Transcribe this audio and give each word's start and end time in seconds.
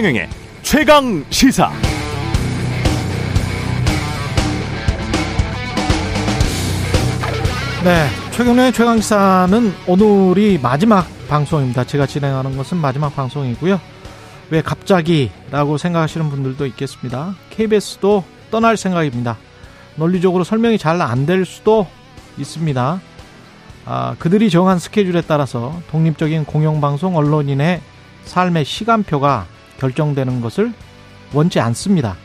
최경영의 0.00 0.28
최강 0.62 1.24
시사. 1.28 1.70
네, 7.84 8.06
최경련의 8.30 8.72
최강시사는 8.72 9.74
오늘이 9.86 10.58
마지막 10.62 11.06
방송입니다. 11.28 11.84
제가 11.84 12.06
진행하는 12.06 12.56
것은 12.56 12.78
마지막 12.78 13.14
방송이고요. 13.14 13.78
왜 14.48 14.62
갑자기라고 14.62 15.76
생각하시는 15.76 16.30
분들도 16.30 16.64
있겠습니다. 16.64 17.34
KBS도 17.50 18.24
떠날 18.50 18.78
생각입니다. 18.78 19.36
논리적으로 19.96 20.44
설명이 20.44 20.78
잘 20.78 21.02
안 21.02 21.26
될 21.26 21.44
수도 21.44 21.86
있습니다. 22.38 23.00
아, 23.84 24.16
그들이 24.18 24.48
정한 24.48 24.78
스케줄에 24.78 25.20
따라서 25.26 25.78
독립적인 25.90 26.46
공영방송 26.46 27.16
언론인의 27.18 27.82
삶의 28.24 28.64
시간표가 28.64 29.46
결정되는 29.80 30.40
것을 30.40 30.72
원치 31.32 31.58
않습니다. 31.60 32.16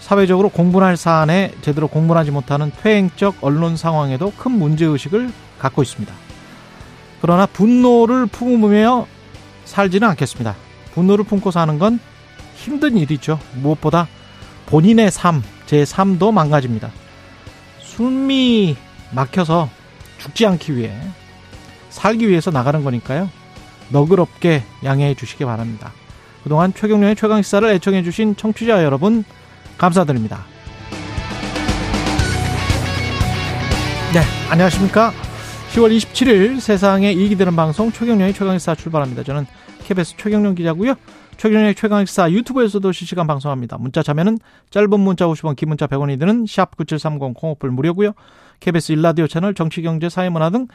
사회적으로 0.00 0.50
공분할 0.50 0.96
사안에 0.96 1.52
제대로 1.62 1.88
공분하지 1.88 2.30
못하는 2.30 2.70
퇴행적 2.82 3.38
언론 3.40 3.76
상황에도 3.76 4.32
큰 4.36 4.52
문제의식을 4.52 5.32
갖고 5.58 5.82
있습니다. 5.82 6.12
그러나 7.20 7.46
분노를 7.46 8.26
품으며 8.26 9.06
살지는 9.64 10.08
않겠습니다. 10.10 10.54
분노를 10.94 11.24
품고 11.24 11.50
사는 11.50 11.78
건 11.78 11.98
힘든 12.54 12.96
일이죠. 12.96 13.38
무엇보다 13.54 14.06
본인의 14.66 15.10
삶, 15.10 15.42
제 15.66 15.84
삶도 15.84 16.32
망가집니다. 16.32 16.90
숨이 17.80 18.76
막혀서 19.12 19.68
죽지 20.18 20.46
않기 20.46 20.76
위해 20.76 20.92
살기 21.90 22.28
위해서 22.28 22.50
나가는 22.50 22.84
거니까요. 22.84 23.30
너그럽게 23.88 24.62
양해해 24.84 25.14
주시기 25.14 25.44
바랍니다. 25.44 25.92
그동안 26.46 26.72
최경련의 26.72 27.16
최강시사를 27.16 27.68
애청해 27.70 28.04
주신 28.04 28.36
청취자 28.36 28.84
여러분 28.84 29.24
감사드립니다. 29.78 30.44
네, 34.14 34.20
안녕하십니까. 34.48 35.10
10월 35.72 35.96
27일 35.96 36.60
세상에 36.60 37.10
이익이 37.10 37.34
되는 37.34 37.56
방송 37.56 37.90
최경련의 37.90 38.32
최강시사 38.32 38.76
출발합니다. 38.76 39.24
저는 39.24 39.44
KBS 39.86 40.18
최경련 40.18 40.54
기자고요. 40.54 40.94
최경련의 41.36 41.74
최강시사 41.74 42.30
유튜브에서도 42.30 42.92
실시간 42.92 43.26
방송합니다. 43.26 43.78
문자 43.78 44.04
참여는 44.04 44.38
짧은 44.70 45.00
문자 45.00 45.26
50원, 45.26 45.56
긴 45.56 45.70
문자 45.70 45.88
100원이 45.88 46.16
드는 46.20 46.46
샵 46.46 46.76
9730 46.76 47.34
콩오플 47.34 47.72
무료고요. 47.72 48.12
KBS 48.60 48.92
1라디오 48.92 49.26
채널 49.26 49.52
정치경제 49.52 50.10
사회문화 50.10 50.50
등 50.50 50.68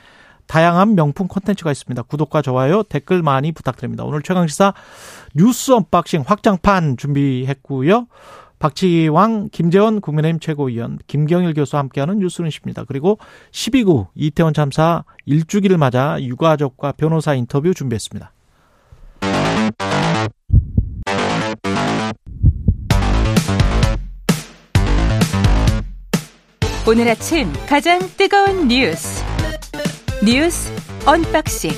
다양한 0.47 0.95
명품 0.95 1.27
콘텐츠가 1.27 1.71
있습니다. 1.71 2.01
구독과 2.03 2.41
좋아요, 2.41 2.83
댓글 2.83 3.21
많이 3.21 3.51
부탁드립니다. 3.51 4.03
오늘 4.03 4.21
최강시사 4.21 4.73
뉴스 5.35 5.71
unboxing 5.71 6.23
확장판 6.25 6.97
준비했고요. 6.97 8.07
박지원, 8.59 9.49
김재원 9.51 10.01
국민의힘 10.01 10.39
최고위원, 10.39 10.99
김경일 11.07 11.55
교수와 11.55 11.81
함께하는 11.81 12.19
뉴스는 12.19 12.56
심리다. 12.56 12.85
그리고 12.87 13.17
10.29 13.51 14.07
이태원 14.13 14.53
참사 14.53 15.03
1주기를 15.27 15.77
맞아 15.77 16.21
유가족과 16.21 16.93
변호사 16.93 17.33
인터뷰 17.33 17.73
준비했습니다. 17.73 18.31
오늘 26.87 27.07
아침 27.09 27.51
가장 27.67 27.99
뜨거운 28.17 28.67
뉴스 28.67 29.23
뉴스 30.23 30.71
unboxing 31.07 31.71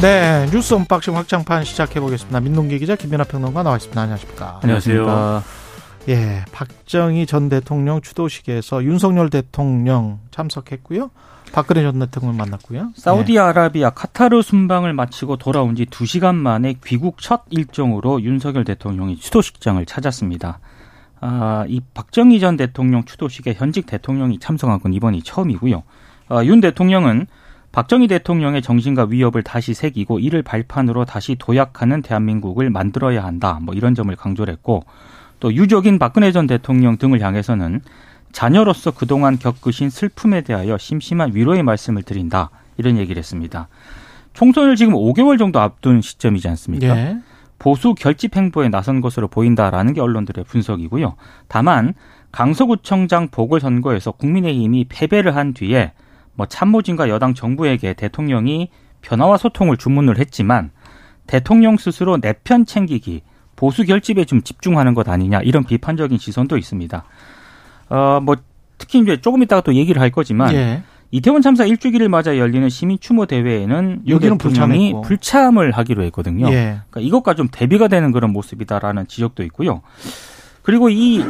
네, 0.00 0.46
뉴스 0.52 0.74
unboxing 0.74 1.16
확장판 1.16 1.64
시작해 1.64 1.98
보겠습니다. 1.98 2.38
민동기 2.38 2.78
기자 2.78 2.94
김민하 2.94 3.24
평론가 3.24 3.64
나와 3.64 3.76
있습니다. 3.76 4.00
안녕하십니까? 4.00 4.60
안녕하세요. 4.62 5.42
예, 6.08 6.44
박정희 6.52 7.26
전 7.26 7.48
대통령 7.48 8.00
추도식에서 8.00 8.84
윤석열 8.84 9.28
대통령 9.28 10.20
참석했고요. 10.30 11.10
박근혜 11.52 11.82
전 11.82 11.98
대통령 11.98 12.36
만났고요. 12.36 12.92
사우디아라비아 12.94 13.90
카타르 13.90 14.42
순방을 14.42 14.92
마치고 14.92 15.36
돌아온 15.38 15.74
지 15.74 15.84
2시간 15.86 16.36
만에 16.36 16.76
귀국 16.84 17.20
첫 17.20 17.42
일정으로 17.50 18.22
윤석열 18.22 18.64
대통령이 18.64 19.16
추도식장을 19.18 19.84
찾았습니다. 19.84 20.60
아, 21.20 21.64
이 21.68 21.80
박정희 21.94 22.40
전 22.40 22.56
대통령 22.56 23.04
추도식에 23.04 23.54
현직 23.54 23.86
대통령이 23.86 24.38
참석한 24.38 24.80
건 24.80 24.94
이번이 24.94 25.22
처음이고요. 25.22 25.82
아, 26.28 26.44
윤 26.44 26.60
대통령은 26.60 27.26
박정희 27.72 28.08
대통령의 28.08 28.62
정신과 28.62 29.08
위협을 29.10 29.42
다시 29.42 29.74
새기고 29.74 30.20
이를 30.20 30.42
발판으로 30.42 31.04
다시 31.04 31.36
도약하는 31.36 32.02
대한민국을 32.02 32.70
만들어야 32.70 33.24
한다. 33.24 33.58
뭐 33.62 33.74
이런 33.74 33.94
점을 33.94 34.14
강조를 34.14 34.52
했고 34.54 34.84
또 35.40 35.52
유족인 35.52 35.98
박근혜 35.98 36.32
전 36.32 36.46
대통령 36.46 36.96
등을 36.96 37.20
향해서는 37.20 37.80
자녀로서 38.32 38.90
그동안 38.90 39.38
겪으신 39.38 39.90
슬픔에 39.90 40.42
대하여 40.42 40.78
심심한 40.78 41.34
위로의 41.34 41.62
말씀을 41.62 42.02
드린다. 42.02 42.50
이런 42.76 42.96
얘기를 42.96 43.18
했습니다. 43.18 43.68
총선을 44.34 44.76
지금 44.76 44.94
5개월 44.94 45.38
정도 45.38 45.60
앞둔 45.60 46.00
시점이지 46.00 46.48
않습니까? 46.48 46.86
예. 46.96 47.18
보수 47.58 47.94
결집 47.94 48.36
행보에 48.36 48.68
나선 48.68 49.00
것으로 49.00 49.28
보인다라는 49.28 49.92
게 49.92 50.00
언론들의 50.00 50.44
분석이고요. 50.44 51.16
다만 51.48 51.94
강서구청장 52.30 53.28
보궐선거에서 53.28 54.12
국민의힘이 54.12 54.86
패배를 54.88 55.34
한 55.34 55.54
뒤에 55.54 55.92
뭐 56.34 56.46
참모진과 56.46 57.08
여당 57.08 57.34
정부에게 57.34 57.94
대통령이 57.94 58.70
변화와 59.02 59.36
소통을 59.38 59.76
주문을 59.76 60.18
했지만 60.18 60.70
대통령 61.26 61.76
스스로 61.76 62.20
내 62.20 62.32
편 62.44 62.64
챙기기 62.64 63.22
보수 63.56 63.84
결집에 63.84 64.24
좀 64.24 64.42
집중하는 64.42 64.94
것 64.94 65.08
아니냐 65.08 65.40
이런 65.40 65.64
비판적인 65.64 66.16
시선도 66.18 66.56
있습니다. 66.56 67.04
어뭐 67.88 68.36
특히 68.78 69.00
이제 69.00 69.20
조금 69.20 69.42
이따가 69.42 69.60
또 69.60 69.74
얘기를 69.74 70.00
할 70.00 70.10
거지만 70.10 70.54
예. 70.54 70.82
이태원 71.10 71.40
참사 71.40 71.64
일주기를 71.64 72.08
맞아 72.08 72.36
열리는 72.36 72.68
시민 72.68 72.98
추모 73.00 73.26
대회에는 73.26 74.02
여기는 74.06 74.38
대통령이 74.38 74.94
불참을 75.04 75.72
하기로 75.72 76.02
했거든요. 76.04 76.48
예. 76.48 76.80
그러니까 76.90 77.00
이것과 77.00 77.34
좀 77.34 77.48
대비가 77.50 77.88
되는 77.88 78.12
그런 78.12 78.32
모습이다라는 78.32 79.06
지적도 79.08 79.42
있고요. 79.44 79.80
그리고 80.62 80.90
이 80.90 81.22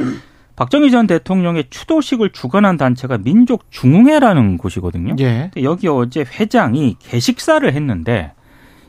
박정희 0.56 0.90
전 0.90 1.06
대통령의 1.06 1.66
추도식을 1.70 2.30
주관한 2.30 2.76
단체가 2.76 3.18
민족 3.18 3.70
중흥회라는 3.70 4.58
곳이거든요. 4.58 5.14
예. 5.20 5.52
여기 5.62 5.86
어제 5.86 6.22
회장이 6.22 6.96
개식사를 6.98 7.72
했는데 7.72 8.32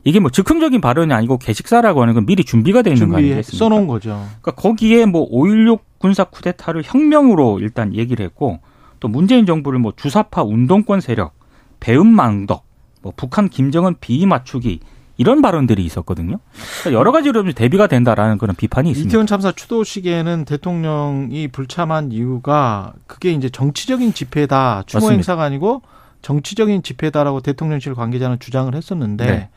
이게 0.03 0.19
뭐 0.19 0.31
즉흥적인 0.31 0.81
발언이 0.81 1.13
아니고 1.13 1.37
개식사라고 1.37 2.01
하는 2.01 2.15
건 2.15 2.25
미리 2.25 2.43
준비가 2.43 2.81
돼 2.81 2.91
있는 2.91 3.09
거 3.09 3.17
아니겠습니까? 3.17 3.57
써놓은 3.57 3.85
거죠. 3.85 4.25
그러니까 4.41 4.51
거기에 4.53 5.05
뭐5.16 5.05 5.81
군사 5.99 6.23
쿠데타를 6.23 6.81
혁명으로 6.83 7.59
일단 7.59 7.93
얘기를 7.93 8.25
했고 8.25 8.59
또 8.99 9.07
문재인 9.07 9.45
정부를 9.45 9.79
뭐 9.79 9.93
주사파 9.95 10.43
운동권 10.43 11.01
세력, 11.01 11.33
배은망덕, 11.79 12.65
뭐 13.01 13.13
북한 13.15 13.49
김정은 13.49 13.95
비위 13.99 14.25
맞추기 14.25 14.79
이런 15.17 15.41
발언들이 15.41 15.83
있었거든요. 15.83 16.39
그러니까 16.81 16.99
여러 16.99 17.11
가지로 17.11 17.43
좀 17.43 17.51
대비가 17.53 17.87
된다라는 17.87 18.37
그런 18.37 18.55
비판이 18.55 18.91
있습니다. 18.91 19.09
이태원 19.09 19.27
참사 19.27 19.51
추도식에는 19.51 20.45
대통령이 20.45 21.49
불참한 21.49 22.13
이유가 22.13 22.93
그게 23.05 23.31
이제 23.31 23.49
정치적인 23.49 24.13
집회다. 24.13 24.83
추모 24.85 25.01
맞습니다. 25.01 25.13
행사가 25.15 25.43
아니고 25.43 25.81
정치적인 26.21 26.83
집회다라고 26.83 27.41
대통령실 27.41 27.95
관계자는 27.95 28.39
주장을 28.39 28.73
했었는데 28.73 29.25
네. 29.25 29.49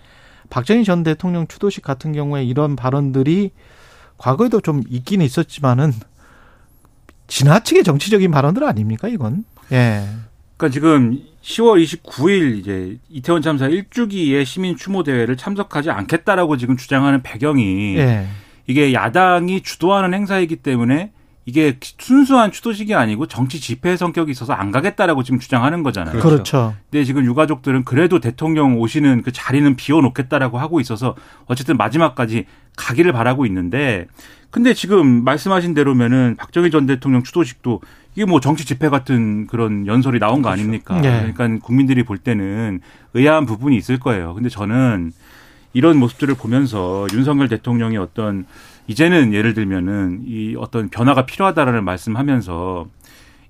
박정희 0.51 0.83
전 0.85 1.05
대통령 1.05 1.47
추도식 1.47 1.85
같은 1.85 2.13
경우에 2.13 2.45
이런 2.45 2.75
발언들이 2.75 3.53
과거에도 4.19 4.61
좀 4.61 4.83
있긴 4.89 5.23
있었지만은 5.23 5.93
지나치게 7.33 7.83
정치적인 7.83 8.31
발언들 8.31 8.63
아닙니까 8.63 9.09
이건? 9.09 9.45
예. 9.73 10.07
그러니까 10.59 10.73
지금 10.73 11.19
10월 11.43 11.83
29일 11.83 12.59
이제 12.59 12.99
이태원 13.09 13.41
참사 13.41 13.69
1주기의 13.69 14.45
시민 14.45 14.77
추모 14.77 15.03
대회를 15.03 15.39
참석하지 15.39 15.91
않겠다라고 15.91 16.59
지금 16.59 16.77
주장하는 16.77 17.23
배경이 17.23 17.97
예. 17.97 18.27
이게 18.67 18.93
야당이 18.93 19.63
주도하는 19.63 20.13
행사이기 20.13 20.57
때문에 20.57 21.11
이게 21.45 21.77
순수한 21.81 22.53
추도식이 22.53 22.95
아니고 22.95 23.27
정치 23.27 23.61
집회 23.61 23.97
성격이 23.97 24.31
있어서 24.31 24.53
안 24.53 24.71
가겠다라고 24.71 25.25
지금 25.25 25.41
주장하는 25.41 25.83
거잖아요. 25.83 26.21
그렇죠. 26.21 26.75
근데 26.91 27.05
지금 27.05 27.25
유가족들은 27.25 27.85
그래도 27.85 28.21
대통령 28.21 28.79
오시는 28.79 29.23
그 29.23 29.33
자리는 29.33 29.75
비워놓겠다라고 29.75 30.59
하고 30.59 30.81
있어서 30.81 31.17
어쨌든 31.47 31.77
마지막까지 31.77 32.47
가기를 32.77 33.13
바라고 33.13 33.45
있는데 33.47 34.07
근데 34.51 34.75
지금 34.75 35.25
말씀하신 35.25 35.75
대로면은 35.75 36.37
박정희 36.37 36.71
전 36.71 36.87
대통령 36.87 37.23
추도식도 37.23 37.81
이게 38.15 38.25
뭐 38.27 38.39
정치 38.39 38.65
집회 38.65 38.89
같은 38.89 39.47
그런 39.47 39.87
연설이 39.87 40.19
나온 40.19 40.43
거 40.43 40.51
그렇죠. 40.51 40.61
아닙니까? 40.61 41.01
네. 41.01 41.33
그러니까 41.33 41.65
국민들이 41.67 42.03
볼 42.03 42.19
때는 42.19 42.81
의아한 43.15 43.47
부분이 43.47 43.77
있을 43.77 43.99
거예요. 43.99 44.35
근데 44.35 44.49
저는 44.49 45.13
이런 45.73 45.97
모습들을 45.97 46.35
보면서 46.35 47.07
윤석열 47.15 47.49
대통령이 47.49 47.97
어떤 47.97 48.45
이제는 48.87 49.33
예를 49.33 49.55
들면은 49.55 50.23
이 50.27 50.55
어떤 50.59 50.89
변화가 50.89 51.27
필요하다라는 51.27 51.85
말씀하면서 51.85 52.87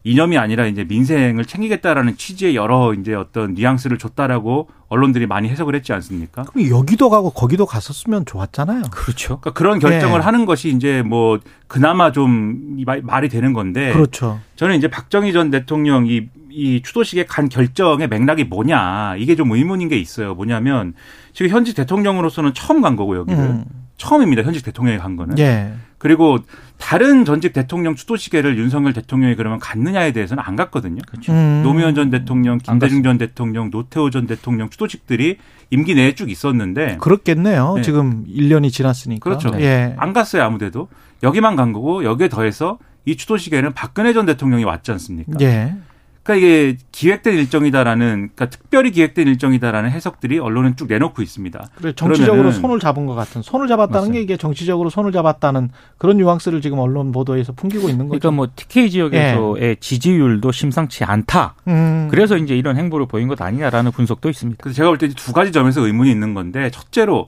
이념이 0.04 0.36
아니라 0.36 0.66
이제 0.66 0.84
민생을 0.84 1.44
챙기겠다라는 1.44 2.16
취지의 2.16 2.56
여러 2.56 2.92
이제 2.92 3.14
어떤 3.14 3.54
뉘앙스를 3.54 3.98
줬다라고 3.98 4.68
언론들이 4.88 5.26
많이 5.26 5.48
해석을 5.48 5.76
했지 5.76 5.92
않습니까? 5.92 6.42
그럼 6.42 6.68
여기도 6.70 7.08
가고 7.08 7.30
거기도 7.30 7.66
갔었으면 7.66 8.26
좋았잖아요. 8.26 8.82
그렇죠. 8.90 9.38
그러니까 9.40 9.52
그런 9.52 9.78
결정을 9.78 10.18
네. 10.18 10.24
하는 10.24 10.44
것이 10.44 10.70
이제 10.70 11.02
뭐 11.02 11.38
그나마 11.68 12.10
좀 12.10 12.82
말이 13.02 13.28
되는 13.28 13.52
건데 13.52 13.92
그렇죠. 13.92 14.40
저는 14.56 14.76
이제 14.76 14.88
박정희 14.88 15.32
전 15.32 15.50
대통령 15.50 16.06
이, 16.06 16.28
이 16.50 16.82
추도식에 16.82 17.24
간 17.24 17.48
결정의 17.48 18.08
맥락이 18.08 18.44
뭐냐 18.44 19.16
이게 19.18 19.36
좀 19.36 19.52
의문인 19.52 19.88
게 19.88 19.96
있어요. 19.98 20.34
뭐냐면 20.34 20.94
지금 21.32 21.50
현직 21.50 21.74
대통령으로서는 21.74 22.54
처음 22.54 22.80
간 22.82 22.96
거고 22.96 23.16
여기를 23.16 23.40
음. 23.40 23.64
처음입니다. 23.96 24.42
현직 24.42 24.64
대통령이 24.64 24.98
간 24.98 25.16
거는. 25.16 25.38
예. 25.38 25.72
그리고 25.98 26.38
다른 26.78 27.24
전직 27.24 27.52
대통령 27.52 27.94
추도식에를 27.94 28.58
윤석열 28.58 28.92
대통령이 28.92 29.36
그러면 29.36 29.60
갔느냐에 29.60 30.10
대해서는 30.10 30.42
안 30.44 30.56
갔거든요. 30.56 31.00
그렇죠. 31.06 31.32
음. 31.32 31.62
노무현 31.62 31.94
전 31.94 32.10
대통령, 32.10 32.54
안 32.66 32.80
김대중 32.80 33.04
전 33.04 33.18
대통령, 33.18 33.70
노태우 33.70 34.10
전 34.10 34.26
대통령 34.26 34.68
추도식들이 34.68 35.36
임기 35.70 35.94
내에 35.94 36.16
쭉 36.16 36.28
있었는데 36.28 36.96
그렇겠네요. 37.00 37.74
네. 37.76 37.82
지금 37.82 38.24
1년이 38.26 38.72
지났으니까. 38.72 39.22
그렇죠. 39.22 39.52
예. 39.60 39.94
안 39.96 40.12
갔어요 40.12 40.42
아무데도 40.42 40.88
여기만 41.22 41.54
간 41.54 41.72
거고 41.72 42.02
여기에 42.02 42.28
더해서 42.28 42.78
이 43.04 43.16
추도식에는 43.16 43.72
박근혜 43.72 44.12
전 44.12 44.26
대통령이 44.26 44.64
왔지 44.64 44.90
않습니까? 44.90 45.32
예. 45.40 45.76
그러니까 46.22 46.46
이게 46.46 46.76
기획된 46.92 47.34
일정이다라는 47.34 48.30
그러니까 48.34 48.46
특별히 48.46 48.92
기획된 48.92 49.26
일정이다라는 49.26 49.90
해석들이 49.90 50.38
언론은 50.38 50.76
쭉 50.76 50.86
내놓고 50.88 51.20
있습니다. 51.20 51.66
그래 51.74 51.92
정치적으로 51.96 52.52
손을 52.52 52.78
잡은 52.78 53.06
것 53.06 53.14
같은 53.14 53.42
손을 53.42 53.66
잡았다는 53.66 54.00
맞습니다. 54.00 54.14
게 54.18 54.22
이게 54.22 54.36
정치적으로 54.36 54.88
손을 54.88 55.10
잡았다는 55.10 55.70
그런 55.98 56.18
뉘앙스를 56.18 56.60
지금 56.60 56.78
언론 56.78 57.10
보도에서 57.10 57.52
풍기고 57.52 57.88
있는 57.88 58.08
거죠. 58.08 58.20
그러니까 58.20 58.30
뭐 58.36 58.48
TK 58.54 58.90
지역에서의 58.90 59.76
지지율도 59.80 60.52
심상치 60.52 61.02
않다. 61.04 61.54
음. 61.66 62.06
그래서 62.10 62.36
이제 62.36 62.56
이런 62.56 62.76
행보를 62.76 63.06
보인 63.06 63.26
것 63.26 63.40
아니냐라는 63.40 63.90
분석도 63.90 64.28
있습니다. 64.30 64.58
그래서 64.62 64.76
제가 64.76 64.88
볼 64.90 64.98
때 64.98 65.08
두 65.08 65.32
가지 65.32 65.50
점에서 65.50 65.80
의문이 65.84 66.10
있는 66.10 66.34
건데 66.34 66.70
첫째로 66.70 67.26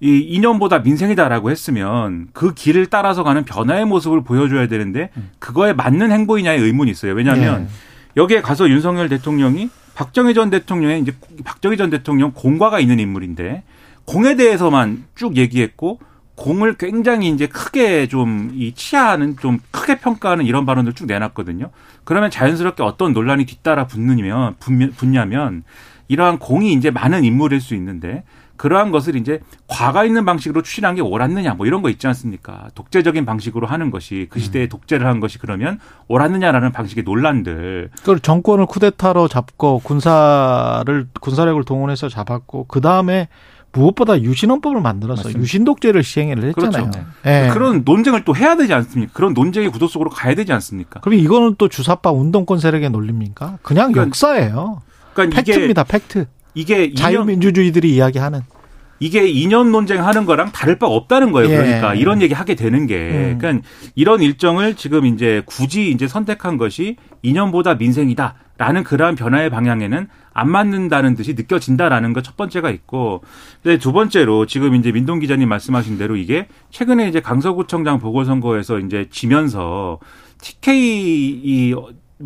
이 0.00 0.18
이념보다 0.18 0.80
민생이다라고 0.80 1.50
했으면 1.50 2.28
그 2.34 2.52
길을 2.52 2.86
따라서 2.86 3.22
가는 3.24 3.44
변화의 3.44 3.86
모습을 3.86 4.22
보여줘야 4.24 4.66
되는데 4.68 5.08
그거에 5.38 5.72
맞는 5.72 6.12
행보이냐의 6.12 6.60
의문이 6.60 6.90
있어요. 6.90 7.14
왜냐하면 7.14 7.62
예. 7.62 7.66
여기에 8.16 8.40
가서 8.42 8.68
윤석열 8.68 9.08
대통령이 9.08 9.70
박정희 9.94 10.34
전 10.34 10.50
대통령의 10.50 11.00
이제 11.00 11.12
박정희 11.44 11.76
전 11.76 11.90
대통령 11.90 12.32
공과가 12.32 12.80
있는 12.80 12.98
인물인데 12.98 13.62
공에 14.04 14.36
대해서만 14.36 15.04
쭉 15.14 15.36
얘기했고 15.36 15.98
공을 16.36 16.74
굉장히 16.76 17.30
이제 17.30 17.46
크게 17.46 18.08
좀 18.08 18.50
이 18.54 18.72
치하하는 18.74 19.36
좀 19.38 19.58
크게 19.70 19.98
평가하는 20.00 20.44
이런 20.44 20.66
발언을 20.66 20.92
쭉 20.92 21.06
내놨거든요. 21.06 21.70
그러면 22.04 22.30
자연스럽게 22.30 22.82
어떤 22.82 23.12
논란이 23.12 23.46
뒤따라 23.46 23.86
붙느냐면 23.86 24.54
붙냐- 24.60 24.94
붙냐면 24.96 25.64
이러한 26.08 26.38
공이 26.38 26.72
이제 26.74 26.90
많은 26.90 27.24
인물일 27.24 27.60
수 27.60 27.74
있는데 27.74 28.24
그러한 28.56 28.90
것을 28.90 29.16
이제 29.16 29.40
과가 29.66 30.04
있는 30.04 30.24
방식으로 30.24 30.62
추진한 30.62 30.94
게 30.94 31.00
옳았느냐 31.00 31.54
뭐 31.54 31.66
이런 31.66 31.82
거 31.82 31.90
있지 31.90 32.06
않습니까? 32.06 32.68
독재적인 32.74 33.24
방식으로 33.24 33.66
하는 33.66 33.90
것이 33.90 34.26
그 34.30 34.40
시대에 34.40 34.66
독재를 34.68 35.06
한 35.06 35.20
것이 35.20 35.38
그러면 35.38 35.78
옳았느냐라는 36.08 36.72
방식의 36.72 37.04
논란들 37.04 37.90
그걸 37.98 38.20
정권을 38.20 38.66
쿠데타로 38.66 39.28
잡고 39.28 39.80
군사를 39.80 41.08
군사력을 41.20 41.62
동원해서 41.64 42.08
잡았고 42.08 42.66
그 42.68 42.80
다음에 42.80 43.28
무엇보다 43.72 44.20
유신헌법을 44.22 44.80
만들어서 44.80 45.20
맞습니다. 45.20 45.40
유신독재를 45.40 46.02
시행을 46.02 46.44
했잖아요. 46.44 46.90
그렇죠. 46.90 47.06
예. 47.26 47.50
그런 47.52 47.82
논쟁을 47.84 48.24
또 48.24 48.34
해야 48.34 48.56
되지 48.56 48.72
않습니까? 48.72 49.12
그런 49.12 49.34
논쟁의 49.34 49.70
구도 49.70 49.86
속으로 49.86 50.08
가야 50.10 50.34
되지 50.34 50.52
않습니까? 50.54 51.00
그럼 51.00 51.18
이거는 51.18 51.56
또 51.58 51.68
주사파 51.68 52.10
운동권 52.10 52.58
세력의 52.58 52.90
논리입니까? 52.90 53.58
그냥 53.62 53.92
그러니까 53.92 54.08
역사예요. 54.08 54.82
그러니까 55.12 55.36
팩트입니다. 55.42 55.84
팩트. 55.84 56.26
이게 56.56 56.92
자유민주주의들이 56.94 57.94
이야기하는. 57.94 58.40
이게 58.98 59.28
이념 59.28 59.72
논쟁하는 59.72 60.24
거랑 60.24 60.52
다를 60.52 60.78
바가 60.78 60.94
없다는 60.94 61.30
거예요. 61.30 61.50
예. 61.52 61.56
그러니까 61.56 61.94
이런 61.94 62.22
얘기 62.22 62.32
하게 62.32 62.54
되는 62.54 62.86
게 62.86 62.96
음. 62.96 63.38
그러니까 63.38 63.68
이런 63.94 64.22
일정을 64.22 64.74
지금 64.74 65.04
이제 65.04 65.42
굳이 65.44 65.90
이제 65.90 66.08
선택한 66.08 66.56
것이 66.56 66.96
이념보다 67.22 67.74
민생이다 67.74 68.36
라는 68.56 68.84
그러한 68.84 69.16
변화의 69.16 69.50
방향에는 69.50 70.08
안 70.32 70.50
맞는다는 70.50 71.14
듯이 71.14 71.34
느껴진다라는 71.34 72.14
것 72.14 72.22
첫 72.24 72.38
번째가 72.38 72.70
있고 72.70 73.22
근데 73.62 73.76
두 73.76 73.92
번째로 73.92 74.46
지금 74.46 74.74
이제 74.74 74.92
민동 74.92 75.18
기자님 75.18 75.46
말씀하신 75.50 75.98
대로 75.98 76.16
이게 76.16 76.48
최근에 76.70 77.06
이제 77.06 77.20
강서구청장 77.20 77.98
보궐선거에서 77.98 78.78
이제 78.78 79.08
지면서 79.10 79.98
TK 80.40 81.40
이 81.44 81.74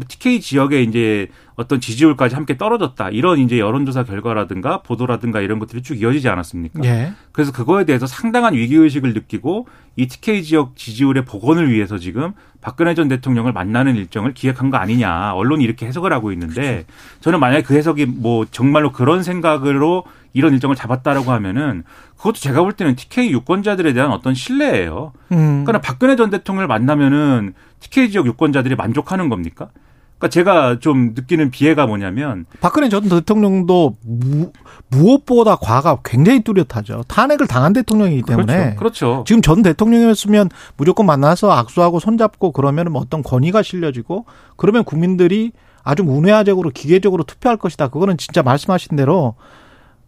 TK 0.07 0.41
지역에 0.41 0.83
이제 0.83 1.27
어떤 1.61 1.79
지지율까지 1.79 2.35
함께 2.35 2.57
떨어졌다. 2.57 3.11
이런 3.11 3.39
이제 3.39 3.59
여론조사 3.59 4.05
결과라든가 4.05 4.81
보도라든가 4.81 5.43
이런 5.43 5.59
것들이 5.59 5.83
쭉 5.83 6.01
이어지지 6.01 6.27
않았습니까? 6.31 6.83
예. 6.85 7.13
그래서 7.33 7.53
그거에 7.53 7.85
대해서 7.85 8.07
상당한 8.07 8.55
위기의식을 8.55 9.13
느끼고 9.13 9.67
이 9.97 10.07
TK 10.07 10.43
지역 10.43 10.75
지지율의 10.75 11.27
복원을 11.27 11.71
위해서 11.71 11.99
지금 11.99 12.33
박근혜 12.63 12.95
전 12.95 13.09
대통령을 13.09 13.53
만나는 13.53 13.95
일정을 13.97 14.33
기획한 14.33 14.71
거 14.71 14.79
아니냐. 14.79 15.35
언론이 15.35 15.63
이렇게 15.63 15.85
해석을 15.85 16.15
하고 16.15 16.33
있는데 16.33 16.87
저는 17.21 17.39
만약에 17.41 17.63
그 17.63 17.75
해석이 17.75 18.07
뭐 18.07 18.47
정말로 18.51 18.91
그런 18.91 19.23
생각으로 19.23 20.05
이런 20.33 20.55
일정을 20.55 20.77
잡았다라고 20.77 21.31
하면은 21.31 21.85
그것도 22.17 22.35
제가 22.37 22.63
볼 22.63 22.73
때는 22.73 22.97
TK 22.97 23.33
유권자들에 23.33 23.93
대한 23.93 24.13
어떤 24.13 24.33
신뢰예요. 24.33 25.13
음. 25.33 25.65
그러니까 25.67 25.83
박근혜 25.83 26.17
전 26.17 26.31
대통령을 26.31 26.69
만나면은 26.69 27.53
TK 27.81 28.13
지역 28.13 28.25
유권자들이 28.25 28.77
만족하는 28.77 29.29
겁니까? 29.29 29.69
그러니까 30.21 30.29
제가 30.29 30.79
좀 30.81 31.13
느끼는 31.15 31.51
비애가 31.51 31.87
뭐냐면 31.87 32.45
박근혜 32.61 32.91
전 32.91 33.09
대통령도 33.09 33.97
무, 34.03 34.53
무엇보다 34.89 35.57
과가 35.57 36.01
굉장히 36.05 36.43
뚜렷하죠. 36.43 37.05
탄핵을 37.09 37.47
당한 37.47 37.73
대통령이기 37.73 38.23
때문에. 38.23 38.77
그렇죠. 38.77 38.77
그렇죠. 38.77 39.25
지금 39.27 39.41
전 39.41 39.63
대통령이었으면 39.63 40.51
무조건 40.77 41.07
만나서 41.07 41.51
악수하고 41.51 42.01
손잡고 42.01 42.53
그러면 42.53 42.93
뭐 42.93 43.01
어떤 43.01 43.23
권위가 43.23 43.63
실려지고 43.63 44.27
그러면 44.57 44.85
국민들이 44.85 45.53
아주 45.83 46.05
문외화적으로 46.05 46.69
기계적으로 46.69 47.25
투표할 47.25 47.57
것이다. 47.57 47.89
그거는 47.89 48.19
진짜 48.19 48.43
말씀하신 48.43 48.97
대로 48.97 49.37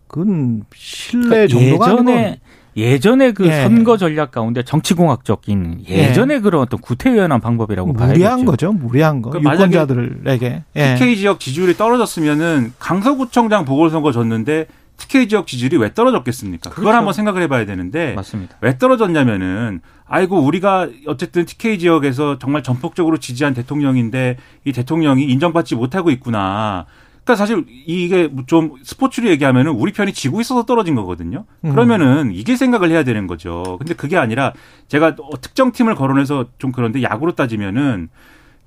그건 0.09 0.65
신뢰 0.75 1.49
정도가 1.49 1.87
아니고 1.87 2.03
그러니까 2.05 2.21
예전에 2.21 2.41
예전에 2.77 3.33
그 3.33 3.47
예. 3.47 3.63
선거 3.63 3.97
전략 3.97 4.31
가운데 4.31 4.63
정치공학적인 4.63 5.85
예전에 5.89 6.41
그런 6.41 6.63
어떤 6.63 6.81
구태의연한 6.81 7.41
방법이라고 7.41 7.93
봐야겠죠. 7.93 8.15
무리한 8.15 8.45
거죠. 8.45 8.73
무리한 8.73 9.23
거. 9.23 9.31
그 9.31 9.39
만약에 9.39 9.77
유권자들에게. 9.77 10.63
예. 10.77 10.95
TK 10.95 11.17
지역 11.17 11.41
지지율이 11.41 11.77
떨어졌으면은 11.77 12.73
강서구청장 12.79 13.65
보궐선거 13.65 14.13
졌는데 14.13 14.67
TK 14.97 15.29
지역 15.29 15.47
지지율이 15.47 15.77
왜 15.79 15.93
떨어졌겠습니까? 15.93 16.71
그걸 16.71 16.85
그렇죠. 16.85 16.97
한번 16.97 17.13
생각을 17.15 17.43
해봐야 17.43 17.67
되는데 17.67 18.15
맞습니다. 18.15 18.57
왜 18.61 18.79
떨어졌냐면은 18.79 19.81
아이고 20.07 20.39
우리가 20.39 20.89
어쨌든 21.07 21.45
TK 21.45 21.79
지역에서 21.79 22.39
정말 22.39 22.63
전폭적으로 22.63 23.19
지지한 23.19 23.55
대통령인데 23.55 24.37
이 24.65 24.73
대통령이 24.73 25.25
인정받지 25.25 25.75
못하고 25.75 26.11
있구나. 26.11 26.87
그러니까 27.25 27.37
사실 27.37 27.65
이게 27.87 28.31
좀 28.47 28.75
스포츠로 28.83 29.29
얘기하면은 29.29 29.73
우리 29.73 29.93
편이 29.93 30.13
지고 30.13 30.41
있어서 30.41 30.65
떨어진 30.65 30.95
거거든요. 30.95 31.45
음. 31.65 31.71
그러면은 31.71 32.33
이길 32.33 32.57
생각을 32.57 32.91
해야 32.91 33.05
되는 33.05 33.27
거죠. 33.27 33.77
근데 33.79 33.95
그게 33.95 34.17
아니라 34.17 34.53
제가 34.89 35.17
어, 35.21 35.41
특정 35.41 35.73
팀을 35.73 35.95
거론해서 35.95 36.47
좀 36.59 36.73
그런데 36.73 37.03
야구로 37.03 37.35
따지면은 37.35 38.09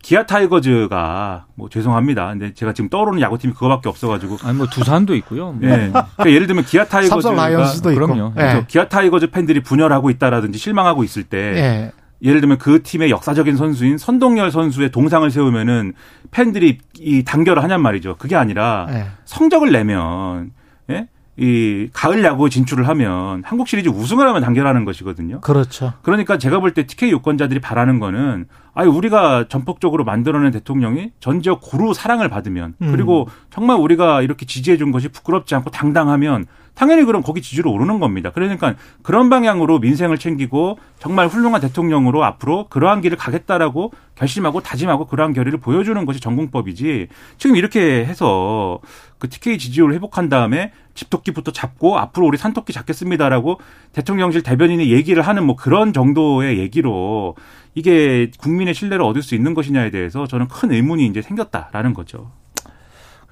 기아 0.02 0.26
타이거즈가 0.26 1.48
뭐 1.56 1.68
죄송합니다. 1.68 2.28
근데 2.30 2.54
제가 2.54 2.74
지금 2.74 2.90
떠오르는 2.90 3.22
야구팀이 3.22 3.54
그거밖에 3.54 3.90
없어가지고 3.90 4.38
아니 4.44 4.56
뭐 4.56 4.68
두산도 4.68 5.16
있고요. 5.16 5.52
뭐. 5.52 5.60
예. 5.64 5.90
그러니까 5.90 6.08
예를 6.28 6.46
들면 6.46 6.64
기아 6.66 6.86
타이거즈가 6.86 7.34
라이온즈도 7.34 7.92
있고. 7.92 8.06
그럼요. 8.06 8.34
예. 8.38 8.66
기아 8.68 8.88
타이거즈 8.88 9.32
팬들이 9.32 9.64
분열하고 9.64 10.12
있다라든지 10.12 10.60
실망하고 10.60 11.04
있을 11.04 11.24
때 11.24 11.38
예. 11.38 11.92
예를 12.25 12.41
들면 12.41 12.58
그 12.58 12.82
팀의 12.84 13.12
역사적인 13.12 13.55
선수인 13.55 13.98
선동열 13.98 14.51
선수의 14.51 14.91
동상을 14.91 15.29
세우면은 15.29 15.94
팬들이 16.32 16.79
이 17.00 17.24
단결을 17.24 17.63
하냔 17.63 17.82
말이죠. 17.82 18.15
그게 18.17 18.36
아니라 18.36 18.88
예. 18.89 19.05
성적을 19.25 19.72
내면 19.72 20.51
예? 20.89 21.08
이 21.38 21.89
가을 21.94 22.24
야구 22.24 22.50
진출을 22.50 22.88
하면 22.88 23.44
한국 23.46 23.67
시리즈 23.67 23.89
우승을 23.89 24.27
하면 24.27 24.41
단결하는 24.41 24.86
것이거든요. 24.86 25.41
그렇죠. 25.41 25.94
그러니까 26.01 26.38
제가 26.38 26.60
볼 26.60 26.74
때 26.74 26.88
TK 26.88 27.12
유권자들이 27.12 27.60
바라는 27.60 28.00
거는 28.00 28.48
아니 28.74 28.89
우리가 28.89 29.48
전폭적으로 29.48 30.03
만들어낸 30.03 30.51
대통령이 30.51 31.12
전 31.20 31.41
지역 31.41 31.62
고루 31.62 31.94
사랑을 31.94 32.27
받으면 32.29 32.74
음. 32.82 32.91
그리고 32.91 33.27
정말 33.50 33.77
우리가 33.77 34.22
이렇게 34.22 34.46
지지해 34.46 34.77
준 34.77 34.91
것이 34.91 35.10
부끄럽지 35.10 35.55
않고 35.55 35.70
당당하면 35.72 36.46
당연히 36.75 37.03
그럼 37.05 37.24
거기 37.24 37.41
지지로 37.41 37.72
오르는 37.72 38.00
겁니다. 38.00 38.32
그러니까 38.32 38.75
그런 39.01 39.29
방향으로 39.29 39.79
민생을 39.79 40.17
챙기고 40.17 40.77
정말 41.00 41.27
훌륭한 41.27 41.62
대통령으로 41.62 42.24
앞으로 42.24 42.67
그러한 42.70 43.01
길을 43.01 43.17
가겠다라고 43.17 43.91
결심하고 44.15 44.62
다짐하고 44.62 45.05
그러한 45.08 45.34
결의를 45.34 45.60
보여주는 45.60 46.05
것이 46.05 46.20
전공법이지 46.20 47.08
지금 47.38 47.55
이렇게 47.55 48.05
해서 48.05 48.79
그 49.17 49.29
TK 49.29 49.58
지지율을 49.58 49.96
회복한 49.96 50.29
다음에 50.29 50.72
집토끼부터 50.94 51.51
잡고 51.51 51.98
앞으로 51.98 52.27
우리 52.27 52.38
산토끼 52.38 52.74
잡겠습니다라고 52.74 53.60
대통령실 53.94 54.44
대변인이 54.44 54.91
얘기를 54.91 55.24
하는 55.24 55.46
뭐 55.46 55.55
그런 55.55 55.94
정도의 55.94 56.60
얘기로 56.60 57.36
이게 57.74 58.32
국민의 58.38 58.74
신뢰를 58.74 59.03
얻을 59.03 59.22
수 59.22 59.36
있는 59.36 59.53
것이냐에 59.53 59.91
대해서 59.91 60.27
저는 60.27 60.48
큰 60.48 60.72
의문이 60.72 61.05
이제 61.05 61.22
생겼다라는 61.22 61.94
거죠. 61.94 62.32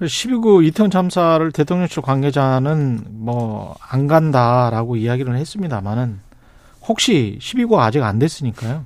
12구 0.00 0.64
이태원 0.66 0.90
참사를 0.90 1.50
대통령실 1.52 2.02
관계자는 2.02 3.04
뭐 3.10 3.76
안 3.88 4.06
간다라고 4.08 4.96
이야기를 4.96 5.36
했습니다만은 5.36 6.18
혹시 6.88 7.38
12구 7.40 7.78
아직 7.78 8.02
안 8.02 8.18
됐으니까요. 8.18 8.84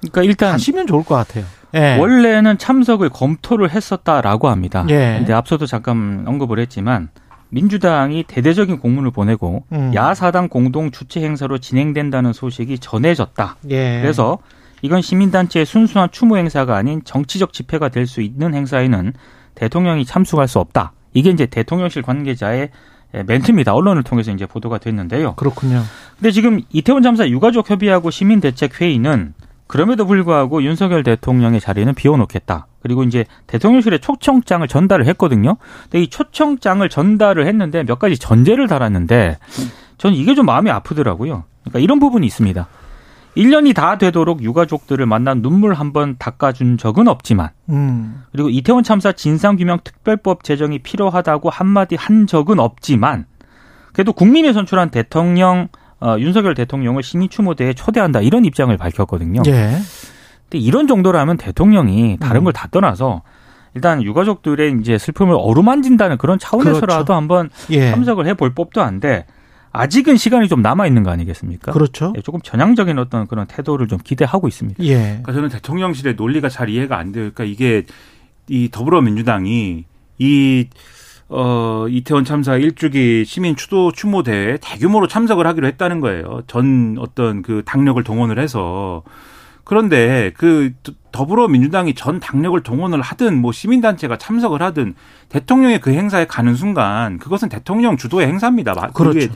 그러니까 0.00 0.22
일단 0.22 0.52
하시면 0.54 0.86
좋을 0.86 1.04
것 1.04 1.14
같아요. 1.14 1.44
예. 1.74 1.96
원래는 1.96 2.58
참석을 2.58 3.08
검토를 3.08 3.70
했었다라고 3.70 4.48
합니다. 4.48 4.84
예. 4.90 5.16
근데 5.18 5.32
앞서도 5.32 5.64
잠깐 5.66 6.24
언급을 6.26 6.58
했지만 6.58 7.08
민주당이 7.48 8.24
대대적인 8.24 8.78
공문을 8.78 9.10
보내고 9.10 9.64
음. 9.72 9.92
야사당 9.94 10.48
공동 10.48 10.90
주최 10.90 11.22
행사로 11.22 11.58
진행된다는 11.58 12.32
소식이 12.32 12.78
전해졌다. 12.78 13.56
예. 13.70 14.00
그래서 14.02 14.38
이건 14.82 15.00
시민단체의 15.00 15.64
순수한 15.64 16.08
추모 16.10 16.36
행사가 16.36 16.76
아닌 16.76 17.00
정치적 17.04 17.52
집회가 17.52 17.88
될 17.88 18.06
수 18.06 18.20
있는 18.20 18.54
행사에는 18.54 19.12
대통령이 19.54 20.04
참석할 20.04 20.48
수 20.48 20.58
없다. 20.58 20.92
이게 21.14 21.30
이제 21.30 21.46
대통령실 21.46 22.02
관계자의 22.02 22.70
멘트입니다. 23.26 23.74
언론을 23.74 24.02
통해서 24.02 24.32
이제 24.32 24.46
보도가 24.46 24.78
됐는데요. 24.78 25.34
그렇군요. 25.34 25.82
근데 26.16 26.30
지금 26.30 26.60
이태원 26.70 27.02
참사 27.02 27.28
유가족 27.28 27.68
협의하고 27.68 28.10
시민 28.10 28.40
대책 28.40 28.80
회의는 28.80 29.34
그럼에도 29.66 30.06
불구하고 30.06 30.62
윤석열 30.62 31.02
대통령의 31.02 31.60
자리는 31.60 31.94
비워놓겠다. 31.94 32.66
그리고 32.80 33.04
이제 33.04 33.24
대통령실에 33.46 33.98
초청장을 33.98 34.66
전달을 34.66 35.06
했거든요. 35.06 35.56
근데 35.84 36.02
이 36.02 36.08
초청장을 36.08 36.86
전달을 36.88 37.46
했는데 37.46 37.82
몇 37.84 37.98
가지 37.98 38.18
전제를 38.18 38.66
달았는데 38.66 39.38
저는 39.98 40.16
이게 40.16 40.34
좀 40.34 40.46
마음이 40.46 40.70
아프더라고요. 40.70 41.44
그러니까 41.62 41.78
이런 41.78 42.00
부분이 42.00 42.26
있습니다. 42.26 42.66
1년이 43.36 43.74
다 43.74 43.96
되도록 43.98 44.42
유가족들을 44.42 45.06
만난 45.06 45.40
눈물 45.42 45.74
한 45.74 45.92
번 45.92 46.16
닦아준 46.18 46.78
적은 46.78 47.08
없지만 47.08 47.50
음. 47.70 48.22
그리고 48.32 48.48
이태원 48.50 48.82
참사 48.82 49.12
진상규명 49.12 49.80
특별법 49.84 50.44
제정이 50.44 50.78
필요하다고 50.80 51.50
한마디 51.50 51.96
한 51.96 52.26
적은 52.26 52.58
없지만 52.60 53.26
그래도 53.92 54.12
국민이 54.12 54.52
선출한 54.52 54.90
대통령 54.90 55.68
어, 56.00 56.16
윤석열 56.18 56.54
대통령을 56.54 57.02
시민 57.02 57.28
추모대에 57.28 57.74
초대한다 57.74 58.20
이런 58.22 58.44
입장을 58.44 58.74
밝혔거든요. 58.76 59.42
예. 59.46 59.76
근데 60.50 60.58
이런 60.58 60.86
정도라면 60.86 61.36
대통령이 61.36 62.18
다른 62.20 62.40
음. 62.40 62.44
걸다 62.44 62.68
떠나서 62.70 63.22
일단 63.74 64.02
유가족들의 64.02 64.76
이제 64.80 64.98
슬픔을 64.98 65.34
어루만진다는 65.38 66.18
그런 66.18 66.38
차원에서라도 66.38 66.86
그렇죠. 67.04 67.14
한번 67.14 67.50
예. 67.70 67.90
참석을 67.90 68.26
해볼 68.26 68.54
법도 68.54 68.82
한데 68.82 69.26
아직은 69.72 70.16
시간이 70.16 70.48
좀 70.48 70.62
남아 70.62 70.86
있는 70.86 71.02
거 71.02 71.10
아니겠습니까? 71.10 71.72
그렇죠. 71.72 72.12
예, 72.16 72.20
조금 72.20 72.40
전향적인 72.42 72.98
어떤 72.98 73.26
그런 73.26 73.46
태도를 73.46 73.88
좀 73.88 73.98
기대하고 73.98 74.48
있습니다. 74.48 74.82
예. 74.84 74.96
그러니까 74.96 75.32
저는 75.32 75.48
대통령실의 75.48 76.14
논리가 76.14 76.48
잘 76.48 76.68
이해가 76.68 76.98
안 76.98 77.12
돼요. 77.12 77.30
그러니까 77.32 77.44
이게 77.44 77.84
이 78.48 78.68
더불어민주당이 78.70 79.84
이 80.18 80.68
어, 81.28 81.86
이태원 81.88 82.24
참사 82.24 82.56
일주기 82.56 83.24
시민 83.24 83.56
추도 83.56 83.92
추모 83.92 84.22
대회에 84.22 84.58
대규모로 84.60 85.08
참석을 85.08 85.46
하기로 85.46 85.66
했다는 85.66 86.00
거예요. 86.00 86.42
전 86.46 86.96
어떤 86.98 87.40
그 87.40 87.62
당력을 87.64 88.02
동원을 88.04 88.38
해서 88.38 89.02
그런데 89.64 90.32
그 90.36 90.72
더불어민주당이 91.12 91.94
전 91.94 92.18
당력을 92.20 92.60
동원을 92.62 93.00
하든 93.00 93.40
뭐 93.40 93.52
시민단체가 93.52 94.16
참석을 94.16 94.62
하든 94.62 94.94
대통령의 95.28 95.80
그 95.80 95.92
행사에 95.92 96.26
가는 96.26 96.54
순간 96.54 97.18
그것은 97.18 97.48
대통령 97.48 97.96
주도의 97.96 98.26
행사입니다. 98.26 98.90
그렇죠. 98.92 99.32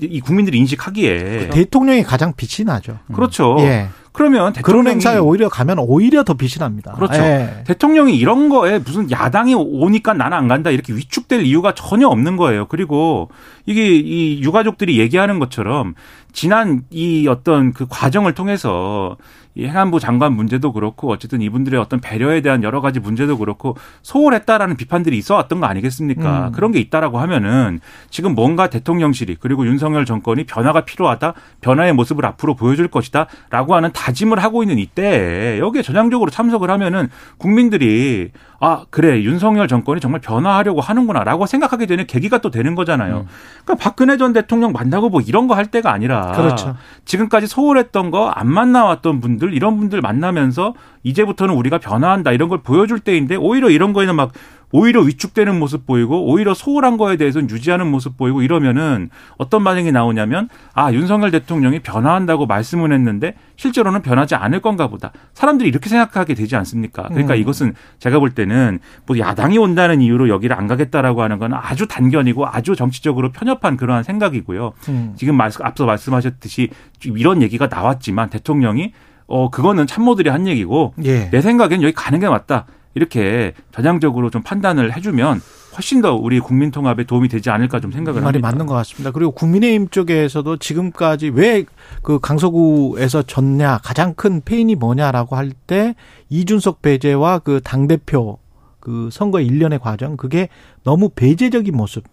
이 0.00 0.20
국민들이 0.20 0.58
인식하기에 0.58 1.50
대통령이 1.50 2.02
가장 2.02 2.32
빛이 2.36 2.66
나죠. 2.66 2.98
그렇죠. 3.12 3.56
예. 3.60 3.88
그러면 4.12 4.52
그런 4.52 4.52
대통령이 4.52 4.90
행사에 4.90 5.18
오히려 5.18 5.48
가면 5.48 5.78
오히려 5.78 6.24
더 6.24 6.34
빛이 6.34 6.58
납니다. 6.58 6.92
그렇죠. 6.92 7.22
예. 7.22 7.62
대통령이 7.66 8.16
이런 8.16 8.48
거에 8.48 8.78
무슨 8.78 9.10
야당이 9.10 9.54
오니까 9.54 10.12
나는 10.12 10.36
안 10.36 10.48
간다 10.48 10.70
이렇게 10.70 10.92
위축될 10.92 11.42
이유가 11.44 11.74
전혀 11.74 12.08
없는 12.08 12.36
거예요. 12.36 12.66
그리고 12.66 13.30
이게 13.64 13.96
이 13.96 14.42
유가족들이 14.42 14.98
얘기하는 14.98 15.38
것처럼 15.38 15.94
지난 16.32 16.82
이 16.90 17.26
어떤 17.28 17.72
그 17.72 17.86
과정을 17.88 18.34
통해서 18.34 19.16
이 19.54 19.66
행안부 19.66 20.00
장관 20.00 20.32
문제도 20.34 20.72
그렇고 20.72 21.10
어쨌든 21.10 21.42
이분들의 21.42 21.78
어떤 21.78 22.00
배려에 22.00 22.40
대한 22.40 22.62
여러 22.62 22.80
가지 22.80 23.00
문제도 23.00 23.36
그렇고 23.36 23.76
소홀했다라는 24.02 24.76
비판들이 24.76 25.18
있어 25.18 25.34
왔던 25.34 25.60
거 25.60 25.66
아니겠습니까? 25.66 26.46
음. 26.48 26.52
그런 26.52 26.72
게 26.72 26.80
있다라고 26.80 27.18
하면은 27.20 27.80
지금 28.10 28.34
뭔가 28.34 28.68
대통령실이 28.70 29.36
그리고 29.40 29.66
윤석열 29.66 30.04
정권이 30.06 30.44
변화가 30.44 30.86
필요하다. 30.86 31.34
변화의 31.60 31.92
모습을 31.92 32.24
앞으로 32.26 32.54
보여줄 32.54 32.88
것이다라고 32.88 33.74
하는 33.74 33.92
다짐을 33.92 34.42
하고 34.42 34.62
있는 34.62 34.78
이때에 34.78 35.58
여기에 35.58 35.82
전향적으로 35.82 36.30
참석을 36.30 36.70
하면은 36.70 37.08
국민들이 37.38 38.30
아 38.64 38.84
그래 38.90 39.22
윤석열 39.22 39.66
정권이 39.66 40.00
정말 40.00 40.20
변화하려고 40.20 40.80
하는구나라고 40.80 41.46
생각하게 41.46 41.86
되는 41.86 42.06
계기가 42.06 42.38
또 42.38 42.50
되는 42.50 42.74
거잖아요. 42.76 43.26
그러니까 43.64 43.84
박근혜 43.84 44.16
전 44.16 44.32
대통령 44.32 44.72
만나고 44.72 45.08
뭐 45.08 45.20
이런 45.20 45.46
거 45.48 45.52
할 45.52 45.66
때가 45.66 45.92
아니라 45.92 46.32
그렇죠. 46.32 46.76
지금까지 47.04 47.46
소홀했던 47.46 48.10
거 48.10 48.32
안 48.34 48.48
만나왔던 48.50 49.20
분들 49.20 49.41
이런 49.50 49.76
분들 49.78 50.00
만나면서 50.00 50.74
이제부터는 51.02 51.54
우리가 51.54 51.78
변화한다 51.78 52.32
이런 52.32 52.48
걸 52.48 52.62
보여줄 52.62 53.00
때인데 53.00 53.36
오히려 53.36 53.70
이런 53.70 53.92
거에는 53.92 54.14
막 54.14 54.32
오히려 54.74 55.02
위축되는 55.02 55.58
모습 55.58 55.86
보이고 55.86 56.24
오히려 56.30 56.54
소홀한 56.54 56.96
거에 56.96 57.16
대해서는 57.16 57.50
유지하는 57.50 57.90
모습 57.90 58.16
보이고 58.16 58.40
이러면은 58.40 59.10
어떤 59.36 59.62
반응이 59.64 59.92
나오냐면 59.92 60.48
아 60.72 60.92
윤석열 60.92 61.30
대통령이 61.30 61.80
변화한다고 61.80 62.46
말씀은 62.46 62.90
했는데 62.90 63.34
실제로는 63.56 64.00
변하지 64.00 64.34
않을 64.34 64.60
건가 64.60 64.88
보다 64.88 65.12
사람들이 65.34 65.68
이렇게 65.68 65.90
생각하게 65.90 66.32
되지 66.34 66.56
않습니까 66.56 67.02
그러니까 67.08 67.34
음. 67.34 67.38
이것은 67.40 67.74
제가 67.98 68.18
볼 68.18 68.30
때는 68.30 68.78
뭐 69.06 69.18
야당이 69.18 69.58
온다는 69.58 70.00
이유로 70.00 70.30
여기를 70.30 70.56
안 70.56 70.66
가겠다라고 70.66 71.22
하는 71.22 71.38
건 71.38 71.52
아주 71.52 71.86
단견이고 71.86 72.46
아주 72.46 72.74
정치적으로 72.74 73.30
편협한 73.30 73.76
그러한 73.76 74.04
생각이고요 74.04 74.72
음. 74.88 75.12
지금 75.16 75.36
말- 75.36 75.50
앞서 75.60 75.84
말씀하셨듯이 75.84 76.70
좀 76.98 77.18
이런 77.18 77.42
얘기가 77.42 77.66
나왔지만 77.66 78.30
대통령이 78.30 78.92
어 79.32 79.48
그거는 79.50 79.86
참모들이 79.86 80.28
한 80.28 80.46
얘기고 80.46 80.92
예. 81.04 81.30
내 81.30 81.40
생각엔 81.40 81.82
여기 81.82 81.94
가는 81.94 82.20
게 82.20 82.28
맞다. 82.28 82.66
이렇게 82.94 83.54
전향적으로 83.72 84.28
좀 84.28 84.42
판단을 84.42 84.94
해주면 84.94 85.40
훨씬 85.74 86.02
더 86.02 86.14
우리 86.14 86.38
국민 86.38 86.70
통합에 86.70 87.04
도움이 87.04 87.28
되지 87.28 87.48
않을까 87.48 87.80
좀그 87.80 87.94
생각을 87.96 88.20
말이 88.20 88.36
합니다. 88.36 88.46
맞는 88.50 88.66
것 88.66 88.74
같습니다. 88.74 89.10
그리고 89.10 89.30
국민의힘 89.32 89.88
쪽에서도 89.88 90.58
지금까지 90.58 91.30
왜 91.30 91.64
그 92.02 92.18
강서구에서 92.20 93.22
졌냐 93.22 93.78
가장 93.82 94.12
큰 94.14 94.42
페인이 94.44 94.74
뭐냐라고 94.74 95.36
할 95.36 95.52
때 95.66 95.94
이준석 96.28 96.82
배제와 96.82 97.38
그 97.38 97.60
당 97.64 97.88
대표 97.88 98.38
그 98.80 99.08
선거 99.10 99.40
일련의 99.40 99.78
과정 99.78 100.18
그게 100.18 100.48
너무 100.84 101.08
배제적인 101.08 101.74
모습 101.74 102.04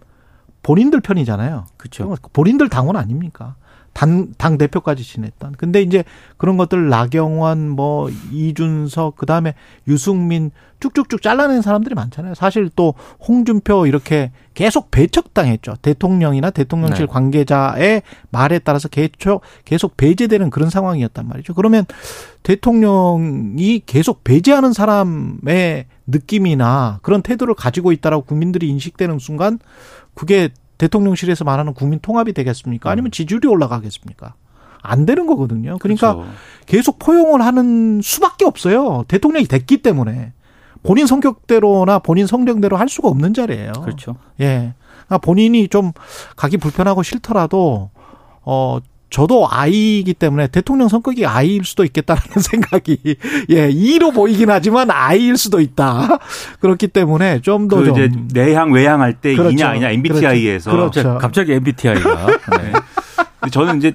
본인들 0.63 1.01
편이잖아요. 1.01 1.65
그렇죠. 1.75 2.15
본인들 2.31 2.69
당원 2.69 2.95
아닙니까? 2.95 3.55
당, 3.93 4.33
당 4.37 4.57
대표까지 4.57 5.03
지냈던. 5.03 5.53
근데 5.57 5.81
이제 5.81 6.03
그런 6.37 6.57
것들 6.57 6.89
나경원, 6.89 7.69
뭐, 7.69 8.09
이준석, 8.31 9.15
그 9.15 9.25
다음에 9.25 9.53
유승민 9.87 10.51
쭉쭉쭉 10.79 11.21
잘라낸 11.21 11.61
사람들이 11.61 11.95
많잖아요. 11.95 12.35
사실 12.35 12.69
또 12.75 12.93
홍준표 13.27 13.85
이렇게 13.85 14.31
계속 14.53 14.91
배척당했죠. 14.91 15.75
대통령이나 15.81 16.51
대통령실 16.51 17.05
네. 17.05 17.11
관계자의 17.11 18.01
말에 18.29 18.59
따라서 18.59 18.87
계속, 18.87 19.41
계속 19.65 19.97
배제되는 19.97 20.49
그런 20.49 20.69
상황이었단 20.69 21.27
말이죠. 21.27 21.53
그러면 21.53 21.85
대통령이 22.43 23.81
계속 23.85 24.23
배제하는 24.23 24.71
사람의 24.71 25.85
느낌이나 26.07 26.99
그런 27.01 27.21
태도를 27.21 27.53
가지고 27.55 27.91
있다라고 27.91 28.23
국민들이 28.23 28.69
인식되는 28.69 29.19
순간 29.19 29.59
그게 30.13 30.49
대통령실에서 30.79 31.43
말하는 31.43 31.75
국민 31.75 31.99
통합이 31.99 32.33
되겠습니까? 32.33 32.89
아니면 32.89 33.11
지지율이 33.11 33.47
올라가겠습니까? 33.47 34.33
안 34.81 35.05
되는 35.05 35.27
거거든요. 35.27 35.77
그러니까 35.77 36.15
그렇죠. 36.15 36.31
계속 36.65 36.99
포용을 36.99 37.41
하는 37.41 38.01
수밖에 38.01 38.45
없어요. 38.45 39.03
대통령이 39.07 39.45
됐기 39.45 39.83
때문에. 39.83 40.33
본인 40.81 41.05
성격대로나 41.05 41.99
본인 41.99 42.25
성정대로 42.25 42.77
할 42.77 42.87
수가 42.87 43.09
없는 43.09 43.33
자리예요. 43.33 43.73
그렇죠. 43.73 44.15
예. 44.39 44.73
그러니까 45.05 45.17
본인이 45.17 45.67
좀 45.67 45.91
가기 46.37 46.57
불편하고 46.57 47.03
싫더라도 47.03 47.89
어 48.43 48.79
저도 49.09 49.47
아이이기 49.49 50.13
때문에 50.13 50.47
대통령 50.47 50.87
성격이 50.87 51.25
아이일 51.25 51.63
수도 51.65 51.83
있겠다라는 51.83 52.27
생각이 52.41 53.15
예 53.49 53.69
이로 53.69 54.11
보이긴 54.11 54.49
하지만 54.49 54.91
아이일 54.91 55.37
수도 55.37 55.59
있다 55.59 56.19
그렇기 56.59 56.87
때문에 56.89 57.41
좀 57.41 57.67
더그좀 57.67 57.93
이제 57.93 58.09
내향 58.33 58.71
외향 58.71 59.01
할때 59.01 59.33
그렇죠. 59.35 59.51
이냐 59.51 59.69
아니냐 59.69 59.89
MBTI에서 59.91 60.71
그렇죠. 60.71 61.17
갑자기 61.19 61.53
MBTI가 61.53 62.27
네. 62.57 63.49
저는 63.49 63.77
이제 63.77 63.93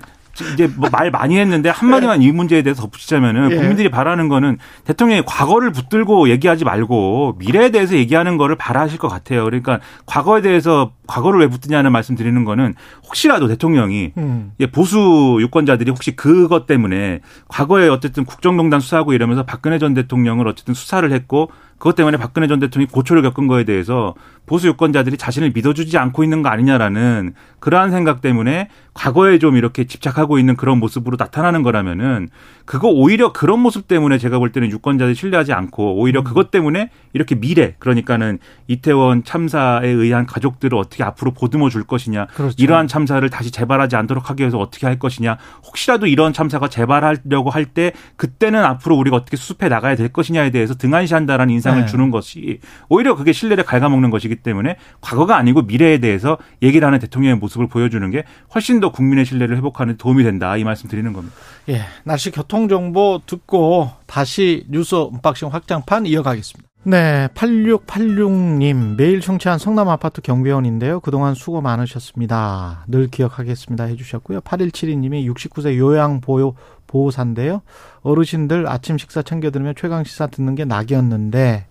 이제 0.55 0.67
뭐 0.77 0.91
말 0.95 1.11
많이 1.11 1.39
했는데 1.39 1.71
한마디만 1.71 2.23
이 2.23 2.31
문제에 2.31 2.63
대해서 2.63 2.83
덧붙이자면은 2.83 3.51
예. 3.51 3.57
국민들이 3.57 3.89
바라는 3.89 4.29
거는 4.29 4.59
대통령이 4.85 5.23
과거를 5.27 5.73
붙들고 5.73 6.29
얘기하지 6.29 6.65
말고 6.65 7.37
미래에 7.39 7.71
대해서 7.71 7.97
얘기하는 7.97 8.37
거를 8.37 8.55
바라실 8.57 8.99
것 8.99 9.09
같아요. 9.09 9.45
그러니까 9.45 9.81
과거에 10.07 10.41
대해서 10.41 10.93
과거를 11.07 11.41
왜 11.41 11.49
붙드냐는 11.49 11.91
말씀 11.91 12.15
드리는 12.15 12.45
거는 12.45 12.75
혹시라도 13.07 13.49
대통령이 13.49 14.13
음. 14.17 14.53
예, 14.61 14.67
보수 14.67 15.39
유권자들이 15.41 15.91
혹시 15.91 16.15
그것 16.15 16.67
때문에 16.67 17.21
과거에 17.49 17.89
어쨌든 17.89 18.25
국정농단 18.25 18.81
수사하고 18.81 19.13
이러면서 19.13 19.43
박근혜 19.45 19.79
전 19.79 19.95
대통령을 19.95 20.47
어쨌든 20.47 20.75
수사를 20.75 21.11
했고 21.11 21.51
그것 21.79 21.95
때문에 21.97 22.17
박근혜 22.17 22.47
전 22.47 22.61
대통령이 22.61 22.91
고초를 22.91 23.23
겪은 23.23 23.47
거에 23.47 23.65
대해서 23.65 24.15
보수 24.47 24.69
유권자들이 24.69 25.17
자신을 25.17 25.53
믿어주지 25.55 25.97
않고 25.97 26.23
있는 26.23 26.43
거 26.43 26.51
아니냐라는 26.51 27.35
그러한 27.61 27.91
생각 27.91 28.21
때문에 28.21 28.69
과거에 28.93 29.39
좀 29.39 29.57
이렇게 29.57 29.85
집착하고 29.85 30.39
있는 30.39 30.55
그런 30.55 30.79
모습으로 30.79 31.17
나타나는 31.19 31.63
거라면은 31.63 32.29
그거 32.65 32.89
오히려 32.89 33.33
그런 33.33 33.61
모습 33.61 33.89
때문에 33.89 34.19
제가 34.19 34.39
볼 34.39 34.53
때는 34.53 34.71
유권자들이 34.71 35.15
신뢰하지 35.15 35.53
않고 35.53 35.97
오히려 35.97 36.23
그것 36.23 36.51
때문에 36.51 36.91
이렇게 37.13 37.35
미래 37.35 37.75
그러니까는 37.79 38.39
이태원 38.69 39.25
참사에 39.25 39.89
의한 39.89 40.27
가족들을 40.27 40.77
어떻게 40.79 41.03
앞으로 41.03 41.33
보듬어 41.33 41.71
줄 41.71 41.85
것이냐 41.85 42.27
그렇죠. 42.35 42.55
이러한 42.59 42.87
참사를 42.87 43.29
다시 43.31 43.51
재발하지 43.51 43.97
않도록 43.97 44.31
하기 44.31 44.43
위해서 44.43 44.59
어떻게 44.59 44.87
할 44.87 44.99
것이냐 44.99 45.39
혹시라도 45.67 46.07
이런 46.07 46.33
참사가 46.33 46.69
재발하려고 46.69 47.51
할 47.51 47.65
때 47.65 47.93
그때는 48.17 48.63
앞으로 48.63 48.95
우리가 48.97 49.17
어떻게 49.17 49.39
수습해 49.39 49.69
나가야 49.71 49.97
될 49.97 50.11
것이냐에 50.11 50.51
대해서 50.51 50.75
등한시한다라는 50.75 51.55
인상을 51.65 51.81
네. 51.81 51.87
주는 51.87 52.11
것이 52.11 52.61
오히려 52.89 53.17
그게 53.17 53.33
신뢰를 53.33 53.65
갉아먹는 53.65 54.11
것이기 54.11 54.37
때문에 54.37 54.77
과거가 55.01 55.37
아니고 55.37 55.63
미래에 55.63 55.99
대해서 55.99 56.37
얘기를 56.63 56.87
하는 56.87 56.99
대통령의 56.99 57.39
모습을 57.39 57.69
보여주는 57.69 58.09
게 58.11 58.25
훨씬 58.55 58.81
더 58.81 58.93
국민의 58.93 59.25
신뢰를 59.25 59.57
회복하는 59.57 59.95
데 59.95 59.97
도움이 59.97 60.23
된다 60.23 60.57
이 60.57 60.65
말씀 60.65 60.89
드리는 60.89 61.13
겁니다. 61.13 61.35
예, 61.71 61.81
날씨 62.05 62.31
교통 62.31 62.69
정보 62.69 63.21
듣고 63.25 63.91
다시 64.07 64.67
뉴스 64.69 64.95
unboxing 64.95 65.49
확장판 65.49 66.07
이어가겠습니다. 66.07 66.69
네, 66.87 67.29
8686님 67.35 68.97
매일 68.97 69.23
청취한 69.23 69.59
성남 69.59 69.89
아파트 69.89 70.21
경비원인데요. 70.21 71.01
그동안 71.01 71.35
수고 71.35 71.63
많으셨습니다. 71.63 72.85
늘 72.89 73.09
기억하겠습니다 73.09 73.85
해주셨고요. 73.85 74.43
8172님이 74.43 75.27
69세 75.33 75.79
요양 75.79 76.21
보호 76.21 76.55
보호사인데요. 76.87 77.63
어르신들 78.05 78.69
아침 78.69 78.97
식사 78.99 79.23
챙겨 79.23 79.51
들으면 79.51 79.75
최강 79.77 80.05
시사 80.05 80.29
듣는 80.29 80.55
게 80.55 80.65
낙이었는데 80.65 81.67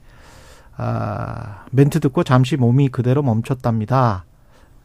아, 0.75 1.63
멘트 1.72 2.00
듣고 2.02 2.24
잠시 2.24 2.58
몸이 2.58 2.90
그대로 2.90 3.22
멈췄답니다. 3.22 4.25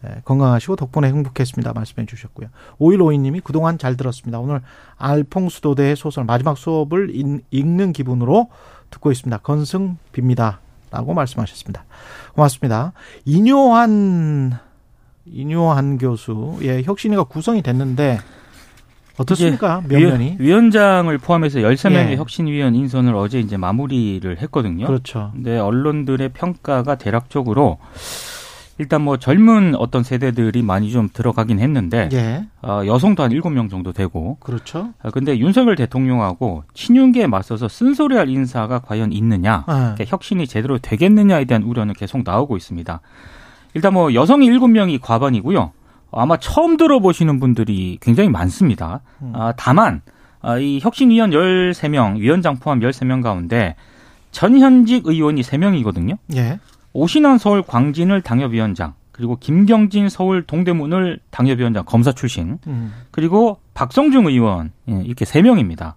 예, 0.07 0.21
건강하시고 0.25 0.77
덕분에 0.77 1.09
행복했습니다. 1.09 1.73
말씀해 1.73 2.07
주셨고요. 2.07 2.49
5152님이 2.79 3.43
그동안 3.43 3.79
잘 3.79 3.97
들었습니다. 3.97 4.39
오늘 4.39 4.61
알퐁수도대의 4.97 5.97
소설 5.97 6.25
마지막 6.25 6.57
수업을 6.57 7.11
읽- 7.17 7.45
읽는 7.51 7.93
기분으로 7.93 8.49
듣고 8.91 9.11
있습니다. 9.11 9.39
건승 9.39 9.97
빕니다. 10.13 10.59
라고 10.91 11.15
말씀하셨습니다. 11.15 11.85
고맙습니다. 12.35 12.93
이뇨한, 13.25 14.53
이뇨한 15.27 15.99
교수, 15.99 16.57
예, 16.63 16.83
혁신위가 16.83 17.25
구성이 17.25 17.61
됐는데, 17.63 18.19
어떻습니까? 19.19 19.83
면면이? 19.89 20.37
위, 20.39 20.53
원장을 20.53 21.17
포함해서 21.19 21.61
13명의 21.61 22.11
예. 22.11 22.17
혁신위원 22.17 22.75
인선을 22.75 23.15
어제 23.15 23.41
이제 23.41 23.57
마무리를 23.57 24.39
했거든요. 24.39 24.87
그렇죠. 24.87 25.31
근데 25.35 25.59
언론들의 25.59 26.31
평가가 26.31 26.95
대략적으로 26.97 27.79
일단 28.79 29.03
뭐 29.03 29.17
젊은 29.17 29.75
어떤 29.75 30.05
세대들이 30.05 30.63
많이 30.63 30.93
좀 30.93 31.09
들어가긴 31.13 31.59
했는데 31.59 32.09
예, 32.13 32.47
어, 32.63 32.83
여성도 32.87 33.25
한 33.25 33.33
7명 33.33 33.69
정도 33.69 33.93
되고 33.93 34.37
그렇죠. 34.39 34.91
아, 35.03 35.11
근데 35.11 35.37
윤석열 35.37 35.75
대통령하고 35.75 36.63
친윤계에 36.75 37.27
맞서서 37.27 37.67
쓴소리할 37.69 38.29
인사가 38.29 38.79
과연 38.79 39.13
있느냐 39.13 39.65
예. 39.69 39.73
그러니까 39.73 40.05
혁신이 40.07 40.47
제대로 40.47 40.79
되겠느냐에 40.79 41.45
대한 41.45 41.65
우려는 41.65 41.93
계속 41.93 42.23
나오고 42.25 42.57
있습니다. 42.57 43.01
일단 43.75 43.93
뭐 43.93 44.15
여성이 44.15 44.49
7명이 44.49 45.01
과반이고요. 45.03 45.73
아마 46.11 46.37
처음 46.39 46.77
들어보시는 46.77 47.39
분들이 47.41 47.99
굉장히 48.01 48.29
많습니다. 48.31 49.01
음. 49.23 49.33
아, 49.35 49.53
다만 49.57 50.01
아, 50.41 50.59
이 50.59 50.79
혁신위원 50.81 51.31
13명, 51.31 52.19
위원장 52.19 52.57
포함 52.59 52.81
13명 52.81 53.23
가운데 53.23 53.75
전현직 54.31 55.07
의원이 55.07 55.43
3명이거든요. 55.43 56.17
예, 56.37 56.59
오신환 56.93 57.39
서울 57.39 57.63
광진을 57.63 58.23
당협위원장, 58.23 58.95
그리고 59.13 59.37
김경진 59.37 60.09
서울 60.09 60.43
동대문을 60.45 61.19
당협위원장 61.31 61.85
검사 61.85 62.13
출신, 62.13 62.59
음, 62.67 62.93
그리고 63.11 63.59
박성중 63.75 64.27
의원 64.27 64.71
예, 64.89 65.03
이렇게 65.05 65.25
세 65.25 65.43
명입니다. 65.43 65.97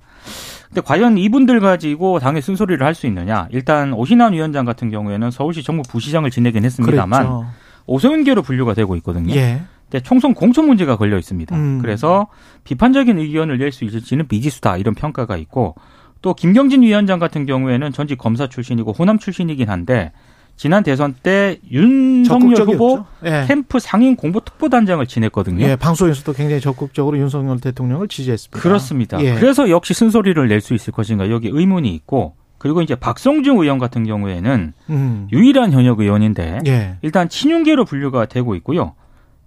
근데 0.68 0.82
과연 0.82 1.18
이분들 1.18 1.60
가지고 1.60 2.20
당의 2.20 2.42
쓴소리를 2.42 2.86
할 2.86 2.96
수 2.96 3.06
있느냐? 3.08 3.48
일단 3.52 3.94
오신환 3.94 4.34
위원장 4.34 4.64
같은 4.66 4.90
경우에는 4.90 5.30
서울시 5.30 5.64
정부 5.64 5.84
부시장을 5.90 6.32
지내긴 6.32 6.64
했습니다만 6.66 7.20
그랬죠. 7.28 7.46
오소연계로 7.88 8.42
분류가 8.42 8.74
되고 8.74 8.96
있거든요. 8.98 9.36
예, 9.36 9.62
총선 10.00 10.34
공천 10.34 10.66
문제가 10.68 10.96
걸려 10.98 11.18
있습니다. 11.18 11.56
음. 11.56 11.80
그래서 11.82 12.28
비판적인 12.64 13.20
의견을 13.20 13.58
낼 13.58 13.72
수 13.72 13.84
있을지는 13.86 14.26
미지수다 14.30 14.78
이런 14.78 14.96
평가가 14.96 15.38
있고 15.38 15.76
또 16.22 16.34
김경진 16.34 16.84
위원장 16.84 17.20
같은 17.20 17.46
경우에는 17.46 17.92
전직 17.92 18.18
검사 18.18 18.48
출신이고 18.48 18.92
호남 18.94 19.20
출신이긴 19.20 19.70
한데 19.70 20.12
지난 20.58 20.84
대선 20.84 21.16
때 21.24 21.58
윤석열 21.72 22.62
후보. 22.68 23.04
예. 23.26 23.46
캠프 23.48 23.80
상임 23.80 24.16
공보 24.16 24.42
특보단장을 24.42 25.04
지냈거든요. 25.08 25.66
예, 25.66 25.76
방송에서도 25.76 26.34
굉장히 26.34 26.62
적극적으로 26.62 27.18
윤석열 27.18 27.60
대통령을 27.60 28.08
지지했습니다. 28.08 28.60
그렇습니다. 28.60 29.20
예. 29.24 29.36
그래서 29.36 29.70
역시 29.70 29.94
쓴소리를 29.96 30.48
낼 30.48 30.62
수 30.62 30.76
있을 30.76 30.94
것인가 30.94 31.32
여기 31.32 31.50
의문이 31.52 31.90
있고 31.96 32.36
그리고 32.60 32.84
이제 32.84 32.94
박성중 32.94 33.58
의원 33.60 33.80
같은 33.80 34.04
경우에는 34.06 34.74
음. 34.92 35.28
유일한 35.32 35.72
현역 35.72 36.00
의원인데 36.02 36.60
예. 36.68 36.98
일단 37.02 37.28
친윤계로 37.28 37.86
분류가 37.86 38.28
되고 38.28 38.54
있고요. 38.56 38.94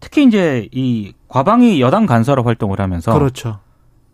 특히 0.04 0.24
이제 0.24 0.68
이 0.70 1.14
과방위 1.28 1.80
여당 1.80 2.04
간사로 2.04 2.42
활동을 2.42 2.78
하면서 2.78 3.10
그렇죠. 3.14 3.60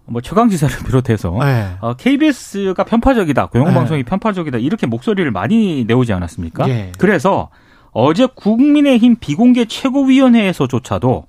뭐 0.06 0.20
최강지사를 0.20 0.76
비롯해서 0.86 1.36
예. 1.42 1.70
어, 1.80 1.94
KBS가 1.94 2.84
편파적이다, 2.84 3.46
공영방송이 3.46 4.04
편파적이다 4.04 4.58
이렇게 4.58 4.86
목소리를 4.86 5.28
많이 5.32 5.84
내오지 5.84 6.12
않았습니까? 6.12 6.68
예. 6.68 6.92
그래서 6.96 7.50
어제 7.90 8.28
국민의힘 8.32 9.16
비공개 9.18 9.64
최고위원회에서조차도 9.64 11.26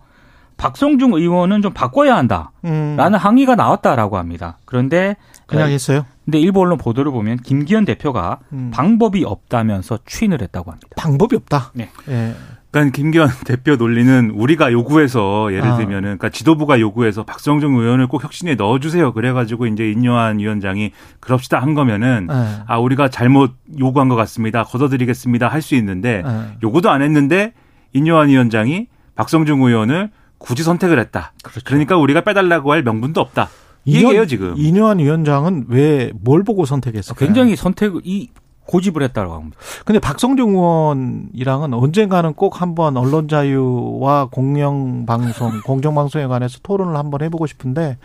박성중 0.57 1.13
의원은 1.13 1.63
좀 1.63 1.73
바꿔야 1.73 2.15
한다라는 2.17 2.53
음. 2.65 3.15
항의가 3.15 3.55
나왔다라고 3.55 4.19
합니다. 4.19 4.59
그런데 4.65 5.15
그냥 5.47 5.69
어, 5.69 5.71
했어요. 5.71 6.05
근데 6.23 6.39
일부 6.39 6.59
언론 6.59 6.77
보도를 6.77 7.11
보면 7.11 7.37
김기현 7.37 7.85
대표가 7.85 8.37
음. 8.53 8.69
방법이 8.71 9.25
없다면서 9.25 9.97
추인을 10.05 10.43
했다고 10.43 10.69
합니다. 10.69 10.89
방법이 10.97 11.35
없다. 11.35 11.71
네. 11.73 11.89
예. 12.09 12.35
그러니까 12.71 12.95
김기현 12.95 13.27
대표 13.45 13.75
논리는 13.75 14.31
우리가 14.31 14.71
요구해서 14.71 15.51
예를 15.53 15.65
아. 15.71 15.75
들면은 15.77 16.01
그러니까 16.01 16.29
지도부가 16.29 16.79
요구해서 16.79 17.23
박성중 17.23 17.75
의원을 17.75 18.07
꼭 18.07 18.23
혁신에 18.23 18.55
넣어주세요. 18.55 19.11
그래가지고 19.13 19.67
이제 19.67 19.91
인요한 19.91 20.39
위원장이 20.39 20.91
그럽시다 21.19 21.59
한 21.61 21.73
거면은 21.73 22.27
예. 22.31 22.63
아 22.67 22.77
우리가 22.79 23.09
잘못 23.09 23.51
요구한 23.79 24.07
것 24.09 24.15
같습니다. 24.15 24.63
걷어드리겠습니다. 24.63 25.47
할 25.49 25.61
수 25.61 25.75
있는데 25.75 26.23
예. 26.25 26.57
요구도 26.63 26.89
안 26.89 27.01
했는데 27.01 27.53
인요한 27.93 28.29
위원장이 28.29 28.87
박성중 29.15 29.61
의원을 29.61 30.09
굳이 30.37 30.63
선택을 30.63 30.97
했다. 30.99 31.33
그렇죠. 31.43 31.61
그러니까 31.65 31.97
우리가 31.97 32.21
빼달라고 32.21 32.71
할 32.71 32.81
명분도 32.83 33.19
없다. 33.21 33.49
이 33.83 33.91
이년- 33.93 34.03
얘기예요 34.05 34.25
지금. 34.27 34.53
이뇨한 34.57 34.99
위원장은 34.99 35.65
왜 35.67 36.11
뭘 36.23 36.43
보고 36.43 36.65
선택했을까요? 36.65 37.27
굉장히 37.27 37.55
선택을 37.55 38.01
이 38.05 38.29
고집을 38.71 39.03
했다고 39.03 39.33
합니다. 39.33 39.57
근데 39.85 39.99
박성중 39.99 40.51
의원이랑은 40.51 41.73
언젠가는 41.73 42.33
꼭 42.33 42.61
한번 42.61 42.95
언론 42.95 43.27
자유와 43.27 44.29
공영 44.31 45.05
방송, 45.05 45.59
공정 45.65 45.93
방송에 45.93 46.25
관해서 46.27 46.59
토론을 46.63 46.95
한번 46.95 47.21
해보고 47.21 47.47
싶은데 47.47 47.97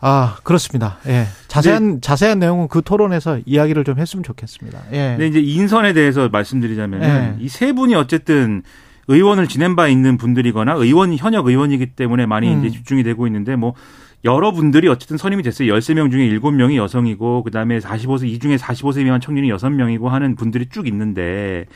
아 0.00 0.36
그렇습니다. 0.44 0.98
예, 1.06 1.26
자세한 1.48 2.00
자세한 2.00 2.38
내용은 2.38 2.68
그 2.68 2.82
토론에서 2.82 3.40
이야기를 3.44 3.84
좀 3.84 3.98
했으면 3.98 4.22
좋겠습니다. 4.22 4.80
예, 4.92 5.16
근데 5.18 5.26
이제 5.26 5.40
인선에 5.40 5.92
대해서 5.92 6.28
말씀드리자면 6.28 7.00
네. 7.00 7.36
이세 7.40 7.72
분이 7.72 7.94
어쨌든 7.96 8.62
의원을 9.08 9.48
지낸 9.48 9.74
바 9.74 9.88
있는 9.88 10.16
분들이거나 10.16 10.74
의원 10.74 11.16
현역 11.16 11.46
의원이기 11.46 11.86
때문에 11.94 12.26
많이 12.26 12.52
음. 12.52 12.60
이제 12.60 12.70
집중이 12.70 13.02
되고 13.02 13.26
있는데 13.26 13.56
뭐 13.56 13.74
여러분들이 14.24 14.86
어쨌든 14.88 15.16
선임이 15.16 15.42
됐어요. 15.42 15.74
13명 15.74 16.10
중에 16.10 16.28
7명이 16.28 16.76
여성이고 16.76 17.42
그다음에 17.42 17.80
45세 17.80 18.28
이 18.28 18.38
중에 18.38 18.56
45세 18.56 19.02
미만 19.02 19.20
청년이 19.20 19.48
6명이고 19.52 20.06
하는 20.08 20.36
분들이 20.36 20.66
쭉 20.66 20.86
있는데 20.86 21.66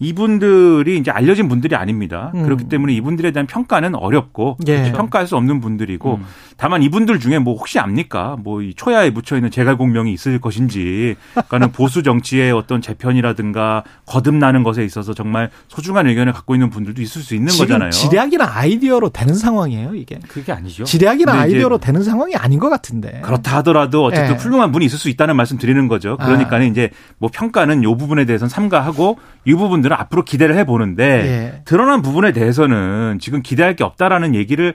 이분들이 0.00 0.98
이제 0.98 1.10
알려진 1.10 1.48
분들이 1.48 1.76
아닙니다. 1.76 2.32
음. 2.34 2.42
그렇기 2.42 2.64
때문에 2.68 2.92
이분들에 2.94 3.30
대한 3.30 3.46
평가는 3.46 3.94
어렵고 3.94 4.58
예. 4.66 4.92
평가할 4.92 5.26
수 5.26 5.36
없는 5.36 5.60
분들이고 5.60 6.14
음. 6.16 6.24
다만 6.56 6.82
이분들 6.82 7.20
중에 7.20 7.38
뭐 7.38 7.54
혹시 7.56 7.78
압니까? 7.78 8.36
뭐 8.42 8.60
이 8.60 8.74
초야에 8.74 9.10
묻혀 9.10 9.36
있는 9.36 9.50
제갈공명이 9.50 10.12
있을 10.12 10.40
것인지, 10.40 11.16
그러니까는 11.32 11.72
보수 11.72 12.02
정치의 12.02 12.52
어떤 12.52 12.80
재편이라든가 12.80 13.84
거듭나는 14.06 14.62
것에 14.62 14.84
있어서 14.84 15.14
정말 15.14 15.50
소중한 15.68 16.06
의견을 16.06 16.32
갖고 16.32 16.54
있는 16.54 16.70
분들도 16.70 17.00
있을 17.02 17.22
수 17.22 17.34
있는 17.34 17.48
지금 17.48 17.66
거잖아요. 17.66 17.90
지략이나 17.90 18.50
아이디어로 18.52 19.10
되는 19.10 19.34
상황이에요, 19.34 19.94
이게. 19.94 20.18
그게 20.28 20.52
아니죠. 20.52 20.84
지략이나 20.84 21.32
아이디어로 21.32 21.78
되는 21.78 22.02
상황이 22.02 22.34
아닌 22.36 22.58
것 22.58 22.68
같은데. 22.68 23.20
그렇다 23.22 23.56
하더라도 23.58 24.04
어쨌든 24.04 24.34
예. 24.34 24.38
훌륭한 24.38 24.72
분이 24.72 24.84
있을 24.84 24.98
수 24.98 25.08
있다는 25.08 25.36
말씀 25.36 25.58
드리는 25.58 25.88
거죠. 25.88 26.16
그러니까 26.18 26.58
는 26.58 26.66
아. 26.66 26.68
이제 26.68 26.90
뭐 27.18 27.30
평가는 27.32 27.82
요 27.82 27.96
부분에 27.96 28.24
대해서는 28.24 28.48
삼가하고 28.48 29.18
이 29.44 29.54
부분들은 29.54 29.96
앞으로 29.96 30.24
기대를 30.24 30.56
해보는데 30.56 31.04
예. 31.04 31.62
드러난 31.64 32.02
부분에 32.02 32.32
대해서는 32.32 33.18
지금 33.20 33.42
기대할 33.42 33.74
게 33.76 33.84
없다라는 33.84 34.34
얘기를 34.34 34.74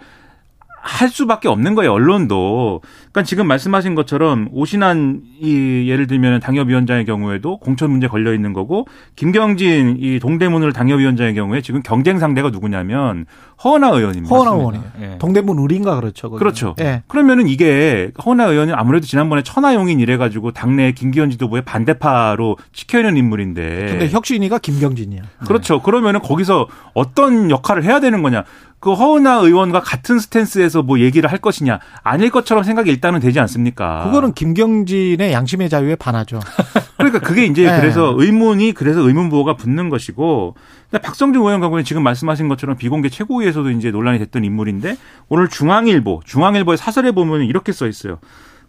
할 0.86 1.10
수밖에 1.10 1.48
없는 1.48 1.74
거예요, 1.76 1.94
언론도. 1.94 2.82
그러니까 3.16 3.30
지금 3.30 3.48
말씀하신 3.48 3.96
것처럼 3.96 4.50
오신한 4.52 5.22
이 5.40 5.90
예를 5.90 6.06
들면 6.06 6.42
당협위원장의 6.42 7.06
경우에도 7.06 7.58
공천 7.60 7.90
문제 7.90 8.08
걸려 8.08 8.34
있는 8.34 8.52
거고 8.52 8.88
김경진 9.16 9.96
이 10.02 10.20
동대문을 10.20 10.74
당협위원장의 10.74 11.34
경우에 11.34 11.62
지금 11.62 11.82
경쟁 11.82 12.20
상대가 12.20 12.50
누구냐면 12.50 13.26
허은하 13.64 13.92
의원입니다. 13.92 14.36
허은하. 14.36 14.56
의원이에요. 14.56 14.84
예. 15.02 15.18
동대문 15.18 15.58
우리인가 15.58 15.96
그렇죠. 15.96 16.30
거기는. 16.30 16.40
그렇죠. 16.40 16.76
예. 16.82 17.04
그러면은 17.08 17.48
이게 17.48 18.12
허은하 18.26 18.48
의원은 18.48 18.74
아무래도 18.76 19.06
지난번에 19.06 19.44
천하용인 19.44 20.02
이래가지고 20.02 20.52
당내 20.52 20.92
김기현 20.92 21.30
지도부의 21.30 21.64
반대파로 21.64 22.58
찍혀 22.74 23.00
있는 23.00 23.16
인물인데. 23.16 23.86
근데 23.92 24.10
혁신이가 24.10 24.58
김경진이야. 24.58 25.22
그렇죠. 25.48 25.82
그러면은 25.82 26.20
거기서 26.20 26.68
어떤 26.94 27.50
역할을 27.50 27.86
해야 27.86 28.02
되는 28.02 28.22
거냐. 28.22 28.44
그 28.80 28.94
허은하 28.94 29.38
의원과 29.38 29.80
같은 29.80 30.20
스탠스에서 30.20 30.84
뭐 30.84 31.00
얘기를 31.00 31.32
할 31.32 31.40
것이냐. 31.40 31.80
아닐 32.04 32.30
것처럼 32.30 32.64
생각이 32.64 32.92
일단 32.92 33.05
은 33.14 33.20
되지 33.20 33.40
않습니까? 33.40 34.06
그거는 34.06 34.34
김경진의 34.34 35.32
양심의 35.32 35.70
자유에 35.70 35.96
반하죠. 35.96 36.40
그러니까 36.98 37.20
그게 37.20 37.46
이제 37.46 37.70
네. 37.70 37.80
그래서 37.80 38.14
의문이 38.18 38.74
그래서 38.74 39.02
의문 39.02 39.30
부호가 39.30 39.56
붙는 39.56 39.90
것이고 39.90 40.56
박성준 40.92 41.42
의원 41.42 41.62
경우에 41.62 41.84
지금 41.84 42.04
말씀하신 42.04 42.48
것처럼 42.48 42.78
비공개 42.78 43.10
최고위에서도 43.10 43.70
이제 43.72 43.92
논란이 43.92 44.18
됐던 44.20 44.44
인물인데 44.44 44.98
오늘 45.30 45.50
중앙일보 45.50 46.22
중앙일보의 46.26 46.78
사설에 46.78 47.12
보면 47.12 47.44
이렇게 47.44 47.72
써 47.72 47.88
있어요. 47.88 48.20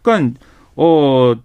그러니까 0.01 0.39
어. 0.75 1.35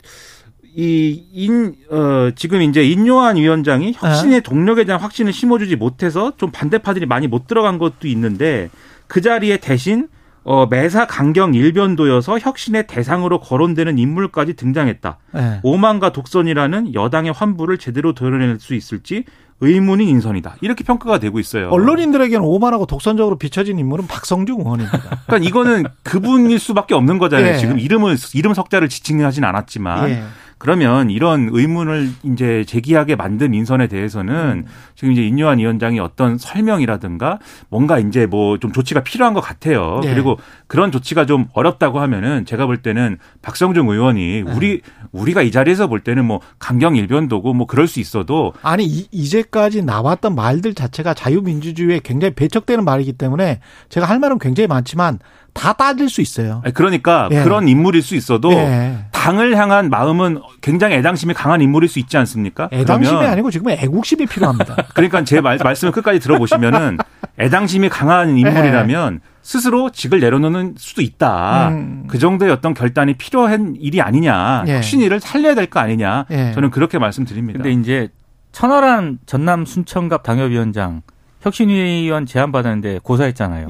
이, 0.75 1.27
인, 1.35 1.75
어, 1.91 2.31
지금 2.35 2.63
이제 2.63 2.83
인요한 2.83 3.37
위원장이 3.37 3.93
혁신의 3.95 4.41
동력에 4.41 4.85
대한 4.85 5.03
확신을 5.03 5.31
심어주지 5.31 5.77
못해서 5.77 6.33
좀 6.39 6.51
반대파들이 6.51 7.05
많이 7.05 7.27
못 7.27 7.47
들어간 7.47 7.77
것도 7.77 8.09
있는데 8.09 8.71
그 9.07 9.21
자리에 9.21 9.59
대신 9.59 10.09
어, 10.45 10.67
매사 10.67 11.07
강경 11.07 11.55
일변도여서 11.55 12.41
혁신의 12.41 12.87
대상으로 12.87 13.41
거론되는 13.41 13.99
인물까지 13.99 14.55
등장했다. 14.55 15.19
예. 15.37 15.61
오만과 15.63 16.13
독선이라는 16.13 16.95
여당의 16.95 17.33
환부를 17.33 17.79
제대로 17.79 18.13
드러낼 18.13 18.59
수 18.59 18.75
있을지 18.75 19.25
의문인 19.61 20.09
인선이다. 20.09 20.57
이렇게 20.61 20.83
평가가 20.83 21.21
되고 21.21 21.39
있어요. 21.39 21.69
언론인들에게는 21.71 22.45
오만하고 22.45 22.87
독선적으로 22.87 23.39
비춰진 23.39 23.79
인물은 23.79 24.09
박성중 24.09 24.59
의원입니다. 24.59 24.99
그러니까 25.27 25.39
이거는 25.39 25.85
그분일 26.03 26.59
수밖에 26.59 26.95
없는 26.95 27.19
거잖아요. 27.19 27.55
예. 27.55 27.59
지금 27.59 27.79
이름을 27.79 28.17
이름 28.35 28.55
석자를 28.55 28.89
지칭하진 28.89 29.45
않았지만 29.45 30.11
예. 30.11 30.25
그러면 30.63 31.11
이런 31.11 31.49
의문을 31.51 32.09
이제 32.23 32.65
제기하게 32.69 33.17
만든 33.17 33.53
인선에 33.53 33.89
대해서는 33.89 34.65
지금 34.95 35.13
이제 35.13 35.23
인요한 35.23 35.59
위원장이 35.59 35.99
어떤 35.99 36.39
설명이라든가 36.39 37.41
뭔가 37.69 37.99
이제 37.99 38.27
뭐 38.27 38.53
좀 38.63 38.73
조치가 38.73 39.03
필요한 39.03 39.35
것 39.35 39.41
같아요. 39.41 40.01
예. 40.05 40.11
그리고 40.15 40.39
그런 40.69 40.93
조치가 40.93 41.27
좀 41.27 41.47
어렵다고 41.53 41.99
하면은 41.99 42.45
제가 42.47 42.67
볼 42.67 42.77
때는 42.77 43.19
박성중 43.43 43.89
의원이 43.89 44.43
우리 44.43 44.83
우리가 45.11 45.43
이 45.43 45.51
자리에서 45.51 45.89
볼 45.89 45.99
때는 46.01 46.25
뭐 46.25 46.41
강경 46.61 46.95
일변도고 46.95 47.55
뭐 47.55 47.67
그럴 47.67 47.89
수 47.89 47.99
있어도 47.99 48.53
아니 48.63 48.85
이, 48.85 49.09
이제까지 49.11 49.83
나왔던 49.83 50.37
말들 50.37 50.75
자체가 50.75 51.15
자유민주주의에 51.15 52.01
굉장히 52.05 52.35
배척되는 52.35 52.85
말이기 52.85 53.15
때문에 53.15 53.59
제가 53.89 54.07
할 54.07 54.21
말은 54.21 54.39
굉장히 54.39 54.69
많지만 54.69 55.19
다 55.53 55.73
따질 55.75 56.09
수 56.09 56.21
있어요. 56.21 56.63
그러니까 56.75 57.29
예. 57.31 57.43
그런 57.43 57.69
인물일 57.69 58.03
수 58.03 58.15
있어도 58.17 58.53
예. 58.53 59.05
당을 59.13 59.57
향한 59.57 59.91
마음은 59.91 60.41
굉장히 60.61 60.97
애당심이 60.97 61.35
강한 61.35 61.61
인물일 61.61 61.89
수 61.89 61.99
있지 61.99 62.17
않습니까? 62.17 62.69
애당심이 62.73 63.09
그러면 63.17 63.31
아니고 63.33 63.51
지금 63.51 63.71
애국심이 63.71 64.27
필요합니다. 64.27 64.75
그러니까 64.95 65.23
제 65.25 65.41
말, 65.41 65.59
말씀을 65.63 65.93
끝까지 65.93 66.19
들어보시면은 66.21 66.99
애당심이 67.39 67.89
강한 67.89 68.37
인물이라면 68.39 69.21
스스로 69.43 69.91
직을 69.91 70.21
내려놓는 70.21 70.75
수도 70.79 71.03
있다. 71.03 71.69
음. 71.69 72.05
그 72.09 72.19
정도의 72.19 72.51
어떤 72.51 72.75
결단이 72.75 73.15
필요한 73.15 73.77
일이 73.79 74.01
아니냐. 74.01 74.65
예. 74.69 74.77
혁신위를 74.77 75.21
살려야 75.21 75.55
될 75.55 75.67
거 75.67 75.81
아니냐. 75.81 76.27
예. 76.31 76.53
저는 76.55 76.71
그렇게 76.71 76.99
말씀드립니다. 76.99 77.59
근데 77.63 77.73
이제 77.79 78.09
천하람 78.53 79.19
전남 79.27 79.65
순천갑 79.65 80.23
당협위원장 80.23 81.03
혁신위원 81.43 82.27
제안 82.27 82.53
받았는데 82.53 83.01
고사했잖아요. 83.03 83.69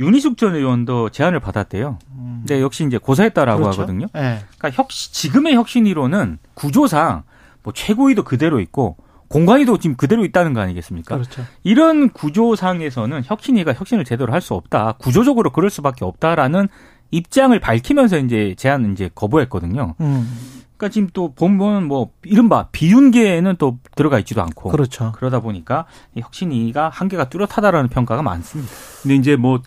예. 0.00 0.04
윤희숙 0.04 0.36
전 0.36 0.54
의원도 0.54 1.10
제안을 1.10 1.40
받았대요. 1.40 1.98
근데 2.40 2.60
역시 2.60 2.84
이제 2.84 2.98
고사했다라고 2.98 3.60
그렇죠. 3.62 3.82
하거든요. 3.82 4.06
예. 4.16 4.40
그러니까 4.58 4.70
혁신 4.72 5.12
지금의 5.12 5.54
혁신위로는 5.54 6.38
구조상 6.54 7.22
뭐 7.62 7.72
최고위도 7.72 8.24
그대로 8.24 8.60
있고 8.60 8.96
공관위도 9.28 9.78
지금 9.78 9.96
그대로 9.96 10.24
있다는 10.24 10.52
거 10.52 10.60
아니겠습니까? 10.60 11.14
그렇죠. 11.16 11.42
이런 11.62 12.10
구조상에서는 12.10 13.22
혁신위가 13.24 13.72
혁신을 13.74 14.04
제대로 14.04 14.32
할 14.32 14.40
수 14.40 14.54
없다. 14.54 14.92
구조적으로 14.98 15.50
그럴 15.50 15.70
수밖에 15.70 16.04
없다라는 16.04 16.68
입장을 17.10 17.58
밝히면서 17.58 18.18
이제 18.18 18.54
제안을 18.58 18.92
이제 18.92 19.08
거부했거든요. 19.14 19.94
음. 20.00 20.38
그러니까 20.84 20.88
지금 20.90 21.08
또 21.12 21.32
보면 21.34 21.86
뭐 21.86 22.10
이른바 22.24 22.68
비윤계에는 22.72 23.56
또 23.58 23.78
들어가 23.96 24.18
있지도 24.18 24.42
않고 24.42 24.70
그렇죠. 24.70 25.12
그러다 25.12 25.40
보니까 25.40 25.86
이 26.14 26.20
혁신위가 26.20 26.90
한계가 26.90 27.30
뚜렷하다라는 27.30 27.88
평가가 27.88 28.22
많습니다. 28.22 28.70
근데 29.02 29.14
이제 29.14 29.36
뭐 29.36 29.62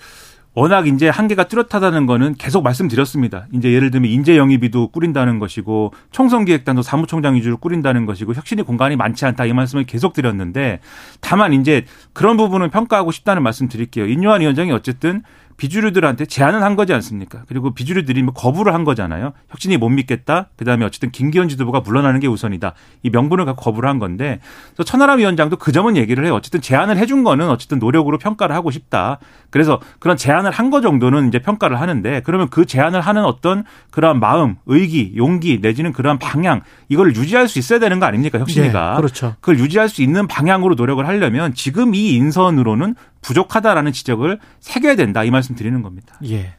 워낙 0.54 0.88
이제 0.88 1.08
한계가 1.08 1.48
뚜렷하다는 1.48 2.08
거는 2.08 2.36
계속 2.36 2.64
말씀드렸습니다. 2.64 3.48
이제 3.52 3.72
예를 3.72 3.92
들면 3.92 4.10
인재 4.10 4.38
영입이도 4.38 4.90
꾸린다는 4.90 5.40
것이고 5.40 5.94
총선기획단도 6.12 6.82
사무총장 6.82 7.36
위주로 7.36 7.58
꾸린다는 7.58 8.06
것이고 8.06 8.34
혁신의 8.34 8.66
공간이 8.66 8.96
많지 8.96 9.26
않다 9.26 9.46
이 9.46 9.54
말씀을 9.54 9.86
계속 9.86 10.14
드렸는데 10.14 10.80
다만 11.22 11.54
이제 11.54 11.86
그런 12.14 12.38
부분을 12.38 12.70
평가하고 12.70 13.12
싶다는 13.12 13.44
말씀 13.44 13.68
드릴게요. 13.68 14.08
인요한 14.08 14.42
위원장이 14.42 14.72
어쨌든 14.72 15.24
비주류들한테 15.58 16.26
제안을 16.26 16.62
한 16.64 16.76
거지 16.76 16.94
않습니까? 16.94 17.42
그리고 17.48 17.74
비주류들이 17.74 18.22
뭐 18.24 18.34
거부를 18.34 18.74
한 18.74 18.84
거잖아요. 18.84 19.34
혁신이 19.50 19.78
못 19.78 19.90
믿겠다. 19.90 20.50
그다음에 20.56 20.86
어쨌든 20.86 21.12
김기현 21.12 21.50
지도부가 21.50 21.80
물러나는 21.82 22.20
게 22.20 22.28
우선이다. 22.28 22.74
이 23.04 23.10
명분을 23.10 23.46
갖고 23.46 23.62
거부를 23.64 23.90
한 23.90 23.98
건데 23.98 24.40
그래서 24.76 24.84
천하람 24.84 25.20
위원장도 25.20 25.58
그 25.58 25.72
점은 25.72 25.98
얘기를 25.98 26.24
해요. 26.24 26.36
어쨌든 26.36 26.62
제안을 26.62 26.98
해준 26.98 27.24
거는 27.24 27.50
어쨌든 27.50 27.80
노력으로 27.80 28.18
평가를 28.20 28.56
하고 28.56 28.70
싶다. 28.72 29.18
그래서 29.50 29.80
그런 30.00 30.16
제안을 30.16 30.52
한 30.52 30.68
거 30.68 30.82
정도는 30.82 31.30
이제 31.30 31.40
평가를 31.40 31.80
하는데 31.80 32.22
그러면 32.26 32.50
그 32.50 32.66
제안을 32.66 33.00
하는 33.00 33.24
어떤 33.24 33.64
그러한 33.90 34.20
마음, 34.20 34.58
의기, 34.66 35.14
용기 35.16 35.60
내지는 35.62 35.94
그러한 35.94 36.20
방향 36.20 36.60
이걸 36.90 37.16
유지할 37.16 37.48
수 37.48 37.58
있어야 37.58 37.80
되는 37.80 38.02
거 38.02 38.06
아닙니까? 38.06 38.38
혁신이가. 38.38 38.92
예, 38.92 38.98
그렇죠. 38.98 39.36
그걸 39.40 39.58
유지할 39.60 39.88
수 39.88 40.02
있는 40.04 40.28
방향으로 40.28 40.76
노력을 40.76 41.08
하려면 41.08 41.54
지금 41.54 41.96
이 41.96 42.16
인선으로는 42.16 42.96
부족하다라는 43.22 43.92
지적을 43.92 44.40
새겨야 44.60 44.96
된다 44.96 45.24
이 45.24 45.32
말씀 45.32 45.56
드리는 45.56 45.82
겁니다. 45.82 46.18
예. 46.26 46.54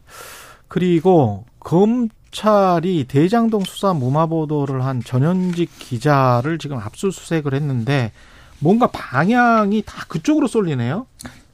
그리고 0.68 1.47
검찰이 1.61 3.07
대장동 3.09 3.64
수사 3.64 3.94
무마 3.94 4.27
보도를 4.27 4.85
한 4.85 5.03
전현직 5.03 5.71
기자를 5.79 6.59
지금 6.59 6.79
압수수색을 6.79 7.55
했는데 7.55 8.12
뭔가 8.59 8.88
방향이 8.88 9.83
다 9.87 10.05
그쪽으로 10.09 10.47
쏠리네요. 10.47 11.07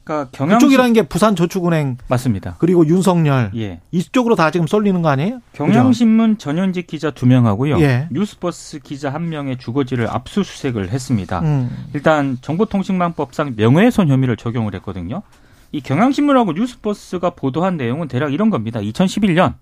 그러니까 0.05 0.29
경향 0.31 0.59
그쪽이라는 0.59 0.93
게 0.93 1.01
부산 1.01 1.35
저축은행 1.35 1.97
맞습니다. 2.07 2.55
그리고 2.59 2.85
윤석열 2.85 3.51
예. 3.55 3.81
이쪽으로 3.91 4.35
다 4.35 4.51
지금 4.51 4.67
쏠리는 4.67 5.01
거 5.01 5.09
아니에요? 5.09 5.41
경향신문 5.53 6.37
전현직 6.37 6.85
기자 6.85 7.09
두 7.09 7.25
명하고요. 7.25 7.79
예. 7.81 8.07
뉴스버스 8.11 8.79
기자 8.79 9.11
한 9.11 9.29
명의 9.29 9.57
주거지를 9.57 10.07
압수수색을 10.07 10.89
했습니다. 10.89 11.39
음. 11.39 11.87
일단 11.93 12.37
정보통신망법상 12.39 13.55
명예훼손 13.57 14.07
혐의를 14.07 14.37
적용을 14.37 14.75
했거든요. 14.75 15.23
이 15.71 15.81
경향신문하고 15.81 16.53
뉴스버스가 16.53 17.31
보도한 17.31 17.75
내용은 17.75 18.07
대략 18.07 18.31
이런 18.31 18.51
겁니다. 18.51 18.79
2011년 18.79 19.55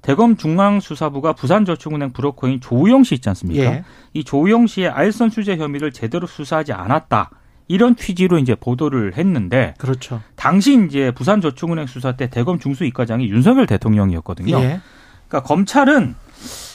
대검 0.00 0.36
중앙수사부가 0.36 1.32
부산저축은행 1.32 2.12
브로커인 2.12 2.60
조우영 2.60 3.02
씨 3.02 3.16
있지 3.16 3.28
않습니까? 3.30 3.64
예. 3.64 3.84
이 4.14 4.22
조우영 4.22 4.68
씨의 4.68 4.88
알선 4.88 5.30
수재 5.30 5.56
혐의를 5.56 5.90
제대로 5.92 6.28
수사하지 6.28 6.72
않았다. 6.72 7.30
이런 7.72 7.96
취지로 7.96 8.38
이제 8.38 8.54
보도를 8.54 9.16
했는데 9.16 9.72
그렇죠. 9.78 10.20
당시 10.36 10.78
이제 10.84 11.10
부산저축은행 11.10 11.86
수사 11.86 12.12
때 12.12 12.28
대검 12.28 12.58
중수이과장이 12.58 13.28
윤석열 13.30 13.66
대통령이었거든요. 13.66 14.58
예. 14.58 14.80
그러니까 15.26 15.48
검찰은 15.48 16.14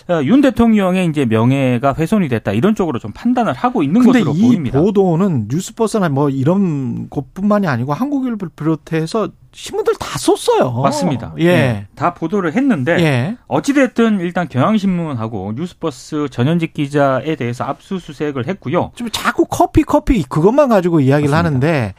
어, 0.10 0.24
윤 0.24 0.42
대통령의 0.42 1.08
이제 1.08 1.26
명예가 1.26 1.94
훼손이 1.94 2.30
됐다 2.30 2.54
이런 2.54 2.74
쪽으로 2.74 2.98
좀 2.98 3.12
판단을 3.12 3.54
하고 3.54 3.84
있는 3.84 4.04
것으로 4.04 4.32
이 4.34 4.42
보입니다. 4.42 4.82
보도는 4.82 5.50
뉴스버스나 5.52 6.10
뭐 6.10 6.30
이런 6.30 7.10
곳뿐만이 7.10 7.68
아니고 7.68 7.94
한국일보를 7.94 8.50
비롯해서 8.56 9.30
신문들 9.52 9.96
다 10.18 10.36
썼어요. 10.36 10.72
맞습니다. 10.72 11.34
예. 11.38 11.48
네, 11.48 11.88
다 11.96 12.16
보도를 12.16 12.54
했는데 12.54 12.98
예. 13.00 13.38
어찌됐든 13.48 14.20
일단 14.20 14.50
경향신문하고 14.50 15.54
뉴스버스 15.56 16.28
전현직 16.32 16.74
기자에 16.74 17.36
대해서 17.36 17.64
압수수색을 17.66 18.48
했고요. 18.48 18.92
좀 18.96 19.10
자꾸 19.12 19.46
커피 19.46 19.84
커피 19.84 20.24
그것만 20.24 20.70
가지고 20.70 21.00
이야기를 21.00 21.30
맞습니다. 21.30 21.38
하는데 21.38 21.94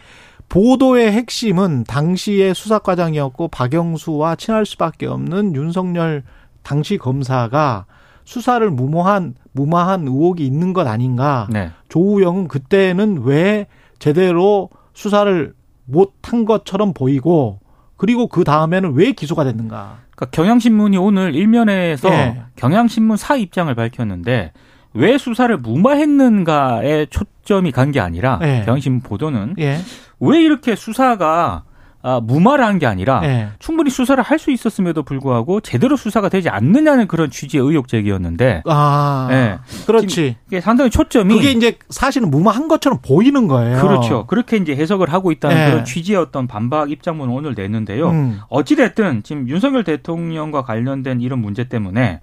보도의 0.48 1.12
핵심은 1.12 1.84
당시의 1.84 2.54
수사과장이었고 2.54 3.48
박영수와 3.48 4.34
친할 4.34 4.66
수밖에 4.66 5.06
없는 5.06 5.54
윤석열 5.54 6.24
당시 6.62 6.98
검사가 6.98 7.86
수사를 8.24 8.68
무모한 8.68 9.34
무마한 9.52 10.02
의혹이 10.02 10.44
있는 10.44 10.72
것 10.72 10.86
아닌가. 10.86 11.46
네. 11.50 11.70
조우영은 11.88 12.48
그때는 12.48 13.22
왜 13.22 13.66
제대로 13.98 14.70
수사를 14.92 15.54
못한 15.84 16.44
것처럼 16.44 16.92
보이고 16.92 17.60
그리고 17.98 18.26
그 18.28 18.44
다음에는 18.44 18.94
왜 18.94 19.12
기소가 19.12 19.44
됐는가. 19.44 19.98
그러니까 20.16 20.26
경향신문이 20.30 20.96
오늘 20.96 21.34
일면에서 21.34 22.08
예. 22.10 22.42
경향신문 22.56 23.18
사 23.18 23.36
입장을 23.36 23.72
밝혔는데 23.74 24.52
왜 24.94 25.18
수사를 25.18 25.54
무마했는가에 25.58 27.06
초점이 27.06 27.72
간 27.72 27.92
게 27.92 28.00
아니라 28.00 28.38
예. 28.42 28.62
경향신문 28.64 29.02
보도는 29.02 29.56
예. 29.58 29.78
왜 30.20 30.40
이렇게 30.42 30.74
수사가 30.74 31.64
아, 32.00 32.20
무마를 32.20 32.64
한 32.64 32.78
게 32.78 32.86
아니라 32.86 33.20
예. 33.24 33.48
충분히 33.58 33.90
수사를 33.90 34.22
할 34.22 34.38
수 34.38 34.52
있었음에도 34.52 35.02
불구하고 35.02 35.60
제대로 35.60 35.96
수사가 35.96 36.28
되지 36.28 36.48
않느냐는 36.48 37.08
그런 37.08 37.28
취지의 37.28 37.64
의혹 37.64 37.88
제기였는데 37.88 38.62
아. 38.66 39.28
예. 39.32 39.58
그렇지. 39.86 40.36
이게 40.46 40.60
상당히 40.60 40.90
초점이 40.90 41.34
그게 41.34 41.50
이제 41.50 41.76
사실은 41.90 42.30
무마한 42.30 42.68
것처럼 42.68 43.00
보이는 43.02 43.48
거예요. 43.48 43.80
그렇죠. 43.80 44.26
그렇게 44.26 44.56
이제 44.58 44.76
해석을 44.76 45.12
하고 45.12 45.32
있다는 45.32 45.56
예. 45.56 45.70
그런 45.70 45.84
취지의 45.84 46.18
어떤 46.18 46.46
반박 46.46 46.92
입장문을 46.92 47.34
오늘 47.34 47.54
냈는데요. 47.54 48.10
음. 48.10 48.40
어찌됐든 48.48 49.24
지금 49.24 49.48
윤석열 49.48 49.82
대통령과 49.82 50.62
관련된 50.62 51.20
이런 51.20 51.40
문제 51.40 51.64
때문에 51.64 52.20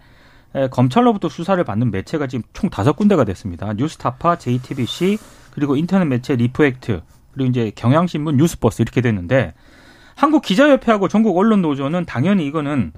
에, 0.56 0.68
검찰로부터 0.70 1.28
수사를 1.28 1.62
받는 1.66 1.92
매체가 1.92 2.28
지금 2.28 2.44
총 2.54 2.70
다섯 2.70 2.94
군데가 2.96 3.26
됐습니다. 3.26 3.74
뉴스타파, 3.74 4.38
JTBC, 4.38 5.18
그리고 5.52 5.76
인터넷 5.76 6.06
매체 6.06 6.38
리포액트, 6.38 7.02
그리고 7.34 7.50
이제 7.50 7.74
경향신문, 7.76 8.38
뉴스버스 8.38 8.82
이렇게 8.82 9.02
됐는데 9.02 9.54
한국 10.16 10.42
기자협회하고 10.42 11.08
전국 11.08 11.38
언론 11.38 11.62
노조는 11.62 12.06
당연히 12.06 12.46
이거는 12.48 12.94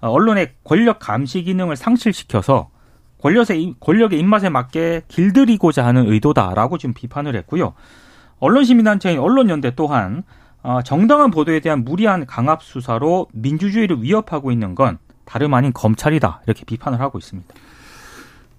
어, 0.00 0.08
언론의 0.08 0.54
권력 0.64 0.98
감시 0.98 1.42
기능을 1.42 1.76
상실시켜서 1.76 2.70
권력의 3.20 3.74
권력의 3.80 4.18
입맛에 4.18 4.48
맞게 4.48 5.02
길들이고자 5.08 5.84
하는 5.84 6.10
의도다라고 6.10 6.78
지금 6.78 6.92
비판을 6.92 7.36
했고요. 7.36 7.74
언론 8.38 8.64
시민단체인 8.64 9.18
언론연대 9.18 9.74
또한 9.76 10.22
어, 10.62 10.80
정당한 10.82 11.30
보도에 11.30 11.60
대한 11.60 11.84
무리한 11.84 12.26
강압 12.26 12.62
수사로 12.62 13.28
민주주의를 13.32 14.02
위협하고 14.02 14.50
있는 14.50 14.74
건 14.74 14.98
다름 15.24 15.54
아닌 15.54 15.72
검찰이다 15.72 16.42
이렇게 16.46 16.64
비판을 16.64 17.00
하고 17.00 17.18
있습니다. 17.18 17.54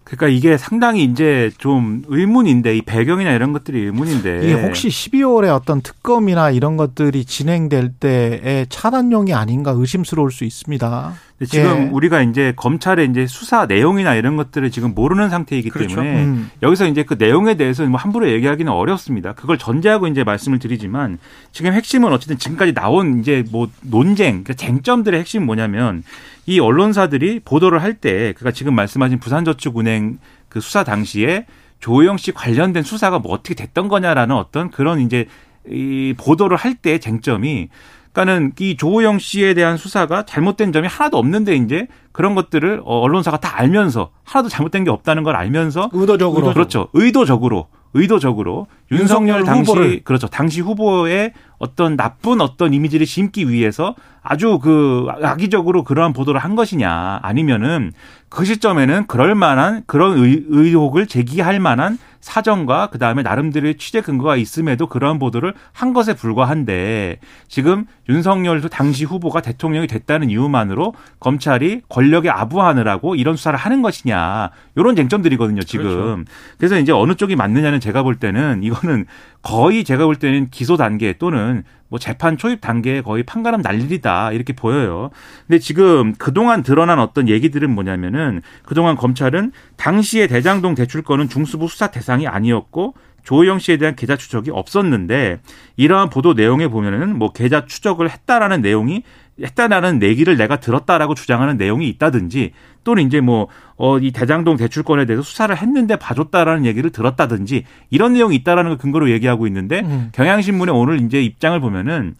그러니까 0.06 0.28
이게 0.28 0.58
상당히 0.58 1.04
이제 1.04 1.52
좀 1.58 2.04
의문인데 2.08 2.78
이 2.78 2.82
배경이나 2.84 3.32
이런 3.34 3.54
것들이 3.54 3.82
의문인데 3.86 4.42
이게 4.44 4.54
혹시 4.54 4.88
12월에 4.88 5.54
어떤 5.54 5.82
특검이나 5.82 6.52
이런 6.52 6.78
것들이 6.78 7.26
진행될 7.26 7.94
때의 8.00 8.68
차단용이 8.70 9.34
아닌가 9.34 9.72
의심스러울 9.72 10.32
수 10.32 10.44
있습니다. 10.46 11.14
근데 11.38 11.52
지금 11.52 11.88
예. 11.88 11.90
우리가 11.92 12.22
이제 12.22 12.54
검찰의 12.56 13.10
이제 13.10 13.28
수사 13.28 13.66
내용이나 13.66 14.16
이런 14.16 14.38
것들을 14.38 14.72
지금 14.72 14.94
모르는 14.96 15.30
상태이기 15.30 15.70
그렇죠. 15.70 15.98
때문에 15.98 16.24
음. 16.24 16.50
여기서 16.64 16.88
이제 16.88 17.04
그 17.04 17.16
내용에 17.20 17.56
대해서 17.56 17.86
뭐 17.86 18.00
함부로 18.00 18.30
얘기하기는 18.30 18.72
어렵습니다. 18.72 19.34
그걸 19.34 19.58
전제하고 19.58 20.08
이제 20.08 20.24
말씀을 20.24 20.60
드리지만 20.60 21.18
지금 21.52 21.74
핵심은 21.74 22.14
어쨌든 22.14 22.38
지금까지 22.38 22.74
나온 22.74 23.20
이제 23.20 23.44
뭐 23.52 23.70
논쟁, 23.82 24.46
그 24.46 24.56
쟁점들의 24.56 25.20
핵심은 25.20 25.46
뭐냐면 25.46 26.04
이 26.46 26.60
언론사들이 26.60 27.42
보도를 27.44 27.82
할 27.84 27.96
때 27.96 28.34
그러니까 28.34 28.52
지금 28.52 28.74
말씀하신 28.76 29.20
부산저축은행 29.20 30.20
그 30.48 30.62
수사 30.62 30.84
당시에 30.86 31.46
조영 31.80 32.16
씨 32.18 32.32
관련된 32.32 32.84
수사가 32.84 33.20
뭐 33.20 33.34
어떻게 33.34 33.56
됐던 33.56 33.90
거냐라는 33.90 34.36
어떤 34.36 34.72
그런 34.72 35.02
이제 35.02 35.28
이 35.70 36.14
보도를 36.18 36.56
할 36.56 36.76
때 36.76 37.00
쟁점이 37.00 37.70
그러니까는 38.16 38.54
이 38.60 38.78
조호영 38.78 39.20
씨에 39.20 39.54
대한 39.54 39.76
수사가 39.76 40.24
잘못된 40.26 40.72
점이 40.72 40.88
하나도 40.88 41.18
없는데 41.18 41.56
이제 41.58 41.88
그런 42.14 42.34
것들을 42.34 42.82
어, 42.86 43.00
언론사가 43.02 43.38
다 43.38 43.60
알면서 43.60 44.10
하나도 44.24 44.48
잘못된 44.48 44.86
게 44.86 44.90
없다는 44.90 45.24
걸 45.24 45.36
알면서 45.36 45.90
의도적으로. 45.92 46.54
그렇죠. 46.54 46.88
의도적으로 46.94 47.68
의도적으로 47.94 48.68
윤석열, 48.92 49.40
윤석열 49.40 49.44
당시 49.44 49.72
후보를. 49.72 50.04
그렇죠. 50.04 50.28
당시 50.28 50.62
후보의 50.62 51.34
어떤 51.58 51.96
나쁜 51.96 52.42
어떤 52.42 52.74
이미지를 52.74 53.06
심기 53.06 53.50
위해서 53.50 53.96
아주 54.22 54.60
그 54.60 55.08
악의적으로 55.22 55.84
그러한 55.84 56.12
보도를 56.12 56.40
한 56.42 56.56
것이냐 56.56 57.20
아니면은 57.22 57.92
그 58.28 58.44
시점에는 58.44 59.06
그럴 59.08 59.36
만한 59.36 59.84
그런 59.86 60.18
의, 60.18 60.44
의혹을 60.50 61.06
제기할 61.06 61.60
만한 61.60 61.98
사정과 62.20 62.90
그 62.92 62.98
다음에 62.98 63.22
나름대로의 63.22 63.76
취재 63.76 64.02
근거가 64.02 64.36
있음에도 64.36 64.88
그러한 64.88 65.20
보도를 65.20 65.54
한 65.72 65.94
것에 65.94 66.16
불과한데 66.16 67.20
지금 67.48 67.86
윤석열 68.10 68.62
당시 68.62 69.06
후보가 69.06 69.42
대통령이 69.42 69.86
됐다는 69.86 70.32
이유만으로 70.32 70.96
검찰이 71.20 71.82
권력에 71.88 72.30
아부하느라고 72.30 73.14
이런 73.14 73.36
수사를 73.36 73.58
하는 73.60 73.84
것이냐 73.84 74.50
이런 74.76 74.96
쟁점들이거든요 74.96 75.62
지금 75.62 75.86
그렇죠. 75.86 76.24
그래서 76.58 76.80
이제 76.80 76.92
어느 76.92 77.14
쪽이 77.14 77.36
맞느냐는 77.36 77.80
제가 77.80 78.02
볼 78.02 78.16
때는 78.16 78.64
이거는 78.64 79.06
거의 79.46 79.84
제가 79.84 80.06
볼 80.06 80.16
때는 80.16 80.50
기소 80.50 80.76
단계 80.76 81.14
또는 81.14 81.64
뭐 81.88 82.00
재판 82.00 82.36
초입 82.36 82.62
단계에 82.62 83.02
거의 83.02 83.22
판가름 83.22 83.62
날 83.62 83.80
일이다 83.80 84.32
이렇게 84.32 84.54
보여요. 84.54 85.12
근데 85.46 85.60
지금 85.60 86.16
그동안 86.16 86.64
드러난 86.64 86.98
어떤 86.98 87.30
얘기들은 87.30 87.70
뭐냐면은 87.70 88.42
그동안 88.64 88.96
검찰은 88.96 89.52
당시에 89.78 90.26
대장동 90.26 90.74
대출 90.74 91.04
건은 91.04 91.30
중수부 91.30 91.68
수사 91.68 91.92
대상이 91.92 92.28
아니었고 92.28 92.96
조영 93.24 93.60
씨에 93.60 93.78
대한 93.78 93.96
계좌 93.96 94.16
추적이 94.16 94.50
없었는데 94.50 95.40
이러한 95.78 96.10
보도 96.10 96.34
내용에 96.34 96.68
보면은 96.68 97.16
뭐 97.16 97.32
계좌 97.32 97.68
추적을 97.68 98.10
했다라는 98.10 98.62
내용이 98.62 99.04
했다라는 99.42 100.00
내기를 100.00 100.38
내가 100.38 100.58
들었다라고 100.60 101.14
주장하는 101.14 101.58
내용이 101.58 101.90
있다든지 101.90 102.52
또는 102.84 103.04
이제 103.04 103.20
뭐, 103.20 103.48
어, 103.76 103.98
이 104.00 104.12
대장동 104.12 104.58
대출권에 104.58 105.06
대해서 105.06 105.24
수사를 105.24 105.56
했는데 105.56 105.96
봐줬다라는 105.98 106.66
얘기를 106.66 106.90
들었다든지 106.92 107.66
이런 107.90 108.14
내용이 108.14 108.36
있다라는 108.38 108.72
걸 108.72 108.78
근거로 108.78 109.10
얘기하고 109.12 109.48
있는데 109.48 109.82
음. 109.82 110.10
경향신문의 110.14 110.74
오늘 110.74 111.02
이제 111.02 111.22
입장을 111.22 111.60
보면은 111.60 112.16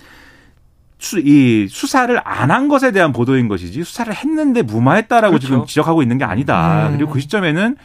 수, 0.98 1.20
이 1.20 1.68
수사를 1.70 2.20
안 2.24 2.52
한 2.52 2.68
것에 2.68 2.92
대한 2.92 3.12
보도인 3.14 3.48
것이지 3.48 3.84
수사를 3.84 4.14
했는데 4.14 4.62
무마했다라고 4.62 5.32
그렇죠. 5.34 5.48
지금 5.48 5.66
지적하고 5.66 6.02
있는 6.02 6.18
게 6.18 6.24
아니다. 6.24 6.88
음. 6.90 6.98
그리고 6.98 7.12
그 7.12 7.20
시점에는 7.20 7.76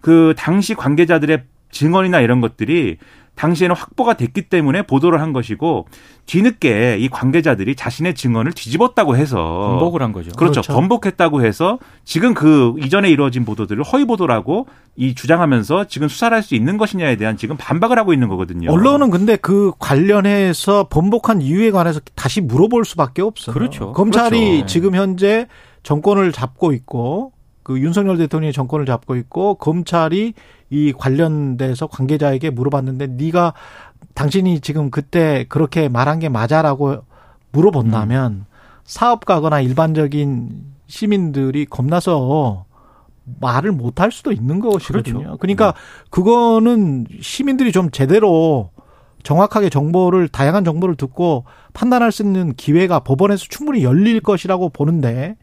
그 0.00 0.34
당시 0.36 0.74
관계자들의 0.74 1.42
증언이나 1.70 2.20
이런 2.20 2.40
것들이 2.40 2.96
당시에는 3.40 3.74
확보가 3.74 4.14
됐기 4.14 4.42
때문에 4.50 4.82
보도를 4.82 5.22
한 5.22 5.32
것이고 5.32 5.86
뒤늦게 6.26 6.98
이 6.98 7.08
관계자들이 7.08 7.74
자신의 7.74 8.14
증언을 8.14 8.52
뒤집었다고 8.52 9.16
해서 9.16 9.36
번복을 9.70 10.02
한 10.02 10.12
거죠. 10.12 10.30
그렇죠. 10.32 10.60
그렇죠. 10.60 10.74
번복했다고 10.74 11.42
해서 11.42 11.78
지금 12.04 12.34
그 12.34 12.74
이전에 12.78 13.08
이루어진 13.08 13.46
보도들을 13.46 13.82
허위 13.82 14.04
보도라고 14.04 14.66
이 14.96 15.14
주장하면서 15.14 15.86
지금 15.86 16.08
수사를 16.08 16.34
할 16.36 16.40
수 16.40 16.54
있는 16.54 16.78
것이냐에 16.78 17.16
대한 17.16 17.36
지금 17.36 17.56
반박을 17.58 17.98
하고 17.98 18.12
있는 18.14 18.28
거거든요. 18.28 18.72
언론은 18.72 19.10
근데 19.10 19.36
그 19.36 19.72
관련해서 19.78 20.88
번복한 20.90 21.42
이유에 21.42 21.70
관해서 21.70 22.00
다시 22.14 22.40
물어볼 22.40 22.84
수밖에 22.86 23.20
없어요. 23.22 23.52
그렇죠. 23.52 23.92
검찰이 23.92 24.38
그렇죠. 24.40 24.66
지금 24.66 24.94
현재 24.94 25.46
정권을 25.82 26.32
잡고 26.32 26.72
있고 26.72 27.32
그 27.62 27.78
윤석열 27.80 28.16
대통령이 28.16 28.52
정권을 28.52 28.86
잡고 28.86 29.16
있고 29.16 29.54
검찰이 29.54 30.34
이 30.70 30.92
관련돼서 30.96 31.86
관계자에게 31.86 32.50
물어봤는데 32.50 33.08
네가 33.08 33.54
당신이 34.14 34.60
지금 34.60 34.90
그때 34.90 35.44
그렇게 35.48 35.88
말한 35.88 36.20
게 36.20 36.28
맞아라고 36.28 37.04
물어본다면 37.52 38.46
사업가거나 38.84 39.60
일반적인 39.60 40.64
시민들이 40.86 41.66
겁나서 41.66 42.64
말을 43.40 43.72
못 43.72 44.00
할 44.00 44.10
수도 44.10 44.32
있는 44.32 44.60
것이거든요. 44.60 45.18
그렇죠. 45.18 45.38
그러니까 45.38 45.74
그거는 46.10 47.06
시민들이 47.20 47.70
좀 47.70 47.90
제대로 47.90 48.70
정확하게 49.22 49.68
정보를 49.68 50.28
다양한 50.28 50.64
정보를 50.64 50.96
듣고 50.96 51.44
판단할 51.72 52.10
수 52.10 52.22
있는 52.22 52.54
기회가 52.54 53.00
법원에서 53.00 53.44
충분히 53.48 53.84
열릴 53.84 54.20
것이라고 54.20 54.70
보는데 54.70 55.36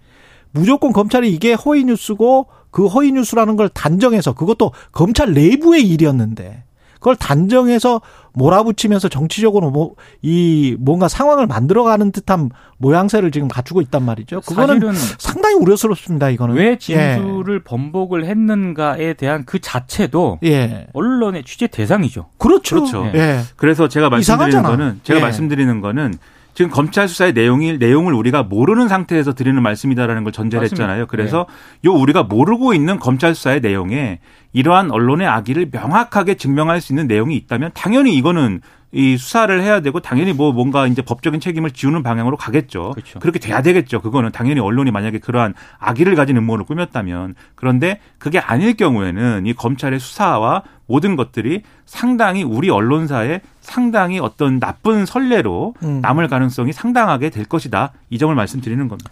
무조건 0.51 0.93
검찰이 0.93 1.31
이게 1.31 1.53
허위 1.53 1.83
뉴스고 1.83 2.47
그 2.71 2.87
허위 2.87 3.11
뉴스라는 3.11 3.55
걸 3.55 3.69
단정해서 3.69 4.33
그것도 4.33 4.71
검찰 4.91 5.33
내부의 5.33 5.87
일이었는데 5.87 6.63
그걸 6.95 7.15
단정해서 7.15 8.01
몰아붙이면서 8.33 9.09
정치적으로 9.09 9.69
뭐 9.71 9.95
이 10.21 10.75
뭔가 10.79 11.07
상황을 11.07 11.47
만들어가는 11.47 12.11
듯한 12.11 12.49
모양새를 12.79 13.31
지금 13.31 13.47
갖추고 13.47 13.81
있단 13.81 14.03
말이죠. 14.03 14.41
그거는 14.41 14.81
상당히 15.17 15.55
우려스럽습니다. 15.55 16.29
이거는 16.29 16.55
왜 16.55 16.77
진술을 16.77 17.55
예. 17.55 17.63
번복을 17.63 18.25
했는가에 18.25 19.13
대한 19.13 19.45
그 19.45 19.59
자체도 19.59 20.39
예. 20.43 20.87
언론의 20.93 21.43
취재 21.43 21.67
대상이죠. 21.67 22.29
그렇죠. 22.37 22.77
그렇죠. 22.77 23.05
예. 23.13 23.41
그래서 23.55 23.87
제가 23.87 24.09
말씀드리는 24.09 24.49
이상하잖아. 24.49 24.75
거는 24.75 24.99
제가 25.03 25.19
예. 25.19 25.23
말씀드리는 25.23 25.81
거는 25.81 26.13
지금 26.57 26.71
검찰 26.71 27.07
수사의 27.07 27.33
내용이 27.33 27.77
내용을 27.77 28.15
우리가 28.15 28.41
모르는 28.41 28.87
상태에서 28.87 29.35
드리는 29.35 29.61
말씀이다라는 29.61 30.23
걸 30.23 30.33
전제를 30.33 30.65
했잖아요. 30.65 31.05
그래서 31.05 31.45
네. 31.83 31.89
요 31.89 31.93
우리가 31.93 32.23
모르고 32.23 32.73
있는 32.73 32.97
검찰 32.97 33.35
수사의 33.35 33.61
내용에 33.61 34.17
이러한 34.53 34.89
언론의 34.89 35.27
악의를 35.27 35.69
명확하게 35.71 36.33
증명할 36.33 36.81
수 36.81 36.93
있는 36.93 37.05
내용이 37.05 37.35
있다면 37.35 37.69
당연히 37.75 38.15
이거는 38.15 38.61
이 38.91 39.17
수사를 39.17 39.61
해야 39.61 39.81
되고 39.81 39.99
당연히 39.99 40.33
뭐 40.33 40.51
뭔가 40.51 40.87
이제 40.87 41.03
법적인 41.03 41.39
책임을 41.39 41.69
지우는 41.69 42.01
방향으로 42.01 42.37
가겠죠. 42.37 42.93
그렇죠. 42.95 43.19
그렇게 43.19 43.37
돼야 43.37 43.61
되겠죠. 43.61 44.01
그거는 44.01 44.31
당연히 44.31 44.59
언론이 44.59 44.89
만약에 44.89 45.19
그러한 45.19 45.53
악의를 45.77 46.15
가진 46.15 46.37
음모를 46.37 46.65
꾸몄다면 46.65 47.35
그런데 47.53 47.99
그게 48.17 48.39
아닐 48.39 48.75
경우에는 48.75 49.45
이 49.45 49.53
검찰의 49.53 49.99
수사와 49.99 50.63
모든 50.87 51.15
것들이 51.17 51.61
상당히 51.85 52.41
우리 52.41 52.71
언론사에 52.71 53.41
상당히 53.67 54.19
어떤 54.19 54.59
나쁜 54.59 55.05
선례로 55.05 55.75
음. 55.83 56.01
남을 56.01 56.29
가능성이 56.29 56.71
상당하게 56.71 57.29
될 57.29 57.45
것이다. 57.45 57.91
이 58.09 58.17
점을 58.17 58.33
말씀드리는 58.33 58.87
겁니다. 58.87 59.11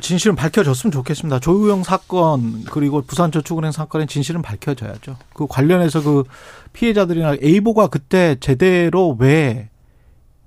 진실은 0.00 0.34
밝혀졌으면 0.36 0.92
좋겠습니다. 0.92 1.40
조우영 1.40 1.82
사건 1.82 2.64
그리고 2.70 3.02
부산저축은행 3.02 3.72
사건의 3.72 4.06
진실은 4.06 4.40
밝혀져야죠. 4.40 5.16
그 5.34 5.46
관련해서 5.46 6.02
그 6.02 6.24
피해자들이나 6.72 7.36
에이보가 7.42 7.88
그때 7.88 8.36
제대로 8.40 9.16
왜 9.18 9.68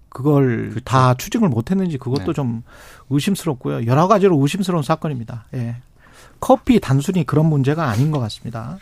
그걸 0.10 0.69
그렇죠. 0.69 0.80
다 0.86 1.13
추징을 1.13 1.49
못했는지 1.49 1.97
그것도 1.97 2.28
네. 2.28 2.34
좀 2.34 2.63
의심스럽고요. 3.10 3.86
여러 3.86 4.08
가지로 4.08 4.39
의심스러운 4.39 4.82
사건입니다. 4.82 5.45
예. 5.56 5.76
커피 6.39 6.80
단순히 6.80 7.26
그런 7.26 7.45
문제가 7.45 7.89
아닌 7.89 8.12
것 8.12 8.19
같습니다. 8.19 8.78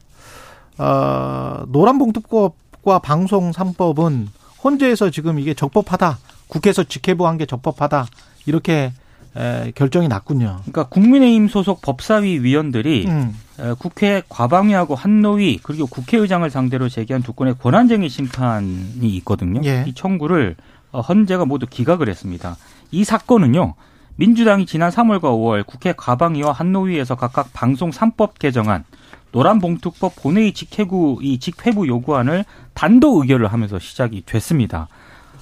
어, 0.78 1.63
노란봉투법 1.67 2.56
과 2.84 3.00
방송 3.00 3.52
3법은 3.52 4.28
헌재에서 4.63 5.10
지금 5.10 5.39
이게 5.39 5.54
적법하다. 5.54 6.17
국회에서 6.48 6.84
직회부한 6.84 7.38
게 7.38 7.46
적법하다. 7.46 8.08
이렇게 8.46 8.91
에, 9.36 9.72
결정이 9.76 10.08
났군요. 10.08 10.58
그러니까 10.62 10.84
국민의힘 10.89 11.48
소속 11.48 11.82
법사위 11.82 12.39
위원들이 12.39 13.06
음. 13.08 13.36
에, 13.60 13.74
국회 13.80 14.22
과방위하고 14.28 14.96
한노위 14.96 15.60
그리고 15.63 15.88
국회의장을 15.88 16.50
상대로 16.50 16.89
제기한 16.89 17.22
두 17.22 17.34
건의 17.34 17.56
권한쟁의 17.58 18.10
심판이 18.10 19.08
있거든요. 19.17 19.62
예. 19.63 19.86
이 19.88 19.94
청구를 19.94 20.56
어, 20.91 21.00
헌재가 21.00 21.46
모두 21.46 21.65
기각을 21.67 22.10
했습니다. 22.10 22.58
이 22.91 23.04
사건은요. 23.04 23.76
민주당이 24.17 24.65
지난 24.65 24.91
3월과 24.91 25.22
5월 25.22 25.65
국회 25.65 25.94
과방위와 25.94 26.52
한노위에서 26.52 27.15
각각 27.15 27.54
방송 27.54 27.89
3법 27.89 28.38
개정안, 28.38 28.84
노란봉투법 29.32 30.15
본회의 30.17 30.54
직회구 30.54 31.20
이 31.22 31.39
직회부 31.39 31.88
요구안을 31.88 32.46
단독 32.74 33.20
의결을 33.22 33.48
하면서 33.48 33.80
시작이 33.80 34.24
됐습니다. 34.26 34.88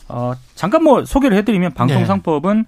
어, 0.07 0.33
잠깐 0.55 0.83
뭐 0.83 1.05
소개를 1.05 1.37
해드리면 1.37 1.73
방송 1.73 2.03
3법은 2.03 2.57
네. 2.57 2.63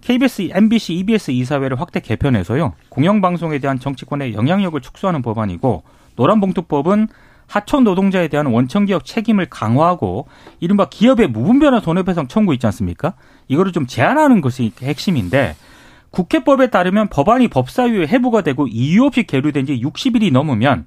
KBS, 0.00 0.50
MBC, 0.52 0.94
EBS 0.94 1.30
이사회를 1.30 1.80
확대 1.80 1.98
개편해서요. 2.00 2.74
공영방송에 2.90 3.58
대한 3.58 3.78
정치권의 3.78 4.34
영향력을 4.34 4.78
축소하는 4.80 5.22
법안이고 5.22 5.82
노란봉투법은 6.16 7.08
하청 7.46 7.84
노동자에 7.84 8.28
대한 8.28 8.46
원청기업 8.46 9.04
책임을 9.04 9.46
강화하고 9.46 10.28
이른바 10.60 10.86
기업의 10.86 11.28
무분별한 11.28 11.80
손해배상 11.80 12.28
청구 12.28 12.54
있지 12.54 12.66
않습니까? 12.66 13.14
이거를 13.48 13.72
좀 13.72 13.86
제한하는 13.86 14.40
것이 14.40 14.72
핵심인데 14.80 15.56
국회법에 16.14 16.68
따르면 16.68 17.08
법안이 17.08 17.48
법사위에 17.48 18.06
해부가 18.06 18.42
되고 18.42 18.66
이유 18.68 19.04
없이 19.04 19.24
계류된 19.24 19.66
지 19.66 19.80
60일이 19.80 20.32
넘으면 20.32 20.86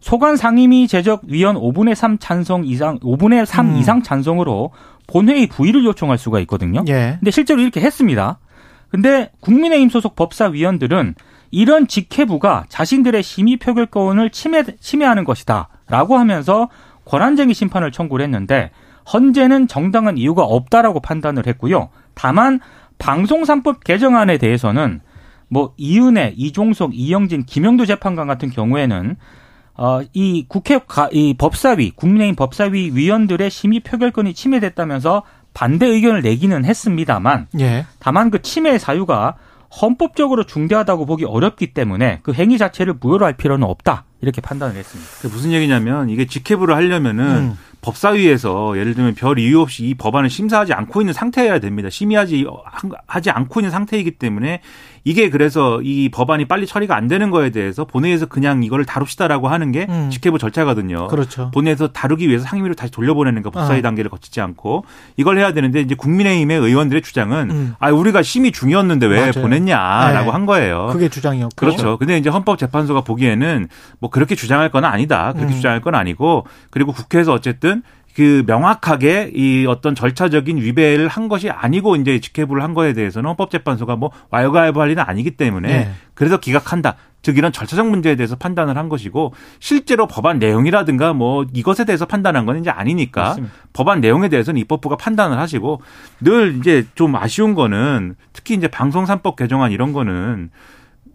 소관 0.00 0.36
상임위 0.36 0.88
제적 0.88 1.22
위원 1.26 1.56
5분의 1.56 1.94
3 1.94 2.18
찬성 2.18 2.64
이상 2.64 2.98
5분의 3.00 3.44
3 3.44 3.70
음. 3.70 3.76
이상 3.76 4.02
찬성으로 4.02 4.72
본회의 5.06 5.46
부의를 5.46 5.84
요청할 5.84 6.18
수가 6.18 6.40
있거든요. 6.40 6.82
예. 6.88 7.16
근데 7.20 7.30
실제로 7.30 7.60
이렇게 7.60 7.80
했습니다. 7.80 8.38
근데 8.88 9.30
국민의힘 9.40 9.90
소속 9.90 10.16
법사위원들은 10.16 11.14
이런 11.50 11.86
직회부가 11.86 12.64
자신들의 12.68 13.22
심의 13.22 13.58
표결권을 13.58 14.30
침해, 14.30 14.64
침해하는 14.80 15.24
것이다. 15.24 15.68
라고 15.88 16.16
하면서 16.16 16.68
권한쟁의 17.04 17.54
심판을 17.54 17.92
청구를 17.92 18.24
했는데 18.24 18.70
헌재는 19.12 19.68
정당한 19.68 20.16
이유가 20.16 20.42
없다라고 20.44 21.00
판단을 21.00 21.46
했고요. 21.46 21.90
다만 22.14 22.60
방송 23.02 23.42
3법 23.42 23.82
개정안에 23.82 24.38
대해서는 24.38 25.00
뭐 25.48 25.74
이은혜, 25.76 26.34
이종석, 26.36 26.92
이영진, 26.94 27.44
김영도 27.44 27.84
재판관 27.84 28.28
같은 28.28 28.48
경우에는 28.48 29.16
어, 29.74 30.00
이 30.12 30.46
국회 30.46 30.78
가, 30.86 31.08
이 31.10 31.34
법사위, 31.34 31.90
국민의힘 31.96 32.36
법사위 32.36 32.92
위원들의 32.94 33.50
심의 33.50 33.80
표결권이 33.80 34.34
침해됐다면서 34.34 35.24
반대 35.52 35.86
의견을 35.86 36.22
내기는 36.22 36.64
했습니다만 36.64 37.48
예. 37.58 37.86
다만 37.98 38.30
그 38.30 38.40
침해 38.40 38.78
사유가 38.78 39.34
헌법적으로 39.80 40.44
중대하다고 40.44 41.06
보기 41.06 41.24
어렵기 41.24 41.72
때문에 41.72 42.20
그 42.22 42.32
행위 42.34 42.58
자체를 42.58 42.94
무효로 43.00 43.24
할 43.24 43.32
필요는 43.36 43.66
없다 43.66 44.04
이렇게 44.20 44.40
판단을 44.40 44.76
했습니다. 44.76 45.10
무슨 45.28 45.52
얘기냐면 45.52 46.10
이게 46.10 46.26
직회부를 46.26 46.74
하려면은 46.74 47.24
음. 47.24 47.58
법사위에서 47.80 48.78
예를 48.78 48.94
들면 48.94 49.14
별 49.14 49.38
이유 49.38 49.60
없이 49.60 49.84
이 49.84 49.94
법안을 49.94 50.30
심사하지 50.30 50.72
않고 50.72 51.00
있는 51.00 51.12
상태여야 51.12 51.58
됩니다. 51.58 51.90
심의하지 51.90 52.46
하지 53.06 53.30
않고 53.30 53.60
있는 53.60 53.70
상태이기 53.70 54.12
때문에 54.12 54.60
이게 55.04 55.30
그래서 55.30 55.80
이 55.82 56.08
법안이 56.08 56.44
빨리 56.46 56.66
처리가 56.66 56.96
안 56.96 57.08
되는 57.08 57.30
거에 57.30 57.50
대해서 57.50 57.84
본회의에서 57.84 58.26
그냥 58.26 58.62
이거를 58.62 58.84
다룹시다라고 58.84 59.48
하는 59.48 59.72
게 59.72 59.86
음. 59.88 60.10
직회부 60.10 60.38
절차거든요. 60.38 61.08
그렇죠. 61.08 61.50
본회의에서 61.52 61.88
다루기 61.88 62.28
위해서 62.28 62.44
상임위로 62.44 62.74
다시 62.74 62.92
돌려보내는 62.92 63.42
거 63.42 63.50
법사위 63.50 63.80
아. 63.80 63.82
단계를 63.82 64.10
거치지 64.10 64.40
않고 64.40 64.84
이걸 65.16 65.38
해야 65.38 65.52
되는데 65.52 65.80
이제 65.80 65.94
국민의힘의 65.94 66.58
의원들의 66.58 67.02
주장은 67.02 67.50
음. 67.50 67.74
아 67.78 67.90
우리가 67.90 68.22
심의 68.22 68.52
중이었는데 68.52 69.06
왜 69.06 69.18
맞아요. 69.18 69.32
보냈냐라고 69.32 70.26
네. 70.26 70.30
한 70.30 70.46
거예요. 70.46 70.88
그게 70.92 71.08
주장이었고 71.08 71.54
그렇죠. 71.56 71.96
근데 71.98 72.16
이제 72.16 72.30
헌법재판소가 72.30 73.00
보기에는 73.00 73.68
뭐 73.98 74.10
그렇게 74.10 74.34
주장할 74.34 74.70
건 74.70 74.84
아니다. 74.84 75.32
그렇게 75.32 75.52
음. 75.52 75.56
주장할 75.56 75.80
건 75.80 75.94
아니고 75.94 76.46
그리고 76.70 76.92
국회에서 76.92 77.32
어쨌든 77.32 77.82
그 78.14 78.44
명확하게 78.46 79.32
이 79.34 79.66
어떤 79.66 79.94
절차적인 79.94 80.58
위배를 80.58 81.08
한 81.08 81.28
것이 81.28 81.48
아니고 81.50 81.96
이제 81.96 82.20
직회부를 82.20 82.62
한 82.62 82.74
거에 82.74 82.92
대해서는 82.92 83.28
헌법재판소가 83.30 83.96
뭐 83.96 84.10
와요가해부할 84.30 84.90
일은 84.90 85.02
아니기 85.02 85.32
때문에 85.32 85.68
네. 85.68 85.92
그래서 86.14 86.38
기각한다. 86.38 86.96
즉 87.22 87.38
이런 87.38 87.52
절차적 87.52 87.88
문제에 87.88 88.16
대해서 88.16 88.34
판단을 88.36 88.76
한 88.76 88.88
것이고 88.88 89.32
실제로 89.60 90.06
법안 90.06 90.38
내용이라든가 90.40 91.12
뭐 91.12 91.46
이것에 91.54 91.84
대해서 91.84 92.04
판단한 92.04 92.46
건 92.46 92.58
이제 92.58 92.68
아니니까 92.68 93.22
맞습니다. 93.22 93.54
법안 93.72 94.00
내용에 94.00 94.28
대해서는 94.28 94.60
입법부가 94.60 94.96
판단을 94.96 95.38
하시고 95.38 95.80
늘 96.20 96.56
이제 96.58 96.84
좀 96.94 97.14
아쉬운 97.14 97.54
거는 97.54 98.16
특히 98.32 98.54
이제 98.54 98.66
방송 98.68 99.04
3법 99.04 99.36
개정안 99.36 99.70
이런 99.70 99.92
거는 99.92 100.50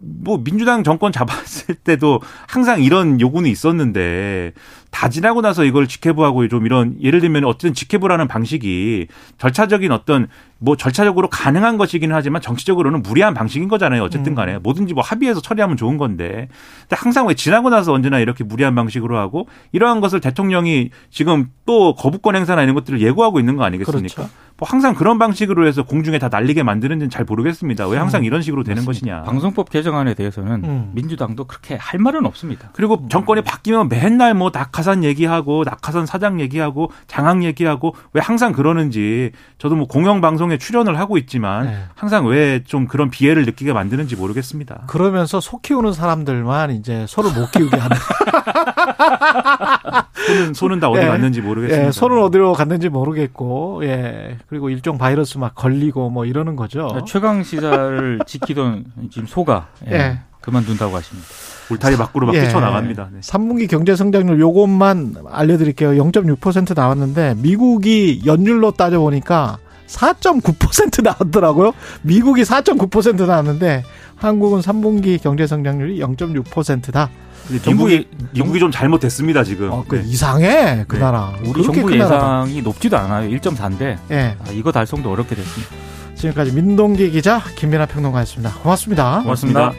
뭐 0.00 0.42
민주당 0.42 0.84
정권 0.84 1.12
잡았을 1.12 1.74
때도 1.74 2.20
항상 2.46 2.82
이런 2.82 3.20
요구는 3.20 3.50
있었는데 3.50 4.52
다 4.90 5.08
지나고 5.08 5.42
나서 5.42 5.64
이걸 5.64 5.86
직회부하고 5.86 6.48
좀 6.48 6.66
이런 6.66 6.96
예를 7.02 7.20
들면 7.20 7.44
어쨌든 7.44 7.74
직회부라는 7.74 8.26
방식이 8.26 9.06
절차적인 9.38 9.92
어떤 9.92 10.28
뭐 10.58 10.76
절차적으로 10.76 11.28
가능한 11.28 11.76
것이기는 11.76 12.14
하지만 12.14 12.42
정치적으로는 12.42 13.02
무리한 13.02 13.34
방식인 13.34 13.68
거잖아요. 13.68 14.02
어쨌든 14.02 14.34
간에 14.34 14.56
음. 14.56 14.62
뭐든지 14.62 14.94
뭐 14.94 15.02
합의해서 15.02 15.40
처리하면 15.40 15.76
좋은 15.76 15.98
건데 15.98 16.48
근데 16.80 16.96
항상 16.96 17.28
왜 17.28 17.34
지나고 17.34 17.70
나서 17.70 17.92
언제나 17.92 18.18
이렇게 18.18 18.42
무리한 18.44 18.74
방식으로 18.74 19.18
하고 19.18 19.46
이러한 19.72 20.00
것을 20.00 20.20
대통령이 20.20 20.90
지금 21.10 21.48
또 21.64 21.94
거부권 21.94 22.34
행사나 22.34 22.62
이런 22.62 22.74
것들을 22.74 23.00
예고하고 23.00 23.38
있는 23.38 23.56
거 23.56 23.64
아니겠습니까? 23.64 24.14
그렇죠. 24.14 24.30
뭐 24.58 24.68
항상 24.68 24.94
그런 24.94 25.18
방식으로 25.18 25.66
해서 25.66 25.84
공중에 25.84 26.18
다 26.18 26.28
날리게 26.30 26.62
만드는지는 26.62 27.10
잘 27.10 27.24
모르겠습니다. 27.24 27.86
왜 27.88 27.96
항상 27.98 28.22
음. 28.22 28.24
이런 28.24 28.42
식으로 28.42 28.64
되는 28.64 28.84
맞습니다. 28.84 29.16
것이냐. 29.16 29.22
방송법 29.22 29.70
개정안에 29.70 30.14
대해서는 30.14 30.64
음. 30.64 30.90
민주당도 30.94 31.44
그렇게 31.44 31.76
할 31.76 32.00
말은 32.00 32.26
없습니다. 32.26 32.70
그리고 32.74 33.06
정권이 33.08 33.42
바뀌면 33.42 33.88
맨날 33.88 34.34
뭐 34.34 34.50
낙하산 34.52 35.04
얘기하고 35.04 35.64
낙하산 35.64 36.06
사장 36.06 36.40
얘기하고 36.40 36.90
장학 37.06 37.44
얘기하고 37.44 37.94
왜 38.12 38.20
항상 38.20 38.52
그러는지 38.52 39.30
저도 39.58 39.76
뭐 39.76 39.86
공영방송에 39.86 40.58
출연을 40.58 40.98
하고 40.98 41.16
있지만 41.18 41.66
네. 41.66 41.78
항상 41.94 42.26
왜 42.26 42.58
좀 42.68 42.86
그런 42.86 43.08
비애를 43.10 43.44
느끼게 43.44 43.72
만드는지 43.72 44.16
모르겠습니다. 44.16 44.84
그러면서 44.88 45.40
속 45.40 45.62
키우는 45.62 45.92
사람들만 45.92 46.72
이제 46.72 47.06
서로 47.08 47.30
못 47.30 47.50
키우게 47.52 47.76
하는. 47.76 47.96
손은, 50.26 50.54
손은 50.54 50.80
다 50.80 50.88
어디 50.90 51.02
예. 51.02 51.06
갔는지 51.06 51.40
모르겠습니다. 51.40 51.86
예, 51.86 51.90
손은 51.92 52.20
어디로 52.22 52.52
갔는지 52.54 52.88
모르겠고, 52.88 53.82
예. 53.84 54.36
그리고 54.48 54.70
일종 54.70 54.96
바이러스 54.96 55.38
막 55.38 55.54
걸리고 55.54 56.10
뭐 56.10 56.24
이러는 56.24 56.56
거죠. 56.56 57.04
최강 57.06 57.42
시사를 57.42 58.18
지키던 58.26 58.84
지금 59.10 59.26
소가 59.26 59.68
예. 59.88 59.92
예. 59.92 60.18
그만둔다고 60.40 60.96
하십니다. 60.96 61.28
울타리 61.70 61.96
밖으로 61.96 62.26
막 62.26 62.34
예. 62.34 62.44
뛰쳐나갑니다. 62.44 63.10
네. 63.12 63.20
3분기 63.20 63.68
경제 63.68 63.94
성장률 63.94 64.40
요것만 64.40 65.16
알려드릴게요. 65.30 65.90
0.6% 66.02 66.74
나왔는데 66.74 67.34
미국이 67.38 68.22
연율로 68.24 68.70
따져보니까 68.72 69.58
4.9% 69.86 71.02
나왔더라고요. 71.02 71.72
미국이 72.02 72.42
4.9% 72.42 73.26
나왔는데 73.26 73.84
한국은 74.16 74.60
3분기 74.60 75.20
경제 75.22 75.46
성장률이 75.46 76.00
0.6%다. 76.00 77.10
근데 77.48 77.70
미국이 77.70 78.08
미국이 78.32 78.58
좀 78.58 78.70
잘못됐습니다 78.70 79.42
지금. 79.42 79.72
어, 79.72 79.84
그 79.88 79.96
네. 79.96 80.02
이상해 80.06 80.84
그 80.86 80.96
네. 80.96 81.02
나라. 81.02 81.32
우리 81.42 81.52
그렇게 81.62 81.80
정부. 81.80 81.96
예상이 81.96 82.62
높지도 82.62 82.98
않아요. 82.98 83.28
1.4인데 83.30 83.98
예. 84.10 84.36
아, 84.38 84.50
이거 84.52 84.70
달성도 84.70 85.10
어렵게 85.10 85.34
됐습니다. 85.34 85.74
지금까지 86.14 86.52
민동기 86.52 87.10
기자 87.10 87.40
김민아 87.56 87.86
평론가였습니다. 87.86 88.54
고맙습니다. 88.62 89.22
고맙습니다. 89.22 89.72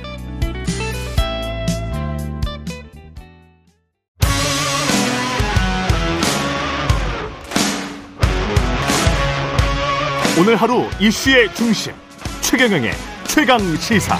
오늘 10.40 10.56
하루 10.56 10.86
이슈의 11.00 11.54
중심 11.54 11.94
최경영의 12.42 12.94
최강 13.28 13.60
시사. 13.76 14.18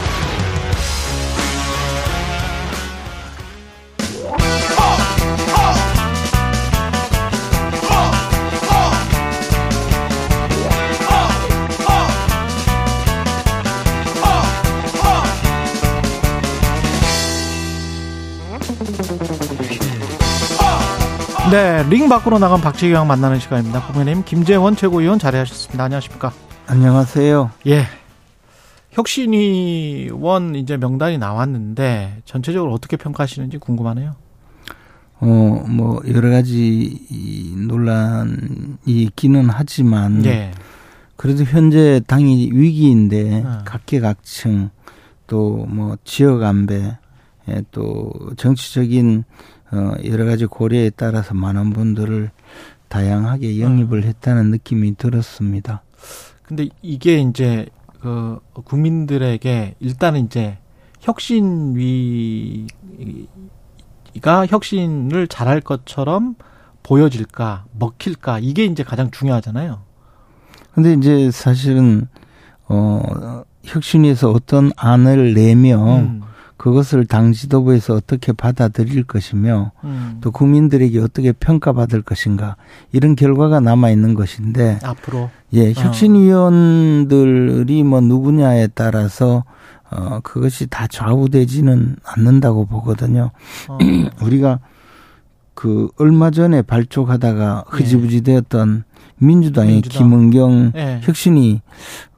네, 21.52 21.82
링 21.90 22.08
밖으로 22.10 22.38
나간 22.38 22.62
박재경 22.62 23.08
만나는 23.08 23.40
시간입니다. 23.40 23.82
국민의힘 23.88 24.24
김재원 24.24 24.76
최고위원 24.76 25.18
자리하셨습니다. 25.18 25.84
안녕하십니까? 25.84 26.32
안녕하세요. 26.68 27.50
예. 27.66 27.86
혁신위원 28.92 30.54
이제 30.54 30.78
명단이 30.78 31.18
나왔는데 31.18 32.22
전체적으로 32.26 32.72
어떻게 32.72 32.98
평가하시는지 32.98 33.58
궁금하네요. 33.58 34.16
어, 35.22 35.26
뭐, 35.26 36.00
여러 36.14 36.30
가지 36.30 37.00
이 37.10 37.56
논란이 37.58 38.78
있기는 38.86 39.50
하지만, 39.50 40.24
예. 40.26 40.52
그래도 41.16 41.44
현재 41.46 42.00
당이 42.06 42.52
위기인데, 42.54 43.44
어. 43.44 43.62
각계각층, 43.66 44.70
또 45.26 45.66
뭐, 45.68 45.98
지역 46.04 46.44
안배, 46.44 46.96
예, 47.50 47.64
또 47.72 48.14
정치적인, 48.38 49.26
어, 49.72 49.94
여러 50.06 50.26
가지 50.26 50.46
고려에 50.46 50.90
따라서 50.90 51.34
많은 51.34 51.72
분들을 51.72 52.32
다양하게 52.88 53.60
영입을 53.62 54.04
했다는 54.04 54.50
느낌이 54.52 54.96
들었습니다. 54.98 55.84
근데 56.44 56.70
이게 56.82 57.20
이제 57.20 57.68
그 58.00 58.40
국민들에게 58.54 59.76
일단은 59.80 60.26
이제 60.26 60.58
혁신위가 61.02 62.68
혁신을 64.48 65.28
잘할 65.28 65.62
것처럼 65.62 66.36
보여질까 66.82 67.66
먹힐까 67.78 68.40
이게 68.40 68.66
이제 68.66 68.84
가장 68.84 69.12
중요하잖아요. 69.12 69.82
근데 70.74 70.94
이제 70.94 71.30
사실은, 71.32 72.08
어, 72.68 73.44
혁신위에서 73.64 74.32
어떤 74.32 74.72
안을 74.78 75.34
내면, 75.34 76.00
음, 76.00 76.22
그것을 76.60 77.06
당 77.06 77.32
지도부에서 77.32 77.96
어떻게 77.96 78.34
받아들일 78.34 79.06
것이며, 79.06 79.72
음. 79.86 80.18
또 80.20 80.30
국민들에게 80.30 81.00
어떻게 81.00 81.32
평가받을 81.32 82.02
것인가 82.02 82.58
이런 82.92 83.16
결과가 83.16 83.62
남아 83.62 83.92
있는 83.92 84.14
것인데 84.14 84.80
앞으로 84.84 85.30
예 85.54 85.72
혁신위원들이 85.72 87.84
뭐 87.84 88.02
누구냐에 88.02 88.68
따라서 88.76 89.46
어 89.90 90.20
그것이 90.22 90.68
다 90.68 90.86
좌우되지는 90.88 91.96
않는다고 92.04 92.66
보거든요 92.66 93.32
어, 93.70 93.78
우리가 94.22 94.60
그 95.54 95.88
얼마 95.98 96.30
전에 96.30 96.62
발족하다가 96.62 97.66
흐지부지 97.68 98.22
되었던 98.22 98.84
민주당의 99.18 99.76
민주당. 99.76 99.98
김은경 99.98 100.74
예. 100.76 101.00
혁신이 101.04 101.62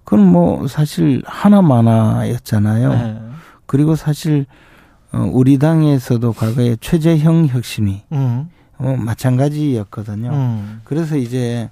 그건 0.04 0.26
뭐 0.26 0.68
사실 0.68 1.22
하나마나였잖아요 1.26 2.92
예. 2.92 3.31
그리고 3.72 3.95
사실 3.95 4.47
어 5.13 5.30
우리 5.32 5.57
당에서도 5.57 6.34
과거에 6.34 6.76
최재형 6.82 7.47
혁신이 7.47 8.03
음, 8.11 8.49
어, 8.78 8.97
마찬가지였거든요. 8.99 10.30
음, 10.30 10.82
그래서 10.84 11.15
이제 11.15 11.69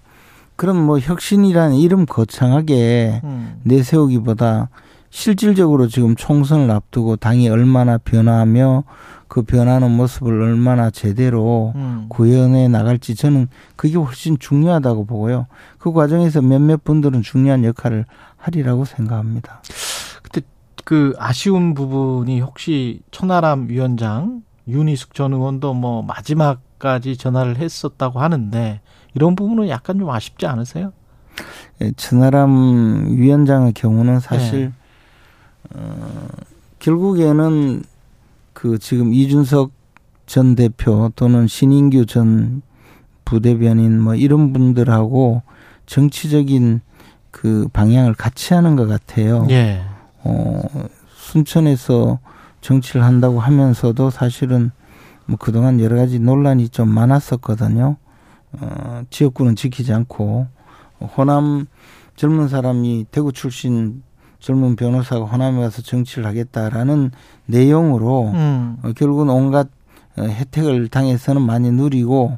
그런 0.56 0.82
뭐 0.82 0.98
혁신이라는 0.98 1.76
이름 1.76 2.06
거창하게 2.06 3.20
음, 3.26 3.60
내세우기보다 3.64 4.70
실질적으로 5.10 5.90
지금 5.90 6.16
총선을 6.16 6.72
앞두고 6.72 7.18
당이 7.18 7.50
얼마나 7.50 7.98
변화하며 7.98 8.86
그 9.28 9.42
변하는 9.42 9.92
모습을 9.92 10.42
얼마나 10.42 10.90
제대로 10.92 11.74
음. 11.76 12.06
구현해 12.08 12.70
나갈지 12.70 13.14
저는 13.14 13.50
그게 13.76 13.98
훨씬 13.98 14.40
중요하다고 14.40 15.04
보고요. 15.06 15.48
그 15.78 15.92
과정에서 15.92 16.42
몇몇 16.42 16.82
분들은 16.86 17.24
중요한 17.24 17.66
역할을 17.66 18.06
하리라고 18.38 18.86
생각합니다. 18.86 19.62
그 20.84 21.14
아쉬운 21.18 21.74
부분이 21.74 22.42
혹시 22.42 23.02
천하람 23.12 23.68
위원장 23.70 24.44
윤희숙 24.68 25.14
전 25.14 25.34
의원도 25.34 25.74
뭐 25.74 26.02
마지막까지 26.04 27.18
전화를 27.18 27.58
했었다고 27.58 28.20
하는데 28.20 28.82
이런 29.16 29.36
부분은 29.36 29.70
약간 29.70 30.00
좀 30.00 30.10
아쉽지 30.10 30.46
않으세요? 30.46 30.94
예, 31.82 31.92
천하람 31.96 33.08
위원장의 33.10 33.74
경우는 33.74 34.20
사실 34.20 34.72
네. 35.72 35.76
어, 35.76 36.28
결국에는 36.80 37.84
그 38.54 38.78
지금 38.78 39.14
이준석 39.14 39.72
전 40.26 40.56
대표 40.56 41.12
또는 41.16 41.48
신인규 41.48 42.06
전 42.06 42.62
부대변인 43.26 44.00
뭐 44.00 44.16
이런 44.16 44.54
분들하고 44.54 45.42
정치적인 45.86 46.82
그 47.32 47.68
방향을 47.74 48.14
같이 48.14 48.54
하는 48.54 48.76
것 48.76 48.88
같아요. 48.88 49.48
예. 49.50 49.82
어, 50.24 50.62
순천에서 51.16 52.20
정치를 52.62 53.04
한다고 53.04 53.40
하면서도 53.40 54.10
사실은 54.10 54.72
뭐 55.26 55.38
그동안 55.38 55.80
여러 55.80 55.96
가지 55.96 56.20
논란이 56.20 56.70
좀 56.70 56.90
많았었거든요. 56.90 57.98
어, 58.54 59.04
지역구는 59.10 59.56
지키지 59.56 59.94
않고 59.94 60.48
호남 61.16 61.68
젊은 62.16 62.48
사람이 62.48 63.06
대구 63.12 63.32
출신 63.32 64.04
젊은 64.40 64.76
변호사가 64.76 65.26
호남에 65.26 65.60
가서 65.60 65.82
정치를 65.82 66.26
하겠다라는 66.26 67.12
내용으로 67.46 68.32
음. 68.34 68.78
어, 68.84 68.92
결국은 68.94 69.30
온갖 69.30 69.68
어, 70.18 70.24
혜택을 70.24 70.88
당에서는 70.88 71.42
많이 71.42 71.72
누리고 71.72 72.38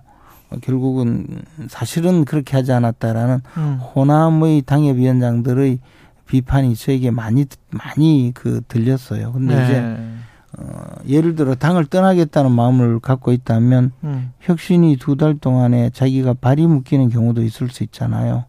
어, 0.49 0.55
결국은 0.61 1.27
사실은 1.69 2.25
그렇게 2.25 2.57
하지 2.57 2.73
않았다라는 2.73 3.41
음. 3.57 3.79
호남의 3.79 4.63
당협위원장들의 4.63 5.79
비판이 6.31 6.75
저에게 6.77 7.11
많이 7.11 7.45
많이 7.71 8.31
그 8.33 8.61
들렸어요. 8.69 9.33
근데 9.33 9.53
네. 9.53 9.63
이제 9.65 9.97
어, 10.57 10.83
예를 11.09 11.35
들어 11.35 11.55
당을 11.55 11.87
떠나겠다는 11.87 12.53
마음을 12.53 13.01
갖고 13.01 13.33
있다면 13.33 13.91
음. 14.05 14.31
혁신이 14.39 14.95
두 14.95 15.17
달 15.17 15.37
동안에 15.37 15.89
자기가 15.89 16.35
발이 16.35 16.67
묶이는 16.67 17.09
경우도 17.09 17.43
있을 17.43 17.67
수 17.69 17.83
있잖아요. 17.83 18.45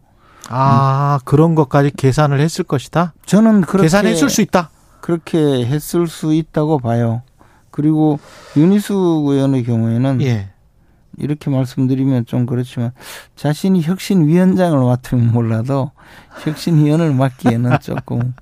아 0.47 1.19
그런 1.25 1.55
것까지 1.55 1.91
계산을 1.97 2.39
했을 2.39 2.63
것이다. 2.63 3.13
저는 3.25 3.61
그렇게 3.61 3.83
계산했을 3.87 4.29
수 4.29 4.41
있다. 4.41 4.69
그렇게 5.01 5.65
했을 5.65 6.07
수 6.07 6.33
있다고 6.33 6.79
봐요. 6.79 7.21
그리고 7.69 8.17
윤희수 8.55 8.93
의원의 9.27 9.65
경우에는 9.65 10.21
예. 10.21 10.49
이렇게 11.17 11.49
말씀드리면 11.49 12.25
좀 12.25 12.45
그렇지만 12.45 12.91
자신이 13.35 13.81
혁신위원장을 13.81 14.77
맡으면 14.77 15.31
몰라도 15.31 15.91
혁신위원을 16.43 17.13
맡기에는 17.13 17.77
조금 17.81 18.33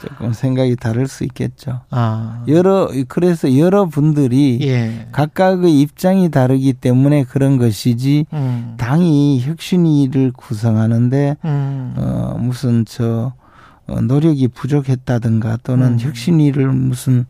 조금 0.00 0.32
생각이 0.32 0.76
다를 0.76 1.08
수 1.08 1.24
있겠죠. 1.24 1.80
아. 1.90 2.44
여러 2.48 2.90
그래서 3.08 3.56
여러 3.56 3.86
분들이 3.86 4.58
예. 4.62 5.08
각각의 5.12 5.80
입장이 5.80 6.30
다르기 6.30 6.74
때문에 6.74 7.24
그런 7.24 7.56
것이지 7.58 8.26
음. 8.32 8.74
당이 8.76 9.40
혁신위를 9.40 10.32
구성하는데 10.32 11.36
음. 11.44 11.94
어 11.96 12.36
무슨 12.38 12.84
저 12.84 13.32
어, 13.86 14.00
노력이 14.00 14.48
부족했다든가 14.48 15.58
또는 15.62 15.92
음. 15.94 16.00
혁신위를 16.00 16.68
무슨 16.68 17.26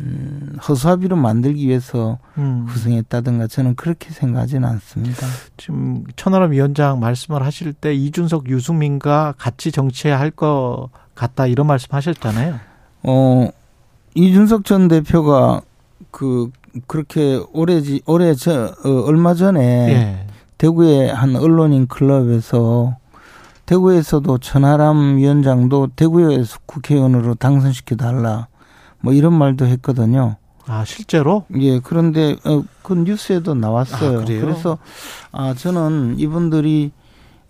음, 0.00 0.56
허수아비로 0.66 1.16
만들기 1.16 1.66
위해서 1.66 2.18
음. 2.38 2.66
구성했다든가 2.68 3.46
저는 3.46 3.74
그렇게 3.76 4.10
생각하지는 4.10 4.68
않습니다. 4.68 5.26
지금 5.56 6.04
천하람 6.16 6.52
위원장 6.52 7.00
말씀을 7.00 7.44
하실 7.44 7.72
때 7.72 7.94
이준석, 7.94 8.48
유승민과 8.48 9.34
같이 9.38 9.72
정치해야 9.72 10.18
할것 10.18 10.90
같다 11.14 11.46
이런 11.46 11.66
말씀하셨잖아요. 11.66 12.58
어, 13.04 13.48
이준석 14.14 14.64
전 14.64 14.88
대표가 14.88 15.60
그 16.10 16.50
그렇게 16.86 17.40
오래지 17.52 18.02
올해 18.06 18.34
저 18.34 18.74
어, 18.84 18.90
얼마 19.06 19.34
전에 19.34 19.60
예. 19.60 20.26
대구의 20.58 21.12
한 21.12 21.36
언론인 21.36 21.86
클럽에서 21.86 22.96
대구에서도 23.66 24.38
천하람 24.38 25.16
위원장도 25.16 25.90
대구에서 25.96 26.58
국회의원으로 26.66 27.34
당선시켜 27.34 27.96
달라 27.96 28.48
뭐 29.04 29.12
이런 29.12 29.34
말도 29.34 29.66
했거든요. 29.66 30.36
아 30.66 30.82
실제로? 30.86 31.44
예, 31.58 31.78
그런데 31.78 32.36
어, 32.44 32.64
그 32.82 32.94
뉴스에도 32.94 33.54
나왔어요. 33.54 34.20
아, 34.20 34.24
그래요? 34.24 34.40
그래서 34.40 34.78
아 35.30 35.52
저는 35.52 36.18
이분들이 36.18 36.90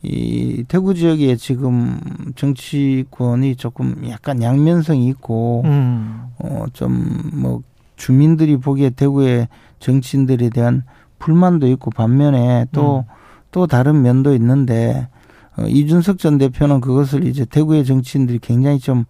이 0.03 0.65
대구 0.67 0.95
지역에 0.95 1.37
지금 1.37 2.01
정치권이 2.35 3.55
조금 3.55 4.03
약간 4.09 4.43
양면성이 4.43 5.07
있고 5.11 5.63
음. 5.65 6.25
어좀 6.39 7.31
뭐 7.35 7.63
주민들이 7.95 8.57
보기에 8.57 8.91
대구의 8.91 9.47
정치인들에 9.79 10.51
대한 10.51 10.83
불만도 11.21 11.69
있고 11.69 11.93
반면에 11.93 12.67
또또 12.73 13.69
다른 13.69 14.03
면도 14.03 14.35
있는데 14.35 15.09
어, 15.57 15.63
이준석 15.63 16.19
전 16.19 16.37
대표는 16.37 16.81
그것을 16.81 17.29
이제 17.29 17.45
대구의 17.45 17.85
정치인들이 17.85 18.41
굉장히 18.41 18.81
좀 18.81 19.05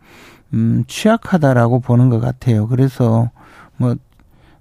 음, 0.54 0.84
취약하다라고 0.88 1.80
보는 1.80 2.08
것 2.10 2.20
같아요. 2.20 2.66
그래서 2.68 3.30
뭐 3.76 3.94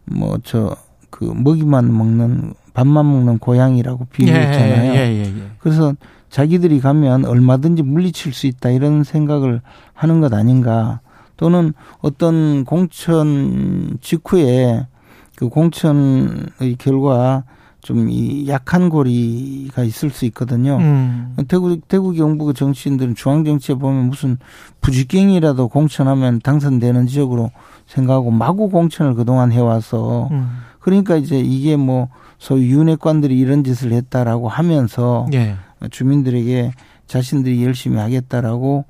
뭐 0.06 0.38
저 0.44 0.76
그 1.10 1.26
먹이만 1.26 1.96
먹는 1.96 2.56
밥만 2.74 3.06
먹는 3.06 3.38
고양이라고 3.38 4.06
비유했잖아요. 4.06 4.94
예, 4.94 4.98
예, 4.98 5.14
예, 5.14 5.22
예. 5.26 5.52
그래서 5.60 5.94
자기들이 6.32 6.80
가면 6.80 7.26
얼마든지 7.26 7.84
물리칠 7.84 8.34
수 8.34 8.48
있다 8.48 8.72
이런 8.72 9.04
생각을 9.04 9.62
하는 9.94 10.22
것 10.22 10.34
아닌가. 10.34 11.02
또는 11.38 11.74
어떤 12.02 12.66
공천 12.66 14.00
직후에 14.02 14.88
그 15.36 15.50
공천의 15.50 16.76
결과 16.80 17.44
좀 17.84 18.10
이 18.10 18.48
약한 18.48 18.90
고리가 18.90 19.84
있을 19.84 20.10
수 20.10 20.26
있거든요. 20.26 20.78
음. 20.78 21.36
대구 21.48 21.80
대구 21.88 22.14
경북 22.14 22.56
정치인들은 22.56 23.16
중앙 23.16 23.44
정치에 23.44 23.76
보면 23.76 24.10
무슨 24.10 24.38
부직갱이라도 24.82 25.68
공천하면 25.68 26.40
당선되는 26.42 27.08
지역으로 27.08 27.52
생각하고 27.86 28.32
마구 28.32 28.70
공천을 28.70 29.14
그동안 29.14 29.52
해와서 29.52 30.30
음. 30.32 30.60
그러니까 30.80 31.18
이제 31.18 31.40
이게 31.40 31.76
뭐 31.76 32.10
소위 32.38 32.70
윤핵관들이 32.72 33.38
이런 33.38 33.64
짓을 33.64 33.92
했다라고 33.94 34.50
하면서 34.50 35.28
예. 35.34 35.56
주민들에게 35.92 36.72
자신들이 37.08 37.64
열심히 37.64 37.98
하겠다라고 38.00 38.86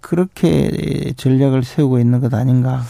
그렇게 0.00 1.12
전략을 1.16 1.64
세우고 1.64 1.98
있는 1.98 2.20
것 2.20 2.32
아닌가. 2.32 2.82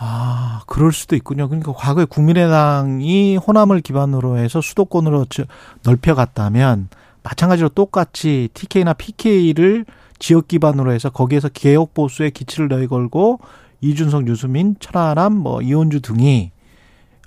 아, 0.00 0.62
그럴 0.66 0.92
수도 0.92 1.16
있군요. 1.16 1.48
그러니까 1.48 1.72
과거에 1.72 2.04
국민의당이 2.04 3.36
호남을 3.36 3.80
기반으로 3.80 4.38
해서 4.38 4.60
수도권으로 4.60 5.26
저- 5.28 5.44
넓혀갔다면 5.84 6.88
마찬가지로 7.24 7.70
똑같이 7.70 8.48
TK나 8.54 8.92
PK를 8.92 9.84
지역 10.20 10.46
기반으로 10.48 10.92
해서 10.92 11.10
거기에서 11.10 11.48
개혁 11.48 11.94
보수의 11.94 12.30
기치를 12.30 12.68
내걸고 12.68 13.40
이준석, 13.80 14.28
유수민, 14.28 14.76
천하람, 14.80 15.34
뭐 15.34 15.62
이원주 15.62 16.00
등이 16.02 16.52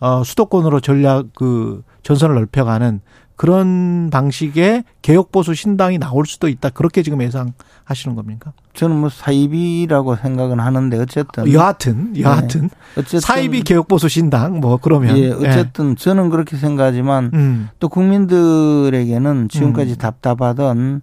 어 0.02 0.24
수도권으로 0.24 0.82
전략 0.82 1.28
그 1.34 1.84
전선을 2.04 2.36
넓혀가는 2.36 2.99
그런 3.36 4.10
방식의 4.12 4.84
개혁 5.02 5.32
보수 5.32 5.56
신당이 5.56 5.97
나올 5.97 6.28
수도 6.28 6.47
있다. 6.47 6.70
그렇게 6.70 7.02
지금 7.02 7.24
예상하시는 7.24 8.16
겁니까? 8.16 8.54
저는 8.74 8.97
뭐 8.97 9.10
사입이라고 9.10 10.16
생각은 10.16 10.60
하는데 10.60 10.99
어쨌든 10.99 11.52
여하튼 11.52 12.20
여하튼 12.20 12.70
어쨌든 12.95 13.20
사이비 13.20 13.64
개혁 13.64 13.88
보수 13.88 14.10
신당 14.10 14.60
뭐 14.60 14.78
그러면 14.78 15.18
예, 15.18 15.32
어쨌든 15.32 15.95
저는 15.95 16.30
그렇게 16.30 16.56
생각하지만 16.56 17.32
음. 17.34 17.70
또 17.80 17.89
국민들에게는 17.89 19.49
지금까지 19.49 19.97
답답하던 19.97 21.02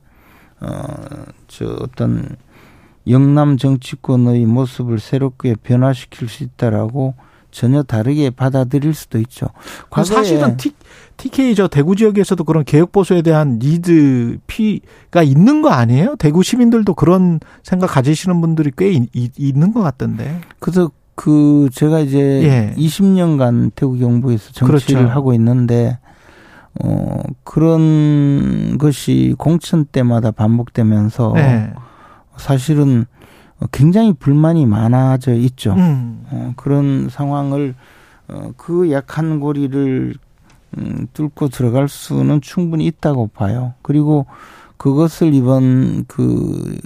어저 0.61 1.77
어떤 1.81 2.37
영남 3.09 3.57
정치권의 3.57 4.47
모습을 4.47 5.01
새롭게 5.01 5.57
변화시킬 5.61 6.29
수 6.29 6.45
있다라고 6.45 7.15
전혀 7.51 7.83
다르게 7.83 8.31
받아들일 8.31 8.95
수도 8.95 9.19
있죠. 9.19 9.47
사실은 10.05 10.57
T, 10.57 10.73
TK 11.17 11.55
저 11.55 11.69
대구 11.69 11.97
지역에서도 11.97 12.43
그런 12.45 12.65
개혁 12.65 12.93
보수에 12.93 13.23
대한 13.23 13.59
니드 13.61 14.39
피가 14.47 15.23
있는 15.23 15.63
거 15.63 15.71
아니에요? 15.71 16.17
대구 16.19 16.43
시민들도 16.43 16.95
그런 16.95 17.41
생각 17.63 17.89
가지시는 17.89 18.41
분들이 18.41 18.71
꽤 18.77 18.91
있, 18.91 19.09
있는 19.39 19.73
것 19.73 19.83
같던데. 19.83 20.41
그래서 20.61 20.91
그 21.15 21.69
제가 21.73 21.99
이제 21.99 22.19
예. 22.19 22.75
20년간 22.77 23.73
대구 23.75 23.99
경북에서 23.99 24.53
정치를 24.53 25.01
그렇죠. 25.03 25.13
하고 25.13 25.33
있는데 25.35 25.99
어 26.81 27.21
그런 27.43 28.79
것이 28.79 29.35
공천 29.37 29.85
때마다 29.85 30.31
반복되면서 30.31 31.33
네. 31.35 31.73
사실은 32.37 33.07
굉장히 33.73 34.13
불만이 34.13 34.67
많아져 34.67 35.35
있죠. 35.35 35.75
음. 35.75 36.25
어, 36.31 36.53
그런 36.57 37.09
상황을 37.11 37.75
어, 38.29 38.53
그 38.57 38.91
약한 38.93 39.41
고리를 39.41 40.15
음, 40.77 41.07
뚫고 41.13 41.49
들어갈 41.49 41.89
수는 41.89 42.41
충분히 42.41 42.87
있다고 42.87 43.29
봐요. 43.29 43.75
그리고 43.83 44.27
그것을 44.77 45.35
이번 45.35 46.05
그 46.07 46.79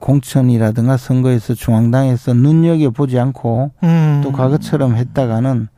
공천이라든가 0.00 0.96
선거에서 0.96 1.54
중앙당에서 1.54 2.32
눈여겨 2.32 2.90
보지 2.90 3.18
않고 3.18 3.72
음. 3.82 4.20
또 4.24 4.32
과거처럼 4.32 4.96
했다가는 4.96 5.68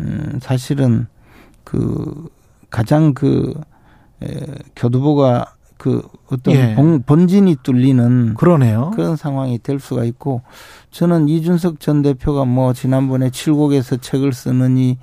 음, 0.00 0.38
사실은 0.42 1.06
그 1.62 2.28
가장 2.70 3.14
그 3.14 3.54
에, 4.22 4.28
교두보가 4.74 5.53
그 5.76 6.02
어떤 6.30 6.54
예. 6.54 6.74
본, 6.74 7.02
본진이 7.02 7.56
뚫리는 7.62 8.34
그러네요. 8.34 8.92
그런 8.94 9.16
상황이 9.16 9.58
될 9.58 9.80
수가 9.80 10.04
있고 10.04 10.42
저는 10.90 11.28
이준석 11.28 11.80
전 11.80 12.02
대표가 12.02 12.44
뭐 12.44 12.72
지난번에 12.72 13.30
칠곡에서 13.30 13.96
책을 13.98 14.32
쓰느니 14.32 14.98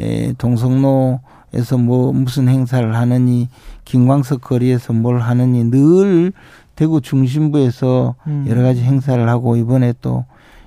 에, 0.00 0.32
동성로에서 0.38 1.78
뭐 1.78 2.12
무슨 2.12 2.48
행사를 2.48 2.94
하느니 2.94 3.48
김광석 3.84 4.40
거리에서 4.40 4.92
뭘 4.92 5.18
하느니 5.20 5.64
늘 5.70 6.32
대구 6.76 7.00
중심부에서 7.00 8.14
음. 8.26 8.46
여러 8.48 8.62
가지 8.62 8.82
행사를 8.82 9.28
하고 9.28 9.56
이번에 9.56 9.92
또 10.00 10.24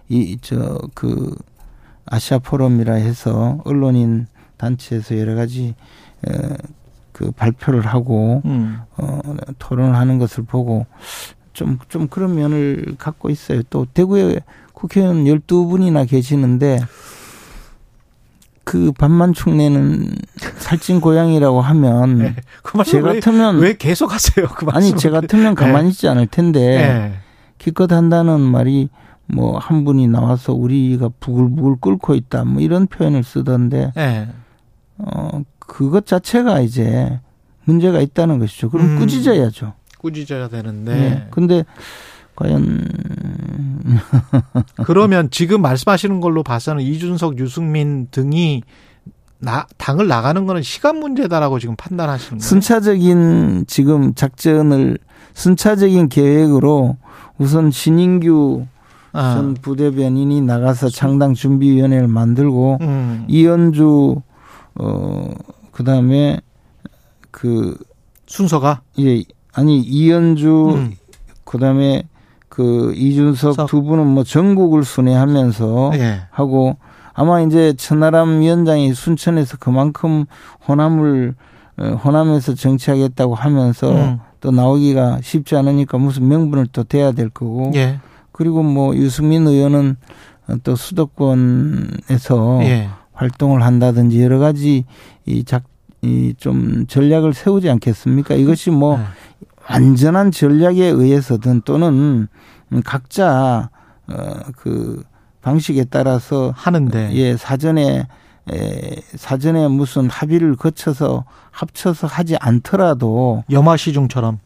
이 0.10 0.38
저 0.40 0.78
그 0.94 1.36
아시아 2.06 2.38
포럼이라 2.38 2.94
해서 2.94 3.58
언론인 3.66 4.28
단체에서 4.58 5.18
여러 5.18 5.34
가지 5.34 5.74
에, 6.28 6.32
그 7.16 7.32
발표를 7.32 7.88
하고 7.88 8.42
음. 8.44 8.82
어, 8.98 9.22
토론을 9.58 9.96
하는 9.96 10.20
것을 10.20 10.44
보고 10.44 10.86
좀, 11.54 11.80
좀 11.88 12.10
그런 12.10 12.36
면을 12.36 12.96
갖고 12.98 13.30
있어요. 13.30 13.62
또 13.70 13.86
대구에 13.94 14.42
국회의원 14.74 15.24
12분이나 15.24 16.06
계시는데 16.06 16.82
그 18.66 18.92
반만 18.92 19.32
축내는 19.32 20.14
살찐 20.58 21.00
고양이라고 21.00 21.62
하면 21.62 22.18
네. 22.18 22.36
그제 22.62 23.00
왜, 23.00 23.14
같으면 23.14 23.60
왜 23.60 23.78
계속 23.78 24.14
하세요? 24.14 24.46
그. 24.48 24.66
아니 24.72 24.94
제 24.98 25.10
같으면 25.10 25.56
가만히 25.56 25.92
있지 25.92 26.10
않을 26.10 26.28
텐데 26.28 26.60
네. 26.60 27.14
기껏 27.58 27.90
한다는 27.94 28.42
말이 28.42 28.90
뭐 29.28 29.58
한 29.58 29.86
분이 29.86 30.10
나와서 30.10 30.52
우리가 30.54 31.12
부글부글 31.22 31.78
끓고 31.80 32.14
있다 32.16 32.44
뭐 32.44 32.62
이런 32.62 32.88
표현을 32.88 33.24
쓰던데 33.24 33.94
네. 33.96 34.28
어 34.98 35.42
그것 35.68 36.06
자체가 36.06 36.62
이제 36.62 37.20
문제가 37.66 38.00
있다는 38.00 38.40
것이죠. 38.40 38.70
그럼 38.70 38.88
음. 38.88 39.00
꾸짖어야죠. 39.00 39.74
꾸짖어야 40.00 40.50
되는데. 40.50 40.94
네. 40.94 41.28
근데 41.32 41.66
과연 42.36 42.88
그러면 44.86 45.30
지금 45.32 45.62
말씀하시는 45.62 46.20
걸로 46.20 46.44
봐서는 46.44 46.84
이준석, 46.84 47.40
유승민 47.40 48.08
등이 48.12 48.64
나, 49.40 49.68
당을 49.78 50.08
나가는 50.08 50.46
거는 50.46 50.62
시간 50.62 50.98
문제다라고 51.00 51.60
지금 51.60 51.76
판단하시는 51.76 52.40
거예요? 52.40 52.48
순차적인 52.48 53.66
지금 53.68 54.14
작전을 54.14 54.98
순차적인 55.34 56.10
계획으로 56.10 56.98
우선 57.38 57.72
신인규 57.72 58.66
아, 59.12 59.36
전 59.36 59.54
부대변인이 59.54 60.42
나가서 60.42 60.90
창당 60.90 61.34
준비위원회를 61.34 62.08
만들고 62.08 62.80
음. 62.82 63.26
이현주 63.30 64.22
어 64.80 65.30
그 65.76 65.84
다음에 65.84 66.40
그 67.32 67.78
순서가 68.28 68.82
예, 69.00 69.24
아니 69.52 69.82
이현주 69.82 70.72
음. 70.74 70.94
그다음에 71.44 72.08
그 72.48 72.94
이준석 72.96 73.56
석. 73.56 73.68
두 73.68 73.84
분은 73.84 74.08
뭐 74.08 74.24
전국을 74.24 74.86
순회하면서 74.86 75.92
예. 75.96 76.22
하고 76.32 76.78
아마 77.14 77.42
이제 77.42 77.74
천하람 77.74 78.40
위원장이 78.40 78.94
순천에서 78.94 79.58
그만큼 79.58 80.24
호남을 80.66 81.36
어, 81.78 81.84
호남에서 82.06 82.54
정치하겠다고 82.54 83.36
하면서 83.36 83.92
음. 83.92 84.20
또 84.40 84.52
나오기가 84.52 85.20
쉽지 85.22 85.58
않으니까 85.58 85.98
무슨 85.98 86.30
명분을 86.30 86.68
또 86.72 86.86
대야 86.86 87.12
될 87.12 87.28
거고 87.30 87.74
예. 87.76 88.00
그리고 88.32 88.64
뭐 88.64 88.96
유승민 88.96 89.46
의원은 89.46 89.98
또 90.64 90.78
수도권에서 90.78 92.60
예. 92.62 92.88
활동을 93.16 93.64
한다든지 93.64 94.22
여러 94.22 94.38
가지 94.40 94.86
이 95.26 95.44
작, 95.44 95.64
이 96.04 96.34
좀 96.38 96.86
전략을 96.88 97.34
세우지 97.34 97.70
않겠습니까? 97.70 98.36
이것이 98.36 98.70
뭐 98.70 98.98
네. 98.98 99.04
완전한 99.70 100.30
전략에 100.32 100.86
의해서든 100.86 101.62
또는 101.66 102.28
각자 102.84 103.70
어그 104.08 105.04
방식에 105.42 105.86
따라서 105.86 106.54
하는데 106.56 107.12
예 107.14 107.36
사전에 107.38 108.08
에, 108.52 108.96
사전에 109.16 109.68
무슨 109.68 110.08
합의를 110.10 110.56
거쳐서 110.56 111.26
합쳐서 111.50 112.06
하지 112.06 112.36
않더라도 112.40 113.44
염화 113.50 113.76
시중처럼 113.78 114.38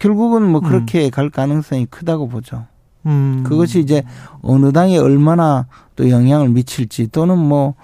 결국은 0.00 0.42
뭐 0.50 0.60
그렇게 0.60 1.10
갈 1.10 1.30
가능성이 1.30 1.86
크다고 1.86 2.28
보죠. 2.28 2.66
음. 3.06 3.42
그것이 3.46 3.80
이제 3.80 4.02
어느 4.42 4.72
당에 4.72 4.98
얼마나 4.98 5.66
또 5.96 6.10
영향을 6.10 6.48
미칠지 6.48 7.08
또는 7.08 7.38
뭐, 7.38 7.74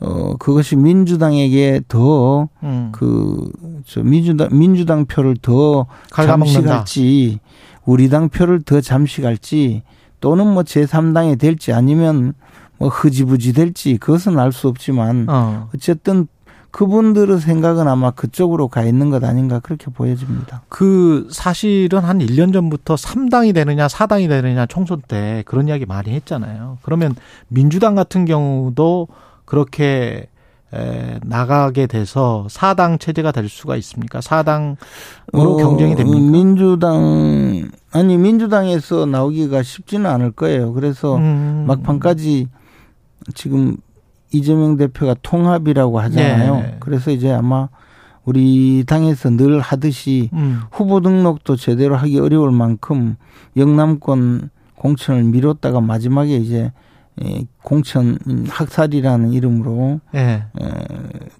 어, 0.00 0.36
그것이 0.38 0.76
민주당에게 0.76 1.82
더 1.88 2.48
음. 2.62 2.90
그, 2.92 3.50
저 3.86 4.02
민주당, 4.02 4.48
민주당 4.52 5.06
표를 5.06 5.36
더 5.40 5.86
갉아먹는다. 6.10 6.60
잠식할지 6.60 7.40
우리 7.84 8.08
당 8.08 8.28
표를 8.28 8.62
더 8.62 8.80
잠식할지 8.80 9.82
또는 10.20 10.52
뭐 10.52 10.62
제3당에 10.62 11.38
될지 11.38 11.72
아니면 11.72 12.34
뭐 12.78 12.88
흐지부지 12.88 13.52
될지 13.52 13.96
그것은 13.96 14.38
알 14.38 14.52
수 14.52 14.68
없지만 14.68 15.26
어. 15.28 15.68
어쨌든 15.74 16.26
그분들의 16.76 17.40
생각은 17.40 17.88
아마 17.88 18.10
그쪽으로 18.10 18.68
가 18.68 18.82
있는 18.82 19.08
것 19.08 19.24
아닌가 19.24 19.60
그렇게 19.60 19.86
보여집니다. 19.86 20.60
그 20.68 21.26
사실은 21.30 22.00
한 22.00 22.18
1년 22.18 22.52
전부터 22.52 22.96
3당이 22.96 23.54
되느냐 23.54 23.86
4당이 23.86 24.28
되느냐 24.28 24.66
총선 24.66 25.00
때 25.08 25.42
그런 25.46 25.68
이야기 25.68 25.86
많이 25.86 26.10
했잖아요. 26.10 26.76
그러면 26.82 27.14
민주당 27.48 27.94
같은 27.94 28.26
경우도 28.26 29.08
그렇게 29.46 30.28
에, 30.74 31.18
나가게 31.22 31.86
돼서 31.86 32.46
4당 32.50 33.00
체제가 33.00 33.32
될 33.32 33.48
수가 33.48 33.76
있습니까? 33.76 34.20
4당으로 34.20 34.76
어, 35.32 35.56
경쟁이 35.56 35.96
됩니까? 35.96 36.30
민주당 36.30 37.70
아니 37.90 38.18
민주당에서 38.18 39.06
나오기가 39.06 39.62
쉽지는 39.62 40.10
않을 40.10 40.32
거예요. 40.32 40.74
그래서 40.74 41.16
음. 41.16 41.64
막판까지 41.66 42.48
지금 43.32 43.78
이재명 44.32 44.76
대표가 44.76 45.14
통합이라고 45.22 46.00
하잖아요. 46.00 46.56
네. 46.56 46.76
그래서 46.80 47.10
이제 47.10 47.30
아마 47.30 47.68
우리 48.24 48.84
당에서 48.86 49.30
늘 49.30 49.60
하듯이 49.60 50.30
음. 50.32 50.60
후보 50.72 51.00
등록도 51.00 51.56
제대로 51.56 51.96
하기 51.96 52.18
어려울 52.18 52.50
만큼 52.50 53.16
영남권 53.56 54.50
공천을 54.74 55.24
미뤘다가 55.24 55.80
마지막에 55.80 56.36
이제 56.36 56.72
에, 57.22 57.46
공천 57.62 58.18
학살이라는 58.48 59.32
이름으로 59.32 60.00
예. 60.14 60.20
에, 60.20 60.44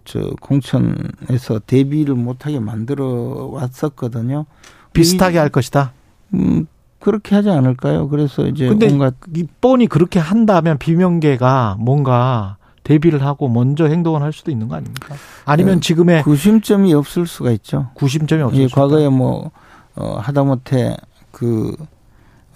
저 0.05 0.21
공천에서 0.41 1.61
대비를 1.67 2.15
못하게 2.15 2.61
만들어 2.61 3.51
왔었거든요. 3.53 4.47
비슷하게 4.95 5.39
할 5.39 5.51
것이다. 5.51 5.93
음, 6.33 6.67
그렇게 6.99 7.35
하지 7.35 7.51
않을까요? 7.51 8.09
그래서 8.09 8.47
이제 8.47 8.69
근데 8.69 8.89
뭔가 8.89 9.13
이 9.35 9.47
뻔히 9.61 9.87
그렇게 9.87 10.19
한다면 10.19 10.79
비명계가 10.79 11.77
뭔가 11.79 12.57
대비를 12.87 13.25
하고 13.25 13.49
먼저 13.49 13.87
행동을 13.87 14.23
할 14.23 14.33
수도 14.33 14.53
있는 14.53 14.69
거 14.69 14.77
아닙니까? 14.77 15.17
아니면 15.45 15.77
네. 15.77 15.81
지금의 15.81 16.23
구심점이 16.23 16.95
없을 16.95 17.27
수가 17.27 17.51
있죠. 17.51 17.91
구심점이 17.95 18.43
없을 18.43 18.61
예. 18.61 18.69
과거에 18.69 19.09
뭐 19.09 19.51
어, 19.97 20.19
하다못해 20.19 20.97
그 21.33 21.75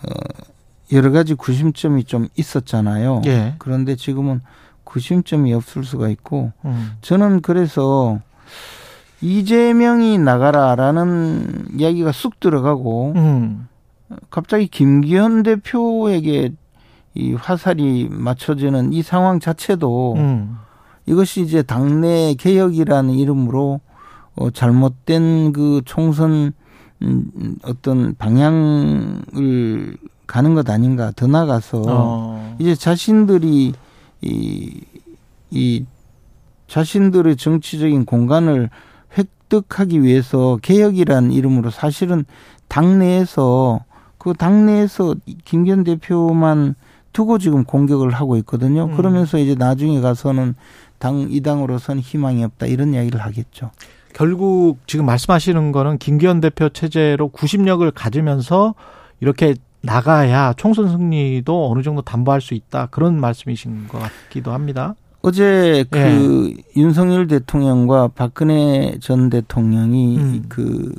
어, 0.03 0.13
여러 0.93 1.11
가지 1.11 1.35
구심점이 1.35 2.05
좀 2.05 2.29
있었잖아요. 2.37 3.23
예. 3.27 3.55
그런데 3.59 3.97
지금은 3.97 4.41
구심점이 4.85 5.53
없을 5.53 5.83
수가 5.83 6.09
있고 6.11 6.53
음. 6.65 6.93
저는 7.01 7.41
그래서 7.41 8.21
이재명이 9.21 10.19
나가라라는 10.19 11.71
이야기가 11.77 12.13
쑥 12.13 12.39
들어가고 12.39 13.15
음. 13.17 13.69
갑자기 14.31 14.69
김기현 14.69 15.43
대표에게 15.43 16.53
이 17.15 17.35
화살이 17.35 18.09
맞춰지는 18.11 18.93
이 18.93 19.03
상황 19.03 19.41
자체도 19.41 20.15
음. 20.17 20.59
이것이 21.07 21.43
이제 21.43 21.63
당내 21.63 22.35
개혁이라는 22.39 23.15
이름으로 23.15 23.81
어, 24.37 24.51
잘못된 24.51 25.53
그 25.53 25.83
총선 25.85 26.53
음, 27.03 27.57
어떤 27.63 28.15
방향을 28.17 29.97
가는 30.27 30.55
것 30.55 30.69
아닌가 30.71 31.13
더 31.17 31.27
나가서 31.27 31.83
어. 31.87 32.57
이제 32.61 32.75
자신들이 32.75 33.73
이, 34.23 34.81
이 35.51 35.85
자신들의 36.69 37.37
정치적인 37.37 38.05
공간을 38.05 38.71
획득하기 39.19 40.03
위해서 40.03 40.59
개혁이라는 40.63 41.33
이름으로 41.33 41.71
사실은 41.71 42.25
당내에서 42.69 43.81
그 44.19 44.35
당내에서 44.35 45.17
김기현 45.45 45.83
대표만 45.83 46.77
두고 47.13 47.39
지금 47.39 47.65
공격을 47.65 48.11
하고 48.11 48.37
있거든요. 48.39 48.85
음. 48.85 48.97
그러면서 48.97 49.39
이제 49.39 49.55
나중에 49.55 50.01
가서는 50.01 50.55
당 51.01 51.27
이 51.31 51.41
당으로서는 51.41 52.03
희망이 52.03 52.45
없다 52.45 52.67
이런 52.67 52.95
이야기를 52.95 53.21
하겠죠. 53.21 53.71
결국 54.13 54.79
지금 54.87 55.07
말씀하시는 55.07 55.73
거는 55.73 55.99
김기현 55.99 56.41
대표 56.41 56.69
체제로 56.69 57.29
구심력을 57.29 57.91
가지면서 57.93 58.75
이렇게 59.21 59.55
나가야 59.81 60.53
총선 60.59 60.89
승리도 60.91 61.71
어느 61.71 61.83
정도 61.83 62.03
담보할 62.03 62.43
수 62.43 62.53
있다 62.53 62.89
그런 62.91 63.19
말씀이신 63.19 63.89
것 63.89 63.99
같기도 63.99 64.53
합니다. 64.53 64.95
어제 65.23 65.85
그 65.91 65.99
예. 65.99 66.81
윤석열 66.81 67.27
대통령과 67.27 68.09
박근혜 68.09 68.99
전 69.01 69.31
대통령이 69.31 70.19
음. 70.19 70.45
그 70.49 70.93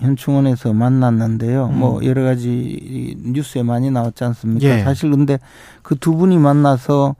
현충원에서 0.00 0.72
만났는데요. 0.72 1.66
음. 1.66 1.78
뭐 1.78 2.04
여러 2.04 2.22
가지 2.24 3.16
뉴스에 3.24 3.62
많이 3.62 3.90
나왔지 3.90 4.24
않습니까? 4.24 4.66
예. 4.66 4.82
사실 4.82 5.10
근데 5.10 5.38
그 5.82 5.96
두 5.96 6.14
분이 6.16 6.38
만나서 6.38 7.16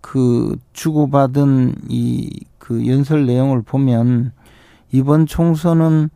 그 0.00 0.56
주고받은 0.72 1.74
이 1.88 2.30
그 2.62 2.86
연설 2.86 3.26
내용을 3.26 3.60
보면 3.62 4.30
이번 4.92 5.26
총선은 5.26 6.10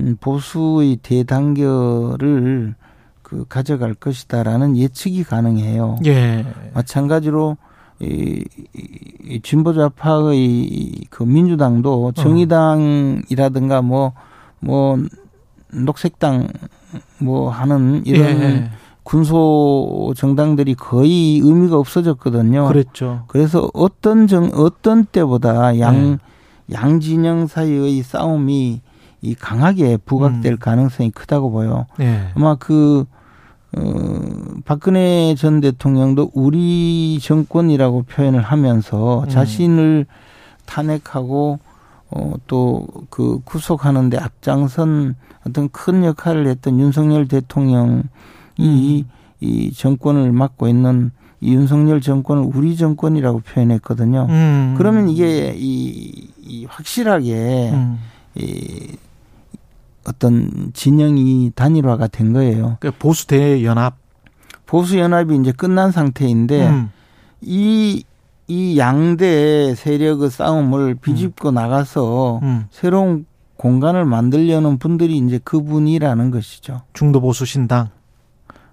음, 0.00 0.16
보수의 0.20 0.96
대단결을 0.96 2.74
그 3.22 3.44
가져갈 3.48 3.94
것이다라는 3.94 4.76
예측이 4.76 5.22
가능해요. 5.22 5.98
예. 6.04 6.44
마찬가지로 6.74 7.56
이, 8.00 8.44
이, 8.74 8.88
이 9.24 9.40
진보 9.42 9.72
좌파의 9.72 11.06
그 11.10 11.22
민주당도 11.22 12.10
정의당이라든가 12.16 13.82
뭐, 13.82 14.14
뭐, 14.58 14.98
녹색당 15.74 16.48
뭐 17.18 17.50
하는 17.50 18.02
이런 18.06 18.40
예. 18.40 18.70
군소 19.02 20.14
정당들이 20.16 20.74
거의 20.74 21.38
의미가 21.42 21.76
없어졌거든요. 21.76 22.66
그랬죠. 22.68 23.24
그래서 23.28 23.70
어떤 23.74 24.26
정, 24.26 24.50
어떤 24.54 25.04
때보다 25.04 25.78
양, 25.78 26.12
네. 26.12 26.18
양진영 26.72 27.46
사이의 27.46 28.02
싸움이 28.02 28.80
이 29.20 29.34
강하게 29.34 29.98
부각될 29.98 30.52
음. 30.52 30.58
가능성이 30.58 31.10
크다고 31.10 31.50
보여. 31.50 31.86
예. 32.00 32.28
아마 32.34 32.56
그, 32.56 33.04
어, 33.76 33.82
박근혜 34.64 35.34
전 35.34 35.60
대통령도 35.60 36.30
우리 36.34 37.18
정권이라고 37.20 38.02
표현을 38.02 38.40
하면서 38.40 39.24
음. 39.24 39.28
자신을 39.28 40.06
탄핵하고 40.66 41.58
어, 42.16 42.34
또 42.46 42.86
그 43.14 43.38
구속하는데 43.44 44.18
앞장선 44.18 45.14
어떤 45.46 45.68
큰 45.68 46.04
역할을 46.04 46.48
했던 46.48 46.80
윤석열 46.80 47.28
대통령이 47.28 48.02
음. 48.60 49.04
이 49.40 49.72
정권을 49.72 50.32
맡고 50.32 50.66
있는 50.66 51.12
이 51.40 51.54
윤석열 51.54 52.00
정권을 52.00 52.50
우리 52.54 52.76
정권이라고 52.76 53.40
표현했거든요. 53.40 54.26
음. 54.30 54.74
그러면 54.76 55.08
이게 55.10 55.54
이, 55.56 56.28
이 56.40 56.64
확실하게 56.64 57.70
음. 57.72 57.98
이 58.34 58.96
어떤 60.04 60.72
진영이 60.72 61.52
단일화가 61.54 62.08
된 62.08 62.32
거예요. 62.32 62.78
그 62.80 62.90
보수 62.90 63.28
대연합. 63.28 63.96
보수 64.66 64.98
연합이 64.98 65.36
이제 65.36 65.52
끝난 65.52 65.92
상태인데 65.92 66.68
음. 66.68 66.90
이, 67.42 68.02
이 68.46 68.78
양대 68.78 69.74
세력의 69.74 70.30
싸움을 70.30 70.96
비집고 70.96 71.50
나가서 71.50 72.40
음. 72.42 72.66
새로운 72.70 73.26
공간을 73.56 74.04
만들려는 74.04 74.78
분들이 74.78 75.16
이제 75.16 75.38
그분이라는 75.42 76.30
것이죠. 76.30 76.82
중도 76.92 77.20
보수 77.20 77.46
신당. 77.46 77.88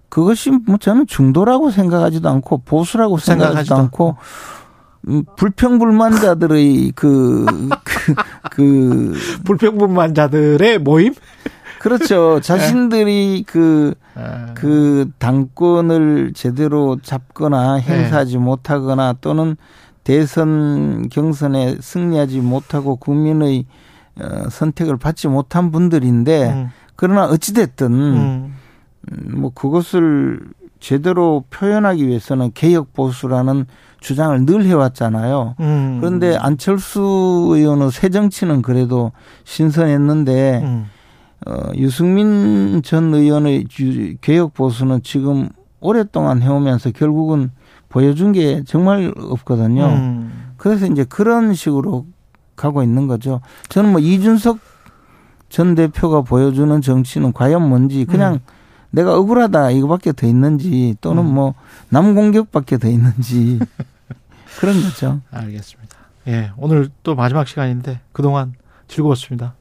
그것이 0.10 0.52
뭐 0.52 0.78
저는 0.78 1.08
중도라고 1.08 1.72
생각하지도 1.72 2.28
않고 2.28 2.64
보수라고 2.66 3.18
생각하지도 3.18 3.64
생각하지도 3.64 3.76
않고 3.76 4.18
음, 5.08 5.24
불평불만자들의 5.36 6.92
그, 6.96 7.46
그, 7.84 8.16
그, 8.52 9.14
불평분만자들의 9.46 10.80
모임. 10.80 11.14
그렇죠. 11.82 12.40
자신들이 12.44 13.44
그, 13.48 13.96
아, 14.16 14.54
그 14.54 15.10
당권을 15.18 16.34
제대로 16.34 16.98
잡거나 17.02 17.76
행사하지 17.76 18.38
못하거나 18.38 19.14
또는 19.22 19.58
대선 20.04 21.10
경선에 21.10 21.78
승리하지 21.80 22.40
못하고 22.40 22.96
국민의 22.96 23.66
어, 24.20 24.50
선택을 24.50 24.98
받지 24.98 25.28
못한 25.28 25.72
분들인데 25.72 26.50
음. 26.52 26.70
그러나 26.96 27.26
어찌됐든 27.26 27.94
음. 27.94 28.56
음, 29.12 29.40
뭐 29.40 29.52
그것을 29.54 30.40
제대로 30.80 31.46
표현하기 31.50 32.08
위해서는 32.08 32.52
개혁 32.54 32.94
보수라는 32.94 33.66
주장을 34.00 34.46
늘 34.46 34.66
해왔잖아요. 34.66 35.56
음. 35.60 35.98
그런데 36.00 36.36
안철수 36.36 37.50
의원의 37.52 37.92
새 37.92 38.10
정치는 38.10 38.64
그래도 38.64 39.12
신선했는데 39.46 40.62
음. 40.64 40.86
어, 41.48 41.72
유승민 41.76 42.82
전 42.84 43.14
의원의 43.14 43.66
주- 43.70 44.16
개혁 44.22 44.54
보수는 44.54 45.02
지금 45.04 45.50
오랫동안 45.80 46.42
해오면서 46.42 46.92
결국은 46.92 47.52
보여준 47.90 48.32
게 48.32 48.64
정말 48.66 49.12
없거든요. 49.18 49.86
음. 49.88 50.52
그래서 50.58 50.86
이제 50.86 51.04
그런 51.04 51.54
식으로 51.54 52.06
가고 52.56 52.84
있는 52.84 53.08
거죠. 53.08 53.42
저는 53.70 53.92
뭐 53.92 54.00
이준석 54.00 54.60
전 55.50 55.76
대표가 55.76 56.22
보여주는 56.22 56.80
정치는 56.82 57.34
과연 57.34 57.68
뭔지 57.68 58.06
그냥 58.06 58.40
내가 58.92 59.18
억울하다 59.18 59.72
이거밖에 59.72 60.12
더 60.14 60.28
있는지 60.28 60.96
또는 61.02 61.24
음. 61.26 61.34
뭐남 61.92 62.14
공격밖에 62.16 62.78
더 62.78 62.88
있는지 62.88 63.60
그런 64.60 64.82
거죠. 64.82 65.22
알겠습니다. 65.32 65.98
예, 66.28 66.52
오늘 66.58 66.90
또 67.02 67.16
마지막 67.16 67.48
시간인데 67.48 68.00
그동안 68.12 68.54
즐거웠습니다. 68.88 69.56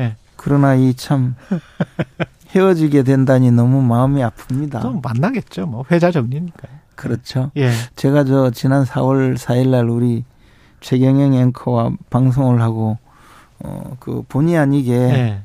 예, 0.00 0.16
그러나 0.44 0.74
이 0.74 0.92
참 0.94 1.34
헤어지게 2.54 3.02
된다니 3.02 3.50
너무 3.50 3.82
마음이 3.82 4.20
아픕니다. 4.22 4.80
또 4.82 5.00
만나겠죠. 5.02 5.66
뭐 5.66 5.84
회자 5.90 6.10
정리니까요. 6.12 6.72
그렇죠. 6.94 7.50
예, 7.56 7.72
제가 7.96 8.22
저 8.24 8.50
지난 8.50 8.84
4월 8.84 9.36
4일 9.36 9.68
날 9.70 9.88
우리 9.88 10.24
최경영 10.80 11.34
앵커와 11.34 11.90
방송을 12.10 12.60
하고 12.62 12.98
어그 13.64 14.24
본의 14.28 14.56
아니게 14.58 14.92
예. 14.94 15.42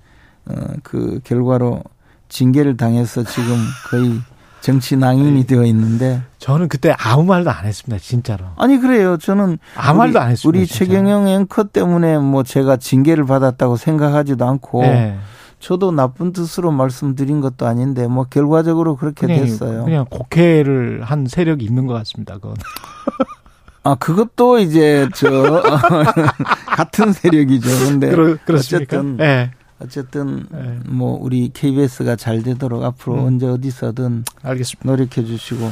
어그 0.47 1.21
결과로 1.23 1.81
징계를 2.27 2.77
당해서 2.77 3.23
지금 3.23 3.55
거의 3.89 4.19
정치 4.61 4.97
낭인이 4.97 5.45
되어 5.45 5.63
있는데 5.65 6.21
저는 6.37 6.67
그때 6.67 6.93
아무 6.99 7.23
말도 7.23 7.49
안 7.49 7.65
했습니다. 7.65 8.01
진짜로. 8.03 8.45
아니 8.57 8.77
그래요. 8.79 9.17
저는 9.17 9.57
아무 9.75 9.91
우리- 9.91 10.07
말도 10.07 10.19
안 10.19 10.31
했습니다. 10.31 10.49
우리 10.59 10.67
진짜. 10.67 10.85
최경영 10.85 11.27
앵커 11.27 11.63
때문에 11.63 12.17
뭐 12.17 12.43
제가 12.43 12.77
징계를 12.77 13.25
받았다고 13.25 13.77
생각하지도 13.77 14.45
않고 14.45 14.83
예. 14.83 15.15
저도 15.59 15.91
나쁜 15.91 16.31
뜻으로 16.33 16.71
말씀드린 16.71 17.41
것도 17.41 17.67
아닌데 17.67 18.07
뭐 18.07 18.25
결과적으로 18.29 18.95
그렇게 18.95 19.27
그냥, 19.27 19.41
됐어요. 19.45 19.83
그냥 19.85 20.05
곡해를 20.09 21.01
한 21.03 21.25
세력이 21.27 21.65
있는 21.65 21.85
것 21.87 21.93
같습니다. 21.95 22.35
그건. 22.35 22.55
아 23.83 23.95
그것도 23.95 24.59
이제 24.59 25.07
저 25.15 25.63
같은 26.67 27.13
세력이죠. 27.13 27.69
근데 27.87 28.09
그렇? 28.09 28.35
어쨌든 28.53 29.17
예, 29.21 29.51
어쨌든 29.81 30.45
예. 30.53 30.79
뭐 30.85 31.17
우리 31.21 31.49
KBS가 31.53 32.15
잘 32.15 32.43
되도록 32.43 32.83
앞으로 32.83 33.15
음. 33.15 33.25
언제 33.25 33.47
어디서든 33.47 34.25
알겠습니다. 34.41 34.89
노력해 34.89 35.23
주시고 35.23 35.59
좋은 35.59 35.71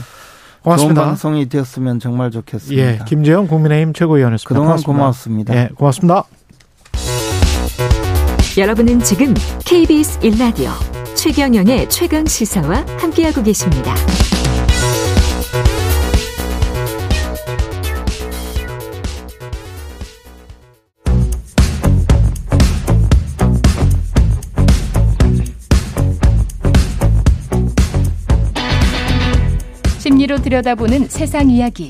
고맙습니다. 0.64 1.06
방송이 1.06 1.48
되었으면 1.50 2.00
정말 2.00 2.32
좋겠습니다. 2.32 2.82
예, 2.82 3.00
김재영 3.06 3.48
국민의힘 3.48 3.94
최고위원이었습니다. 3.94 4.48
그동안 4.48 4.82
고맙습니다. 4.82 5.54
고맙습니다. 5.54 5.56
예, 5.56 5.70
고맙습니다. 5.76 6.24
여러분은 8.58 9.00
지금 9.02 9.34
KBS 9.66 10.20
1라디오 10.20 10.72
최경영의 11.16 11.90
최강 11.90 12.26
시사와 12.26 12.86
함께하고 13.00 13.44
계십니다. 13.44 13.94
들여다보는 30.48 31.10
세상 31.10 31.50
이야기. 31.50 31.90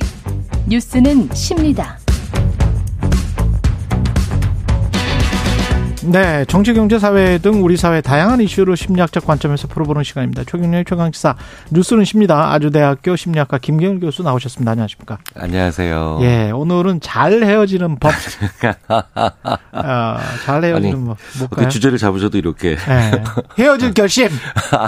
뉴스는 0.67 1.29
십니다. 1.31 1.99
네, 6.09 6.45
정치, 6.45 6.73
경제, 6.73 6.99
사회 6.99 7.37
등 7.37 7.61
우리 7.65 7.75
사회 7.75 7.99
다양한 7.99 8.39
이슈를 8.39 8.77
심리학적 8.77 9.25
관점에서 9.25 9.67
풀어보는 9.67 10.03
시간입니다. 10.05 10.45
최경련의 10.45 10.85
최강시사 10.87 11.35
뉴스는 11.71 12.05
십니다. 12.05 12.53
아주대학교 12.53 13.17
심리학과 13.17 13.57
김경일 13.57 13.99
교수 13.99 14.23
나오셨습니다. 14.23 14.71
안녕하십니까? 14.71 15.17
안녕하세요. 15.35 16.19
예, 16.21 16.51
오늘은 16.51 17.01
잘 17.01 17.43
헤어지는 17.43 17.97
법. 17.99 18.13
아, 19.73 20.19
잘 20.45 20.63
헤어지는 20.63 20.95
아니, 20.95 21.05
법. 21.05 21.17
뭘까요? 21.39 21.67
주제를 21.67 21.97
잡으셔도 21.97 22.37
이렇게 22.37 22.77
예, 22.87 23.23
헤어질 23.61 23.93
결심. 23.93 24.29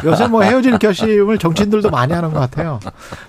요새 0.05 0.26
뭐 0.28 0.41
헤어질 0.43 0.78
결심을 0.78 1.38
정치인들도 1.38 1.89
많이 1.89 2.13
하는 2.13 2.32
것 2.32 2.39
같아요. 2.39 2.80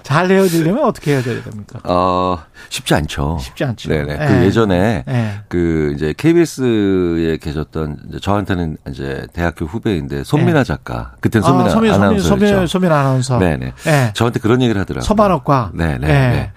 잘 0.05 0.31
헤어지려면 0.31 0.85
어떻게 0.85 1.15
헤어져야 1.15 1.43
됩니까? 1.43 1.81
어 1.83 2.39
쉽지 2.69 2.95
않죠. 2.95 3.39
쉽지 3.41 3.65
않죠. 3.65 3.89
네네. 3.89 4.13
예. 4.13 4.27
그 4.29 4.45
예전에 4.45 5.05
예. 5.09 5.41
그 5.49 5.93
이제 5.97 6.15
KBS에 6.17 7.39
계셨던 7.39 7.80
이제 8.09 8.19
저한테는 8.21 8.77
이제 8.91 9.27
대학교 9.33 9.65
후배인데 9.67 10.25
손민아 10.25 10.65
작가 10.65 11.13
그때는 11.21 11.47
손민아 11.47 11.67
아, 11.67 11.71
소민, 11.71 11.93
아나운서였죠. 11.93 12.47
소민, 12.47 12.67
소민 12.67 12.93
아나운서. 12.93 13.39
네네. 13.39 13.73
예. 13.87 14.13
저한테 14.15 14.41
그런 14.41 14.63
얘기를 14.63 14.81
하더라고요. 14.81 15.07
서반학과. 15.07 15.73
네네. 15.75 16.07
예. 16.07 16.13
네. 16.13 16.53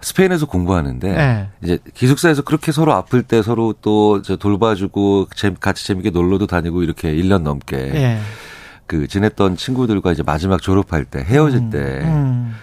스페인에서 0.00 0.46
공부하는데 0.46 1.08
예. 1.16 1.48
이제 1.62 1.78
기숙사에서 1.94 2.42
그렇게 2.42 2.72
서로 2.72 2.92
아플 2.92 3.22
때 3.22 3.40
서로 3.42 3.72
또저 3.80 4.36
돌봐주고 4.36 5.28
재- 5.36 5.54
같이 5.60 5.86
재밌게 5.86 6.10
놀러도 6.10 6.46
다니고 6.48 6.82
이렇게 6.82 7.12
1년 7.14 7.42
넘게 7.42 7.76
예. 7.76 8.18
그 8.86 9.06
지냈던 9.06 9.56
친구들과 9.56 10.12
이제 10.12 10.22
마지막 10.24 10.60
졸업할 10.60 11.04
때 11.04 11.20
헤어질 11.22 11.58
음, 11.60 11.70
때 11.70 11.78
음. 12.04 12.54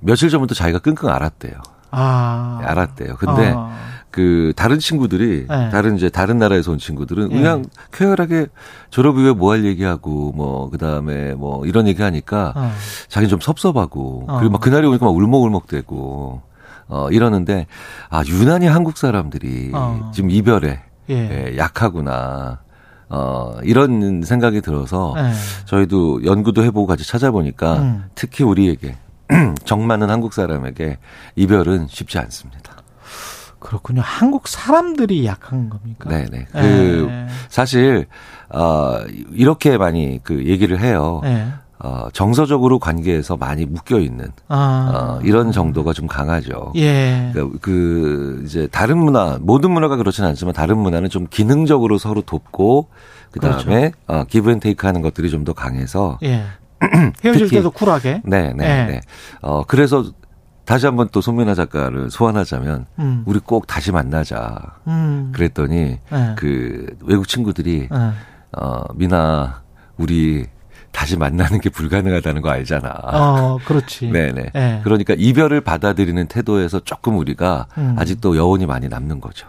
며칠 0.00 0.30
전부터 0.30 0.54
자기가 0.54 0.78
끙끙 0.78 1.08
앓았대요. 1.08 1.54
아. 1.90 2.60
알았대요. 2.62 3.16
근데 3.16 3.50
어. 3.54 3.72
그 4.14 4.52
다른 4.54 4.78
친구들이 4.78 5.46
네. 5.48 5.70
다른 5.70 5.96
이제 5.96 6.08
다른 6.08 6.38
나라에서 6.38 6.70
온 6.70 6.78
친구들은 6.78 7.32
예. 7.32 7.34
그냥 7.34 7.64
쾌활하게 7.92 8.46
졸업 8.88 9.18
이후에 9.18 9.32
뭐 9.32 9.50
할 9.50 9.64
얘기하고 9.64 10.30
뭐 10.36 10.70
그다음에 10.70 11.34
뭐 11.34 11.66
이런 11.66 11.88
얘기하니까 11.88 12.52
어. 12.54 12.70
자기는 13.08 13.28
좀 13.28 13.40
섭섭하고 13.40 14.26
어. 14.28 14.38
그리고 14.38 14.52
막 14.52 14.60
그날이 14.60 14.86
오니까 14.86 15.04
막 15.04 15.16
울먹울먹대고 15.16 16.42
어 16.86 17.08
이러는데 17.10 17.66
아 18.08 18.22
유난히 18.24 18.68
한국 18.68 18.98
사람들이 18.98 19.72
어. 19.74 20.12
지금 20.14 20.30
이별에 20.30 20.80
예. 21.10 21.14
예, 21.14 21.56
약하구나. 21.58 22.60
어 23.08 23.56
이런 23.64 24.22
생각이 24.22 24.60
들어서 24.60 25.14
예. 25.18 25.32
저희도 25.64 26.24
연구도 26.24 26.62
해보고 26.62 26.86
같이 26.86 27.04
찾아보니까 27.04 27.78
음. 27.78 28.04
특히 28.14 28.44
우리에게 28.44 28.96
정 29.64 29.88
많은 29.88 30.08
한국 30.08 30.34
사람에게 30.34 30.98
이별은 31.34 31.88
쉽지 31.88 32.18
않습니다. 32.18 32.73
그렇군요. 33.64 34.02
한국 34.04 34.46
사람들이 34.46 35.24
약한 35.24 35.70
겁니까? 35.70 36.10
네네. 36.10 36.46
그 36.52 37.06
예. 37.10 37.26
사실 37.48 38.06
어 38.50 38.98
이렇게 39.32 39.78
많이 39.78 40.20
그 40.22 40.44
얘기를 40.44 40.78
해요. 40.80 41.22
예. 41.24 41.46
어 41.78 42.08
정서적으로 42.12 42.78
관계에서 42.78 43.36
많이 43.36 43.64
묶여 43.64 43.98
있는 43.98 44.30
아. 44.48 45.18
어 45.18 45.20
이런 45.24 45.50
정도가 45.50 45.94
좀 45.94 46.06
강하죠. 46.06 46.72
예. 46.76 47.30
그, 47.34 47.58
그 47.60 48.42
이제 48.44 48.68
다른 48.70 48.98
문화 48.98 49.38
모든 49.40 49.70
문화가 49.70 49.96
그렇지는 49.96 50.28
않지만 50.28 50.52
다른 50.52 50.78
문화는 50.78 51.08
좀 51.08 51.26
기능적으로 51.28 51.96
서로 51.98 52.20
돕고 52.20 52.88
그 53.32 53.40
다음에 53.40 53.92
어 54.06 54.24
give 54.24 54.50
and 54.50 54.60
take 54.60 54.86
하는 54.86 55.00
것들이 55.00 55.30
좀 55.30 55.44
더 55.44 55.54
강해서 55.54 56.18
예. 56.22 56.44
헤어질 57.24 57.46
특히- 57.46 57.56
때도 57.56 57.70
쿨하게. 57.70 58.20
네, 58.24 58.52
네, 58.54 58.64
예. 58.64 58.92
네. 58.92 59.00
어 59.40 59.64
그래서 59.66 60.04
다시 60.64 60.86
한번 60.86 61.08
또 61.12 61.20
손미나 61.20 61.54
작가를 61.54 62.10
소환하자면 62.10 62.86
음. 62.98 63.22
우리 63.26 63.38
꼭 63.38 63.66
다시 63.66 63.92
만나자. 63.92 64.56
음. 64.86 65.30
그랬더니 65.34 65.98
예. 66.12 66.34
그 66.36 66.96
외국 67.02 67.28
친구들이 67.28 67.88
예. 67.92 68.12
어 68.56 68.84
미나 68.94 69.62
우리 69.98 70.46
다시 70.90 71.16
만나는 71.18 71.60
게 71.60 71.68
불가능하다는 71.70 72.40
거 72.40 72.50
알잖아. 72.50 72.88
어, 73.02 73.58
그렇지. 73.66 74.08
네네. 74.12 74.50
예. 74.54 74.80
그러니까 74.84 75.14
이별을 75.18 75.60
받아들이는 75.60 76.28
태도에서 76.28 76.80
조금 76.80 77.18
우리가 77.18 77.66
음. 77.76 77.96
아직도 77.98 78.36
여운이 78.36 78.66
많이 78.66 78.88
남는 78.88 79.20
거죠. 79.20 79.48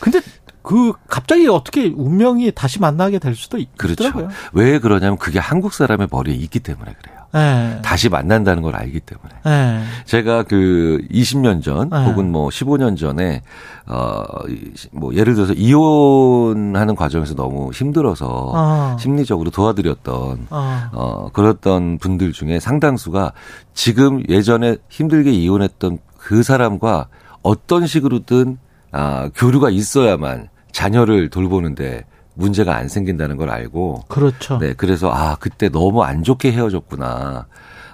근데 0.00 0.20
그 0.62 0.92
갑자기 1.06 1.46
어떻게 1.46 1.92
운명이 1.94 2.50
다시 2.52 2.80
만나게 2.80 3.18
될 3.20 3.36
수도 3.36 3.58
있- 3.58 3.76
그렇죠. 3.76 4.04
있더라고요. 4.08 4.28
왜 4.52 4.78
그러냐면 4.80 5.16
그게 5.18 5.38
한국 5.38 5.72
사람의 5.74 6.08
머리에 6.10 6.34
있기 6.34 6.58
때문에 6.60 6.92
그래요. 7.00 7.15
예. 7.34 7.80
다시 7.82 8.08
만난다는 8.08 8.62
걸 8.62 8.76
알기 8.76 9.00
때문에. 9.00 9.34
예. 9.46 9.82
제가 10.04 10.44
그 10.44 11.00
20년 11.10 11.62
전 11.62 11.90
네. 11.90 12.04
혹은 12.04 12.30
뭐 12.30 12.48
15년 12.48 12.96
전에 12.96 13.42
어뭐 13.86 15.14
예를 15.14 15.34
들어서 15.34 15.52
이혼하는 15.52 16.96
과정에서 16.96 17.34
너무 17.34 17.70
힘들어서 17.72 18.52
어. 18.54 18.96
심리적으로 18.98 19.50
도와드렸던 19.50 20.46
어. 20.50 20.90
어 20.92 21.28
그랬던 21.32 21.98
분들 21.98 22.32
중에 22.32 22.60
상당수가 22.60 23.32
지금 23.74 24.22
예전에 24.28 24.76
힘들게 24.88 25.30
이혼했던 25.32 25.98
그 26.16 26.42
사람과 26.42 27.08
어떤 27.42 27.86
식으로든 27.86 28.58
아, 28.92 29.30
교류가 29.34 29.70
있어야만 29.70 30.48
자녀를 30.72 31.30
돌보는데 31.30 32.04
문제가 32.36 32.76
안 32.76 32.88
생긴다는 32.88 33.36
걸 33.36 33.50
알고 33.50 34.04
그렇죠. 34.08 34.58
네, 34.58 34.74
그래서 34.74 35.10
아 35.10 35.36
그때 35.40 35.68
너무 35.68 36.04
안 36.04 36.22
좋게 36.22 36.52
헤어졌구나. 36.52 37.46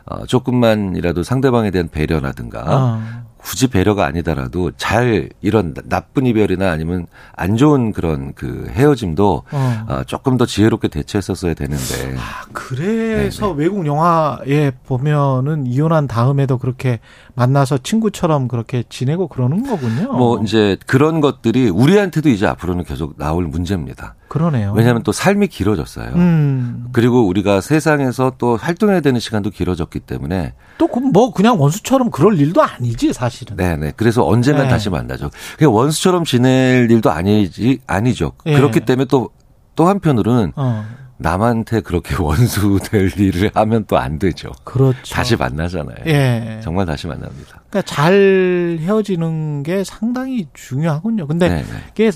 어, 0.05 0.27
조금만이라도 0.27 1.23
상대방에 1.23 1.71
대한 1.71 1.89
배려라든가 1.89 2.65
어. 2.67 3.03
굳이 3.43 3.67
배려가 3.69 4.07
아니더라도 4.07 4.71
잘 4.77 5.29
이런 5.43 5.75
나쁜 5.85 6.27
이별이나 6.27 6.71
아니면 6.71 7.07
안 7.37 7.57
좋은 7.57 7.93
그런 7.93 8.33
그 8.35 8.69
헤어짐도 8.71 9.43
어. 9.51 9.85
어, 9.89 10.03
조금 10.07 10.37
더 10.37 10.47
지혜롭게 10.47 10.89
대처했었어야 10.89 11.55
되는데 11.55 12.17
아, 12.17 12.47
그래서 12.53 13.51
외국 13.51 13.87
영화에 13.87 14.71
보면은 14.87 15.67
이혼한 15.67 16.07
다음에도 16.07 16.57
그렇게 16.59 17.01
만나서 17.35 17.79
친구처럼 17.79 18.49
그렇게 18.49 18.85
지내고 18.89 19.29
그러는 19.29 19.67
거군요. 19.67 20.13
뭐 20.13 20.41
이제 20.43 20.77
그런 20.87 21.21
것들이 21.21 21.69
우리한테도 21.69 22.29
이제 22.29 22.47
앞으로는 22.47 22.85
계속 22.85 23.19
나올 23.19 23.47
문제입니다. 23.47 24.15
그러네요. 24.29 24.73
왜냐하면 24.75 25.03
또 25.03 25.13
삶이 25.13 25.49
길어졌어요. 25.49 26.13
음. 26.15 26.87
그리고 26.93 27.27
우리가 27.27 27.61
세상에서 27.61 28.33
또 28.39 28.57
활동해야 28.57 29.01
되는 29.01 29.21
시간도 29.21 29.51
길어졌기 29.51 30.01
때문에 30.01 30.55
또 30.79 30.89
뭐 31.13 31.33
그냥 31.33 31.61
원수처럼 31.61 32.11
그럴 32.11 32.39
일도 32.39 32.63
아니지 32.63 33.13
사실 33.13 33.32
은. 33.51 33.57
네네. 33.57 33.93
그래서 33.97 34.27
언젠간 34.27 34.65
네. 34.65 34.69
다시 34.69 34.91
만나죠. 34.91 35.31
그냥 35.59 35.75
원수처럼 35.75 36.25
지낼 36.25 36.89
일도 36.91 37.11
아니지 37.11 37.81
아니죠. 37.87 38.33
예. 38.47 38.55
그렇기 38.55 38.81
때문에 38.81 39.07
또 39.07 39.31
또 39.75 39.87
한편으로는 39.89 40.53
어. 40.57 40.85
남한테 41.19 41.81
그렇게 41.81 42.17
원수 42.21 42.79
될 42.83 43.11
일을 43.19 43.51
하면 43.55 43.85
또 43.87 43.97
안 43.97 44.19
되죠. 44.19 44.51
그렇죠. 44.65 45.15
다시 45.15 45.37
만나잖아요. 45.37 45.97
예. 46.07 46.61
정말 46.63 46.87
다시 46.87 47.07
만납니다. 47.07 47.63
그러니까 47.71 47.83
잘 47.83 48.79
헤어지는 48.81 49.63
게 49.63 49.85
상당히 49.85 50.49
중요하군요. 50.53 51.27
근데 51.27 51.49
네네. 51.49 51.65
이게 51.93 52.11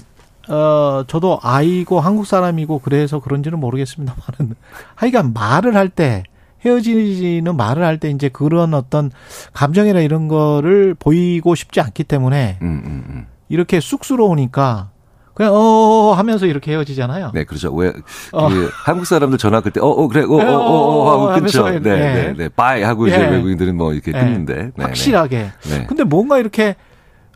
어 0.49 1.05
저도 1.07 1.41
아이고 1.43 2.01
한국 2.01 2.27
사람이고 2.27 2.81
그래서 2.81 3.21
그런지는 3.21 3.59
모르겠습니다만은 3.59 4.55
하여간 4.95 5.33
말을 5.33 5.77
할때 5.77 6.25
헤어지는 6.67 7.57
말을 7.57 7.85
할 7.85 7.97
때 7.99 8.11
이제 8.11 8.29
그런 8.29 8.75
어떤 8.75 9.11
감정이나 9.55 10.01
이런 10.01 10.29
거를 10.29 10.95
보이고 10.99 11.55
싶지 11.55 11.81
않기 11.81 12.05
때문에 12.05 12.59
음, 12.61 12.83
음, 12.85 13.05
음. 13.09 13.27
이렇게 13.49 13.81
쑥스러우니까 13.81 14.91
그냥 15.33 15.53
어 15.55 16.13
하면서 16.15 16.47
이렇게 16.47 16.73
헤어지잖아요. 16.73 17.31
네, 17.35 17.45
그렇죠. 17.45 17.73
왜, 17.75 17.93
그, 17.93 18.01
어. 18.33 18.49
한국 18.73 19.07
사람들 19.07 19.37
전화 19.39 19.61
끊을 19.61 19.73
때, 19.73 19.81
어, 19.81 19.87
어, 19.87 20.09
그래, 20.09 20.23
어, 20.25 20.33
어, 20.33 20.37
네, 20.39 20.45
어, 20.47 20.59
어, 20.59 21.11
하고 21.11 21.41
끊죠. 21.41 21.69
네, 21.69 21.75
예. 21.75 21.79
네, 21.81 22.35
네. 22.37 22.49
bye 22.49 22.83
하고 22.83 23.07
이제 23.07 23.17
예. 23.21 23.27
외국인들은 23.29 23.77
뭐 23.77 23.93
이렇게 23.93 24.13
예. 24.15 24.19
끊는데. 24.19 24.55
네, 24.55 24.71
네. 24.75 24.85
확실하게. 24.85 25.51
네. 25.69 25.87
근데 25.87 26.05
뭔가 26.05 26.39
이렇게 26.39 26.75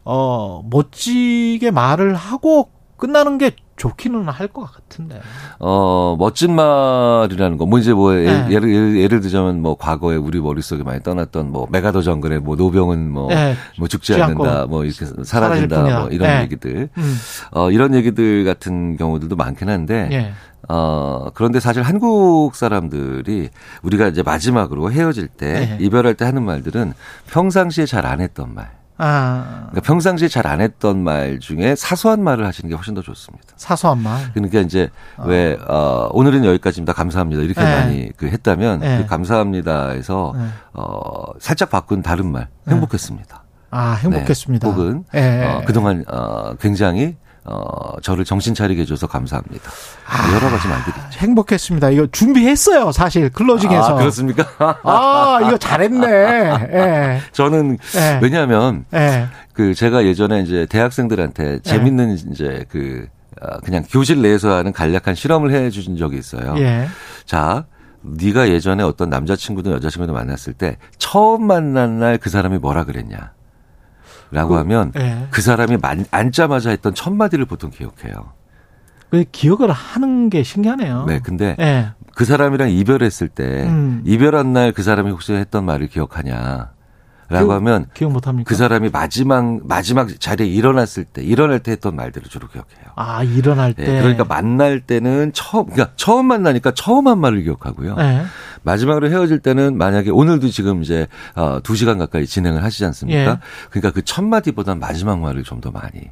어 0.05 0.63
멋지게 0.71 1.71
말을 1.71 2.15
하고 2.15 2.71
끝나는 3.01 3.39
게 3.39 3.53
좋기는 3.77 4.29
할 4.29 4.49
것 4.49 4.71
같은데. 4.71 5.21
어, 5.59 6.15
멋진 6.19 6.55
말이라는 6.55 7.57
거. 7.57 7.65
뭐 7.67 7.79
이제 7.79 7.93
뭐 7.95 8.15
예- 8.15 8.25
네. 8.27 8.47
예를, 8.51 8.69
예를, 8.75 8.97
예를 9.01 9.21
들자면 9.21 9.63
뭐 9.63 9.77
과거에 9.77 10.17
우리 10.17 10.39
머릿속에 10.41 10.83
많이 10.83 11.03
떠났던 11.03 11.51
뭐 11.51 11.67
메가더 11.71 12.03
정글의 12.03 12.41
뭐 12.41 12.57
노병은 12.57 13.11
뭐, 13.11 13.29
네. 13.29 13.55
뭐 13.79 13.89
죽지 13.89 14.21
않는다. 14.23 14.67
뭐 14.67 14.85
이렇게 14.85 15.07
사라진다. 15.25 15.83
뭐 16.01 16.09
이런 16.11 16.29
네. 16.29 16.43
얘기들. 16.43 16.91
음. 16.97 17.17
어, 17.53 17.71
이런 17.71 17.95
얘기들 17.95 18.45
같은 18.45 18.97
경우들도 18.97 19.35
많긴 19.37 19.69
한데. 19.71 20.09
예. 20.13 20.33
어, 20.69 21.31
그런데 21.35 21.59
사실 21.59 21.83
한국 21.83 22.55
사람들이 22.55 23.49
우리가 23.83 24.09
이제 24.09 24.23
마지막으로 24.23 24.93
헤어질 24.93 25.27
때, 25.29 25.53
네. 25.53 25.79
이별할 25.81 26.15
때 26.15 26.25
하는 26.27 26.45
말들은 26.45 26.93
평상시에 27.29 27.87
잘 27.87 28.05
안 28.07 28.21
했던 28.21 28.55
말. 28.55 28.71
아, 29.03 29.69
그러니까 29.71 29.81
평상시에 29.81 30.29
잘 30.29 30.47
안 30.47 30.61
했던 30.61 31.03
말 31.03 31.39
중에 31.39 31.75
사소한 31.75 32.23
말을 32.23 32.45
하시는 32.47 32.69
게 32.69 32.75
훨씬 32.75 32.95
더 32.95 33.03
좋습니다. 33.03 33.47
사소한 33.57 34.03
말. 34.03 34.33
그러니까 34.33 34.61
이제 34.61 34.91
왜, 35.25 35.57
어, 35.69 36.09
오늘은 36.13 36.45
여기까지입니다. 36.45 36.93
감사합니다. 36.93 37.43
이렇게 37.43 37.63
네. 37.63 37.77
많이 37.77 38.11
그 38.17 38.27
했다면, 38.27 38.81
네. 38.81 38.99
그 38.99 39.07
감사합니다에서, 39.07 40.35
네. 40.37 40.45
어, 40.75 41.33
살짝 41.39 41.71
바꾼 41.71 42.03
다른 42.03 42.31
말, 42.33 42.49
행복했습니다. 42.69 43.43
아, 43.71 43.93
행복했습니다. 43.93 44.67
네. 44.67 44.73
혹은, 44.75 45.05
예. 45.15 45.45
어, 45.45 45.63
그동안, 45.65 46.05
어, 46.09 46.55
굉장히, 46.61 47.17
어, 47.45 47.99
저를 48.03 48.25
정신 48.25 48.55
차리게 48.55 48.83
해줘서 48.83 49.07
감사합니다. 49.07 49.71
아. 50.07 50.29
여러 50.35 50.51
가지 50.51 50.69
말들이 50.69 50.95
있죠. 51.07 51.19
행복했습니다. 51.21 51.91
이거 51.91 52.07
준비했어요, 52.13 52.93
사실 52.93 53.31
클로징에서. 53.31 53.95
아, 53.95 53.95
그렇습니까? 53.95 54.47
아, 54.85 55.39
이거 55.43 55.57
잘했네. 55.57 56.07
예. 56.73 57.21
저는 57.33 57.79
예. 57.97 58.21
왜냐하면 58.23 58.85
예. 58.95 59.27
그 59.55 59.75
제가 59.75 60.05
예전에 60.05 60.43
이제 60.43 60.67
대학생들한테 60.69 61.61
재밌는 61.61 62.19
이제 62.33 62.65
그 62.69 63.07
어, 63.41 63.59
그냥 63.65 63.85
교실 63.91 64.21
내에서 64.21 64.53
하는 64.55 64.73
간략한 64.73 65.15
실험을 65.15 65.51
해 65.53 65.71
주신 65.71 65.97
적이 65.97 66.19
있어요. 66.19 66.55
예. 66.59 66.87
자, 67.25 67.65
네가 68.03 68.49
예전에 68.51 68.83
어떤 68.83 69.09
남자친구든 69.11 69.73
여자친구든 69.73 70.13
만났을 70.15 70.53
때 70.53 70.77
처음 70.99 71.47
만난 71.47 71.99
날 72.01 72.19
그 72.19 72.29
사람이 72.31 72.59
뭐라 72.59 72.85
그랬냐? 72.85 73.33
라고 74.31 74.57
하면 74.59 74.93
예. 74.97 75.27
그 75.31 75.43
사람이 75.43 75.77
만- 75.79 76.07
앉자마자 76.11 76.71
했던 76.71 76.95
첫 76.95 77.13
마디를 77.13 77.45
보통 77.47 77.71
기억해요. 77.71 78.33
그 79.11 79.25
기억을 79.33 79.71
하는 79.73 80.31
게 80.31 80.43
신기하네요. 80.45 81.05
네, 81.09 81.19
근데 81.21 81.57
예. 81.59 81.89
그 82.15 82.25
사람이랑 82.25 82.71
이별했을 82.71 83.29
때 83.29 83.65
음. 83.67 84.03
이별한 84.05 84.53
날 84.53 84.73
그 84.73 84.83
사람이 84.83 85.11
혹시 85.11 85.33
했던 85.33 85.65
말을 85.65 85.89
기억하냐? 85.89 86.71
라고 87.31 87.53
하면 87.53 87.87
기억 87.95 88.13
못 88.13 88.27
합니까? 88.27 88.49
그 88.49 88.55
사람이 88.57 88.91
마지막 88.91 89.61
마지막 89.67 90.09
자리에 90.21 90.47
일어났을 90.47 91.05
때 91.05 91.23
일어날 91.23 91.61
때 91.61 91.71
했던 91.73 91.95
말들을 91.97 92.29
주로 92.29 92.49
기억해요. 92.49 92.91
아, 92.97 93.23
일어날 93.23 93.75
예, 93.79 93.85
때. 93.85 94.01
그러니까 94.01 94.25
만날 94.25 94.81
때는 94.81 95.33
처음 95.33 95.67
그러니까 95.67 95.93
처음 95.97 96.27
만나니까 96.27 96.73
처음 96.75 97.07
한 97.07 97.19
말을 97.21 97.43
기억하고요. 97.45 97.97
예. 98.01 98.23
마지막으로 98.63 99.09
헤어질 99.11 99.39
때는 99.39 99.79
만약에 99.79 100.11
오늘도 100.11 100.49
지금 100.49 100.83
이제 100.83 101.07
어, 101.37 101.61
2시간 101.63 101.99
가까이 101.99 102.27
진행을 102.27 102.63
하시지 102.65 102.85
않습니까? 102.85 103.21
예. 103.31 103.39
그러니까 103.71 103.91
그 103.93 104.03
첫 104.03 104.25
마디보다 104.25 104.75
마지막 104.75 105.21
말을 105.21 105.45
좀 105.45 105.61
더 105.61 105.71
많이 105.71 106.11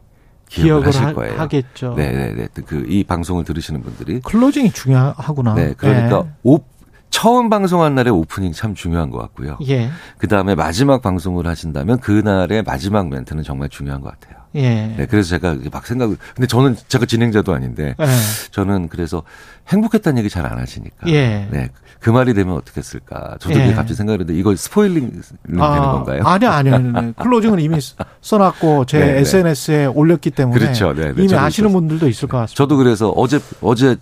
기억을, 0.49 0.65
기억을 0.83 0.87
하실 0.87 1.05
하, 1.07 1.13
거예요. 1.15 1.39
하겠죠. 1.41 1.95
네, 1.97 2.11
네, 2.35 2.49
네. 2.55 2.63
그 2.63 2.87
이 2.89 3.03
방송을 3.05 3.45
들으시는 3.45 3.83
분들이 3.83 4.21
클로징이 4.21 4.71
중요하구나. 4.73 5.55
네, 5.55 5.75
그러니까 5.77 6.25
예. 6.27 6.51
오, 7.09 7.11
처음 7.11 7.51
방송한 7.51 7.95
날의 7.95 8.13
오프닝 8.13 8.53
참 8.53 8.75
중요한 8.75 9.11
것 9.11 9.19
같고요. 9.19 9.59
예. 9.69 9.91
그 10.19 10.29
다음에 10.29 10.55
마지막 10.55 11.03
방송을 11.03 11.47
하신다면 11.47 11.99
그날의 12.01 12.63
마지막 12.63 13.09
멘트는 13.09 13.43
정말 13.43 13.69
중요한 13.69 14.01
것 14.01 14.11
같아요. 14.13 14.39
예. 14.55 14.95
네, 14.97 15.07
그래서 15.11 15.29
제가 15.31 15.57
막 15.73 15.87
생각을, 15.87 16.17
근데 16.35 16.47
저는 16.47 16.77
제가 16.89 17.07
진행자도 17.07 17.53
아닌데, 17.53 17.95
예. 18.01 18.07
저는 18.51 18.89
그래서 18.89 19.23
행복했다는 19.69 20.19
얘기 20.19 20.31
잘 20.31 20.47
안 20.47 20.59
하시니까. 20.59 21.09
예. 21.09 21.47
네. 21.51 21.69
그 22.01 22.11
말이 22.11 22.33
되면 22.33 22.55
어떻게 22.57 22.79
했을까. 22.81 23.37
저도 23.41 23.59
예. 23.59 23.73
갑자기 23.75 23.95
생각했는데, 23.95 24.35
이걸 24.35 24.57
스포일링 24.57 25.11
되는 25.47 25.59
건가요? 25.59 26.23
아니요, 26.25 26.51
아니요. 26.51 26.75
아니요. 26.77 27.13
클로징은 27.21 27.59
이미 27.59 27.77
써놨고 28.23 28.85
제 28.87 28.99
네, 29.01 29.07
네. 29.15 29.19
SNS에 29.21 29.87
올렸기 29.87 30.31
때문에 30.31 30.59
그렇죠. 30.59 30.95
네, 30.95 31.13
네. 31.13 31.25
이미 31.25 31.35
아시는 31.35 31.69
있었- 31.71 31.73
분들도 31.73 32.09
있을 32.09 32.29
것 32.29 32.39
같습니다. 32.39 32.57
저도 32.57 32.77
그래서 32.77 33.11
어제, 33.11 33.41
어제 33.61 33.97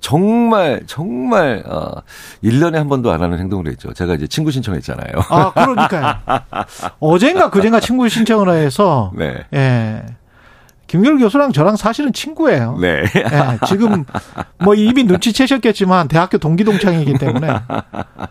정말, 0.00 0.82
정말, 0.86 1.62
어, 1.66 2.02
1년에 2.42 2.74
한 2.74 2.88
번도 2.88 3.10
안 3.10 3.22
하는 3.22 3.38
행동을 3.38 3.66
했죠. 3.68 3.92
제가 3.92 4.14
이제 4.14 4.26
친구 4.26 4.50
신청했잖아요. 4.50 5.12
아, 5.28 5.52
그러니까요. 5.52 6.14
어젠가 7.00 7.50
그젠가 7.50 7.80
친구 7.80 8.08
신청을 8.08 8.50
해서 8.50 9.12
네. 9.14 9.44
예. 9.54 10.04
김결 10.86 11.18
교수랑 11.18 11.52
저랑 11.52 11.76
사실은 11.76 12.14
친구예요. 12.14 12.78
네. 12.80 13.02
예, 13.14 13.66
지금 13.66 14.06
뭐 14.58 14.74
이미 14.74 15.04
눈치채셨겠지만 15.04 16.08
대학교 16.08 16.38
동기 16.38 16.64
동창이기 16.64 17.18
때문에 17.18 17.48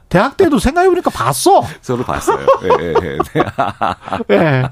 대학 0.09 0.37
때도 0.37 0.57
생각해 0.57 0.89
보니까 0.89 1.11
봤어. 1.11 1.61
서로 1.81 2.03
봤어요. 2.03 2.47
예, 2.63 2.83
예, 2.83 2.93
예. 3.03 3.17
네. 4.27 4.35
예. 4.35 4.69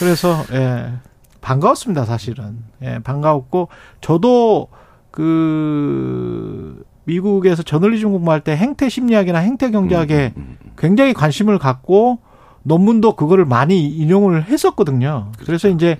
그래서 0.00 0.44
예. 0.52 0.92
반가웠습니다, 1.40 2.04
사실은. 2.04 2.64
예, 2.82 2.98
반가웠고 2.98 3.68
저도 4.00 4.68
그 5.14 6.84
미국에서 7.04 7.62
저널리즘 7.62 8.10
공부할 8.10 8.40
때 8.40 8.56
행태 8.56 8.88
심리학이나 8.88 9.38
행태 9.38 9.70
경제학에 9.70 10.32
음, 10.36 10.56
굉장히 10.76 11.14
관심을 11.14 11.60
갖고 11.60 12.18
논문도 12.64 13.14
그거를 13.14 13.44
많이 13.44 13.88
인용을 13.88 14.46
했었거든요. 14.46 15.30
그래서 15.38 15.68
이제 15.68 15.98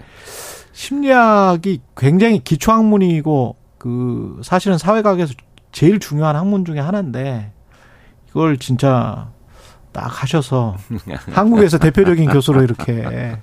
심리학이 0.72 1.80
굉장히 1.96 2.40
기초 2.42 2.72
학문이고 2.72 3.54
그 3.78 4.40
사실은 4.42 4.78
사회과학에서 4.78 5.34
제일 5.70 6.00
중요한 6.00 6.34
학문 6.34 6.64
중에 6.64 6.80
하나인데 6.80 7.52
이걸 8.30 8.58
진짜 8.58 9.28
딱 9.92 10.24
하셔서 10.24 10.76
한국에서 11.30 11.78
대표적인 11.78 12.30
교수로 12.30 12.64
이렇게 12.64 13.36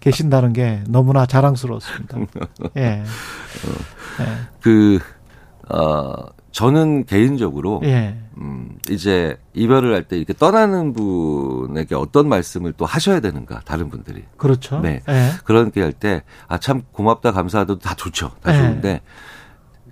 계신다는 0.00 0.52
게 0.52 0.82
너무나 0.88 1.26
자랑스러웠습니다. 1.26 2.18
예. 2.76 2.80
예. 2.82 3.04
그, 4.60 4.98
어, 5.68 6.14
저는 6.50 7.04
개인적으로 7.04 7.80
예. 7.84 8.16
음, 8.38 8.78
이제 8.90 9.36
이별을 9.54 9.94
할 9.94 10.02
때 10.08 10.16
이렇게 10.16 10.32
떠나는 10.32 10.92
분에게 10.92 11.94
어떤 11.94 12.28
말씀을 12.28 12.72
또 12.76 12.84
하셔야 12.86 13.20
되는가 13.20 13.60
다른 13.64 13.90
분들이 13.90 14.24
그렇죠. 14.36 14.80
네. 14.80 15.00
예. 15.08 15.30
그런 15.44 15.70
게 15.70 15.82
할 15.82 15.92
때 15.92 16.22
아 16.48 16.58
참 16.58 16.82
고맙다 16.92 17.32
감사하다도 17.32 17.78
다 17.80 17.94
좋죠 17.94 18.32
다 18.42 18.52
네. 18.52 18.58
좋은데 18.58 19.00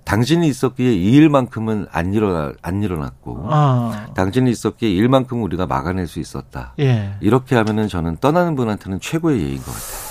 당신이 0.07 0.47
있었기에 0.47 0.93
이 0.93 1.11
일만큼은 1.11 1.87
안 1.91 2.13
일어나 2.13 2.53
안 2.61 2.81
일어났고 2.81 3.45
아. 3.49 4.05
당신이 4.15 4.49
있었기에 4.51 4.89
이 4.89 4.95
일만큼 4.95 5.43
우리가 5.43 5.67
막아낼 5.67 6.07
수 6.07 6.21
있었다 6.21 6.73
예. 6.79 7.15
이렇게 7.19 7.57
하면은 7.57 7.89
저는 7.89 8.15
떠나는 8.21 8.55
분한테는 8.55 9.01
최고의 9.01 9.41
예인 9.41 9.57
것 9.57 9.65
같아요. 9.65 10.07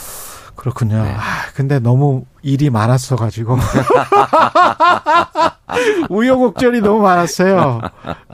그렇군요. 0.55 1.03
네. 1.03 1.13
아, 1.13 1.21
근데 1.55 1.79
너무 1.79 2.25
일이 2.43 2.71
많았어 2.71 3.17
가지고. 3.17 3.59
우여곡절이 6.11 6.81
너무 6.81 7.03
많았어요. 7.03 7.81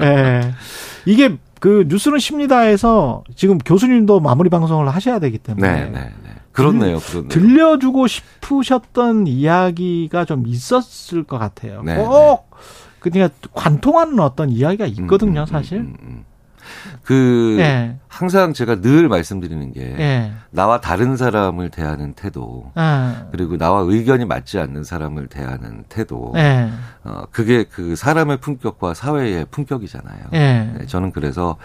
예. 0.03 0.55
이게 1.05 1.37
그 1.61 1.85
뉴스는 1.89 2.19
십니다에서 2.19 3.25
지금 3.37 3.59
교수님도 3.59 4.21
마무리 4.21 4.51
방송을 4.51 4.89
하셔야 4.89 5.19
되기 5.19 5.39
때문에. 5.39 5.69
네, 5.69 5.91
네, 5.91 6.13
네. 6.23 6.31
그렇네요, 6.53 6.99
그렇네요. 6.99 7.29
들려주고 7.29 8.07
싶으셨던 8.07 9.27
이야기가 9.27 10.25
좀 10.25 10.47
있었을 10.47 11.25
것 11.25 11.39
같아요. 11.39 11.83
네, 11.83 11.97
꼭 11.97 12.51
그러니까 13.01 13.35
관통하는 13.53 14.21
어떤 14.21 14.51
이야기가 14.51 14.87
있거든요, 14.87 15.41
음, 15.41 15.43
음, 15.43 15.47
사실. 15.47 15.79
음, 15.79 15.97
음. 16.03 16.25
그 17.03 17.57
예. 17.59 17.97
항상 18.09 18.53
제가 18.53 18.81
늘 18.81 19.09
말씀드리는 19.09 19.73
게 19.73 19.81
예. 19.99 20.33
나와 20.51 20.81
다른 20.81 21.17
사람을 21.17 21.71
대하는 21.71 22.13
태도 22.13 22.71
아. 22.75 23.27
그리고 23.31 23.57
나와 23.57 23.81
의견이 23.81 24.25
맞지 24.25 24.59
않는 24.59 24.85
사람을 24.85 25.29
대하는 25.29 25.85
태도 25.89 26.33
예. 26.37 26.71
어 27.05 27.23
그게 27.31 27.65
그 27.65 27.97
사람의 27.97 28.39
품격과 28.39 28.95
사회의 28.95 29.47
품격이잖아요. 29.51 30.25
예. 30.35 30.73
네, 30.79 30.87
저는 30.87 31.13
그래서 31.13 31.57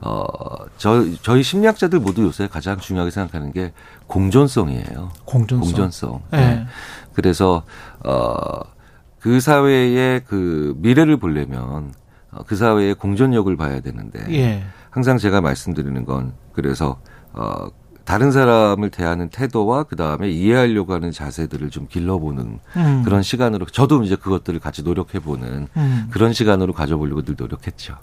어저 0.00 1.04
저희 1.22 1.42
심리학자들 1.42 1.98
모두 1.98 2.22
요새 2.22 2.46
가장 2.46 2.78
중요하게 2.78 3.10
생각하는 3.10 3.52
게 3.52 3.72
공존성이에요. 4.06 5.10
공존성. 5.24 5.60
공존성. 5.60 6.22
예. 6.32 6.36
네. 6.36 6.66
그래서 7.14 7.62
어그 8.04 9.40
사회의 9.40 10.20
그 10.26 10.74
미래를 10.78 11.16
보려면 11.16 11.92
어, 11.92 12.05
그 12.46 12.56
사회의 12.56 12.94
공존력을 12.94 13.54
봐야 13.56 13.80
되는데 13.80 14.24
예. 14.30 14.62
항상 14.90 15.18
제가 15.18 15.40
말씀드리는 15.40 16.04
건 16.04 16.32
그래서 16.52 17.00
어 17.32 17.68
다른 18.04 18.30
사람을 18.30 18.90
대하는 18.90 19.28
태도와 19.30 19.82
그 19.82 19.96
다음에 19.96 20.30
이해하려고 20.30 20.92
하는 20.94 21.10
자세들을 21.10 21.70
좀 21.70 21.88
길러보는 21.88 22.60
음. 22.76 23.02
그런 23.04 23.22
시간으로 23.22 23.66
저도 23.66 24.04
이제 24.04 24.14
그것들을 24.14 24.60
같이 24.60 24.84
노력해보는 24.84 25.66
음. 25.76 26.06
그런 26.12 26.32
시간으로 26.32 26.72
가져보려고 26.72 27.22
늘 27.22 27.34
노력했죠. 27.36 27.96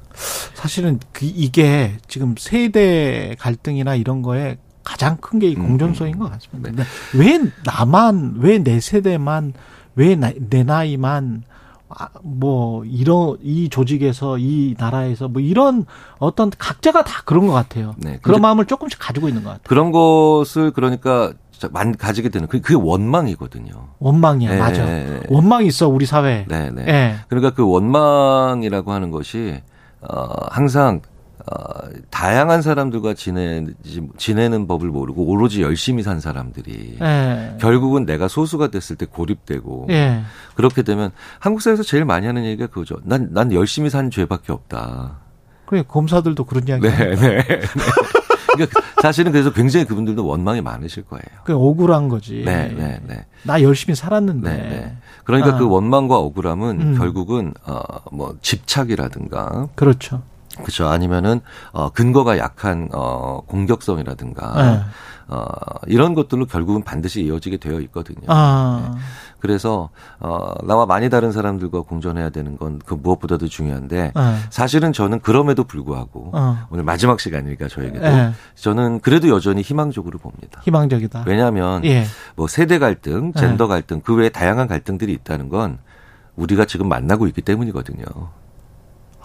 사실은 0.56 1.00
그 1.14 1.26
이게 1.26 1.98
지금 2.10 2.36
세대 2.38 3.36
갈등이나 3.40 3.96
이런 3.96 4.22
거에 4.22 4.58
가장 4.84 5.16
큰 5.22 5.40
게이 5.40 5.56
음, 5.56 5.68
공존성인 5.68 6.16
음. 6.16 6.20
것 6.20 6.32
같습니다. 6.32 6.72
네. 6.72 6.84
왜 7.18 7.40
나만 7.66 8.36
왜 8.40 8.60
내 8.60 8.82
세대만 8.82 9.54
왜 9.96 10.18
내 10.18 10.64
나이만 10.64 11.44
아, 11.50 11.53
뭐 12.24 12.84
이런 12.86 13.38
이 13.42 13.70
조직에서 13.70 14.38
이 14.38 14.76
나라에서 14.78 15.28
뭐 15.28 15.42
이런 15.42 15.86
어떤 16.20 16.50
각자가 16.58 17.04
다 17.04 17.22
그런 17.26 17.48
것 17.48 17.54
같아요. 17.54 17.96
네. 17.98 18.20
그런 18.22 18.42
마음을 18.42 18.66
조금씩 18.66 19.00
가지고 19.00 19.28
있는 19.28 19.44
것 19.44 19.50
같아요. 19.50 19.64
그런 19.66 19.92
것을 19.92 20.72
그러니까 20.72 21.34
만 21.72 21.96
가지게 21.96 22.30
되는 22.30 22.48
그게 22.48 22.62
그게 22.62 22.76
원망이거든요. 22.76 23.74
원망이야, 24.00 24.50
네, 24.52 24.58
맞아. 24.60 24.86
네, 24.86 25.06
네. 25.06 25.22
원망이 25.30 25.68
있어 25.68 25.88
우리 25.88 26.06
사회. 26.06 26.46
네, 26.50 26.70
네. 26.72 26.86
예. 26.88 27.16
그러니까 27.30 27.52
그 27.52 27.66
원망이라고 27.66 28.92
하는 28.92 29.12
것이 29.12 29.62
어 30.02 30.26
항상 30.50 31.02
어 31.52 31.90
다양한 32.10 32.62
사람들과 32.62 33.14
지내지 33.16 34.08
지내는 34.18 34.66
법을 34.68 34.88
모르고 34.90 35.26
오로지 35.26 35.62
열심히 35.62 36.02
산 36.04 36.20
사람들이 36.22 36.98
예. 37.02 37.58
결국은 37.60 38.06
내가 38.06 38.28
소수가 38.30 38.70
됐을 38.70 38.96
때 38.96 39.06
고립되고 39.06 39.88
예. 39.90 40.22
그렇게 40.56 40.84
되면 40.84 41.12
한국 41.40 41.62
사회에서 41.62 41.84
제일 41.84 42.06
많이 42.06 42.28
하는 42.28 42.46
얘기가 42.46 42.68
그거죠. 42.68 42.98
난 43.04 43.28
난 43.32 43.52
열심히 43.52 43.90
산 43.90 44.10
죄밖에 44.12 44.54
없다. 44.54 45.18
그래 45.66 45.84
검사들도 45.88 46.44
그런 46.46 46.68
이야기. 46.68 46.88
네, 46.88 47.16
네. 47.16 47.16
네. 47.16 47.62
그러니까 48.54 48.82
사실은 49.02 49.32
그래서 49.32 49.52
굉장히 49.52 49.86
그분들도 49.86 50.26
원망이 50.26 50.62
많으실 50.62 51.04
거예요. 51.04 51.24
그 51.44 51.54
억울한 51.56 52.08
거지. 52.10 52.44
네, 52.46 52.68
네, 52.78 53.02
네. 53.08 53.26
나 53.44 53.62
열심히 53.62 53.96
살았는데. 53.96 54.50
네, 54.50 54.58
네. 54.70 54.98
그러니까 55.24 55.56
아. 55.56 55.58
그 55.58 55.68
원망과 55.68 56.18
억울함은 56.18 56.82
음. 56.82 56.98
결국은 56.98 57.54
어뭐 57.66 58.38
집착이라든가 58.42 59.70
그렇죠. 59.76 60.22
그렇죠. 60.58 60.88
아니면은 60.88 61.42
어 61.72 61.90
근거가 61.90 62.38
약한 62.38 62.90
어 62.94 63.42
공격성이라든가 63.48 64.64
네. 64.64 64.82
어 65.28 65.46
이런 65.88 66.14
것들로 66.14 66.46
결국은 66.46 66.84
반드시 66.84 67.24
이어지게 67.24 67.58
되어 67.58 67.80
있거든요. 67.82 68.22
아. 68.28 68.96
그래서 69.40 69.90
어 70.20 70.54
나와 70.66 70.86
많이 70.86 71.10
다른 71.10 71.32
사람들과 71.32 71.82
공존해야 71.82 72.30
되는 72.30 72.58
건 72.58 72.80
그 72.86 72.94
무엇보다도 72.94 73.48
중요한데 73.48 74.12
네. 74.16 74.36
사실은 74.50 74.94
저는 74.94 75.20
그럼에도 75.20 75.64
불구하고 75.64 76.32
어. 76.34 76.68
오늘 76.70 76.84
마지막 76.84 77.20
시간이니까 77.20 77.68
저에게도 77.68 78.02
네. 78.02 78.32
저는 78.56 79.00
그래도 79.00 79.30
여전히 79.30 79.62
희망적으로 79.62 80.20
봅니다. 80.20 80.62
희망적이다. 80.64 81.24
왜냐하면 81.28 81.84
예. 81.86 82.06
뭐 82.36 82.48
세대 82.48 82.80
갈등, 82.80 83.34
젠더 83.34 83.68
갈등 83.68 84.02
그 84.02 84.16
외에 84.16 84.30
다양한 84.30 84.68
갈등들이 84.68 85.14
있다는 85.14 85.50
건 85.50 85.80
우리가 86.36 86.66
지금 86.66 86.88
만나고 86.90 87.28
있기 87.28 87.42
때문이거든요. 87.42 88.06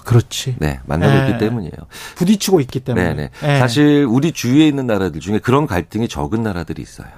그렇지. 0.08 0.56
네, 0.58 0.80
만나고 0.86 1.12
네. 1.12 1.26
있기 1.28 1.38
때문이에요. 1.38 1.72
부딪히고 2.16 2.60
있기 2.62 2.80
때문에. 2.80 3.12
네, 3.12 3.30
네. 3.42 3.54
예. 3.56 3.58
사실 3.58 4.06
우리 4.08 4.32
주위에 4.32 4.66
있는 4.66 4.86
나라들 4.86 5.20
중에 5.20 5.38
그런 5.38 5.66
갈등이 5.66 6.08
적은 6.08 6.42
나라들이 6.42 6.80
있어요. 6.80 7.08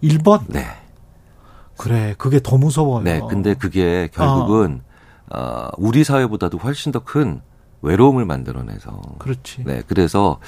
일본 0.00 0.46
네. 0.46 0.64
그래 1.76 2.14
그게 2.16 2.38
더 2.40 2.58
무서워요. 2.58 3.02
네. 3.02 3.20
근데 3.28 3.54
그게 3.54 4.08
결국은 4.14 4.82
어, 5.34 5.68
우리 5.78 6.04
사회보다도 6.04 6.58
훨씬 6.58 6.92
더 6.92 7.00
큰 7.00 7.40
외로움을 7.82 8.24
만들어내서 8.24 9.00
그렇지. 9.18 9.64
네, 9.64 9.82
그래서 9.86 10.38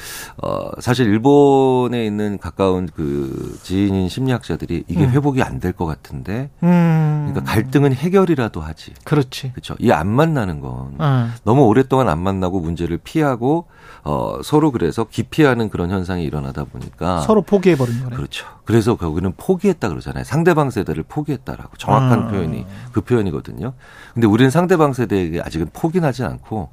어 0.42 0.70
사실 0.80 1.06
일본에 1.06 2.04
있는 2.06 2.38
가까운 2.38 2.88
그 2.94 3.58
지인인 3.62 4.08
심리학자들이 4.08 4.84
이게 4.88 5.04
음. 5.04 5.10
회복이 5.10 5.42
안 5.42 5.60
될 5.60 5.72
것 5.72 5.86
같은데, 5.86 6.50
음. 6.62 7.28
그러니까 7.30 7.52
갈등은 7.52 7.92
해결이라도 7.94 8.60
하지. 8.60 8.92
그렇지. 9.04 9.52
그렇죠. 9.52 9.74
이 9.80 9.90
안 9.90 10.06
만나는 10.08 10.60
건 10.60 10.94
어. 10.98 11.28
너무 11.44 11.64
오랫동안 11.66 12.08
안 12.08 12.20
만나고 12.20 12.60
문제를 12.60 12.98
피하고 12.98 13.66
어 14.04 14.38
서로 14.44 14.70
그래서 14.70 15.04
기피하는 15.04 15.68
그런 15.68 15.90
현상이 15.90 16.22
일어나다 16.24 16.64
보니까 16.64 17.20
서로 17.22 17.42
포기해 17.42 17.76
버린 17.76 18.02
거네. 18.04 18.16
그렇죠. 18.16 18.46
그래서 18.64 18.96
거기는 18.96 19.32
포기했다 19.36 19.88
그러잖아요. 19.88 20.24
상대방 20.24 20.70
세대를 20.70 21.04
포기했다라고 21.08 21.76
정확한 21.76 22.24
아. 22.24 22.28
표현이 22.28 22.64
그 22.92 23.00
표현이거든요. 23.00 23.72
근데 24.14 24.26
우리는 24.26 24.50
상대방 24.50 24.92
세대에게 24.92 25.40
아직은 25.40 25.70
포기하지 25.72 26.22
않고 26.24 26.70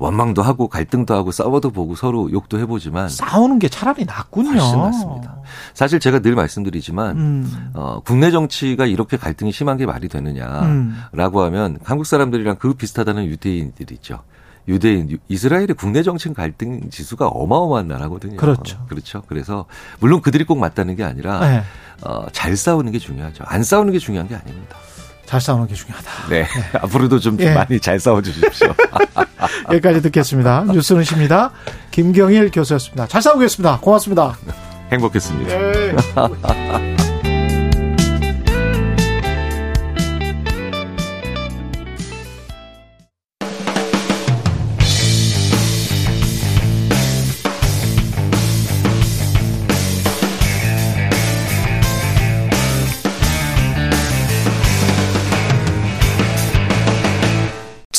원망도 0.00 0.42
하고 0.42 0.66
갈등도 0.66 1.14
하고 1.14 1.30
싸워도 1.30 1.70
보고 1.70 1.94
서로 1.94 2.32
욕도 2.32 2.58
해보지만 2.58 3.08
싸우는 3.10 3.58
게 3.58 3.68
차라리 3.68 4.06
낫군요. 4.06 4.50
훨씬 4.58 4.78
낫습니다. 4.78 5.36
사실 5.74 6.00
제가 6.00 6.20
늘 6.20 6.34
말씀드리지만 6.34 7.16
음. 7.18 7.70
어, 7.74 8.00
국내 8.04 8.30
정치가 8.30 8.86
이렇게 8.86 9.16
갈등이 9.18 9.52
심한 9.52 9.76
게 9.76 9.84
말이 9.86 10.08
되느냐라고 10.08 10.66
음. 10.70 11.44
하면 11.44 11.78
한국 11.84 12.06
사람들이랑 12.06 12.56
그 12.58 12.72
비슷하다는 12.74 13.26
유대인들이 13.26 13.94
있죠. 13.96 14.20
유대인, 14.68 15.10
유- 15.10 15.16
이스라엘의 15.28 15.68
국내 15.76 16.02
정치 16.02 16.32
갈등 16.32 16.88
지수가 16.90 17.28
어마어마한 17.28 17.88
나라거든요. 17.88 18.36
그렇죠. 18.36 18.84
그렇죠. 18.88 19.22
그래서 19.26 19.66
물론 20.00 20.20
그들이 20.22 20.44
꼭 20.44 20.58
맞다는 20.58 20.96
게 20.96 21.04
아니라 21.04 21.40
네. 21.40 21.62
어, 22.02 22.26
잘 22.32 22.56
싸우는 22.56 22.92
게 22.92 22.98
중요하죠. 22.98 23.44
안 23.46 23.62
싸우는 23.62 23.92
게 23.92 23.98
중요한 23.98 24.28
게 24.28 24.34
아닙니다. 24.34 24.76
잘 25.30 25.40
싸우는 25.40 25.68
게 25.68 25.74
중요하다. 25.76 26.10
네. 26.28 26.44
앞으로도 26.82 27.20
좀 27.20 27.36
예. 27.38 27.54
많이 27.54 27.78
잘 27.78 28.00
싸워 28.00 28.20
주십시오. 28.20 28.74
여기까지 29.70 30.02
듣겠습니다. 30.02 30.64
뉴스는 30.72 31.04
십니다. 31.04 31.52
김경일 31.92 32.50
교수였습니다. 32.50 33.06
잘 33.06 33.22
싸우겠습니다. 33.22 33.78
고맙습니다. 33.80 34.36
행복했습니다. 34.90 35.52
예. 35.52 37.09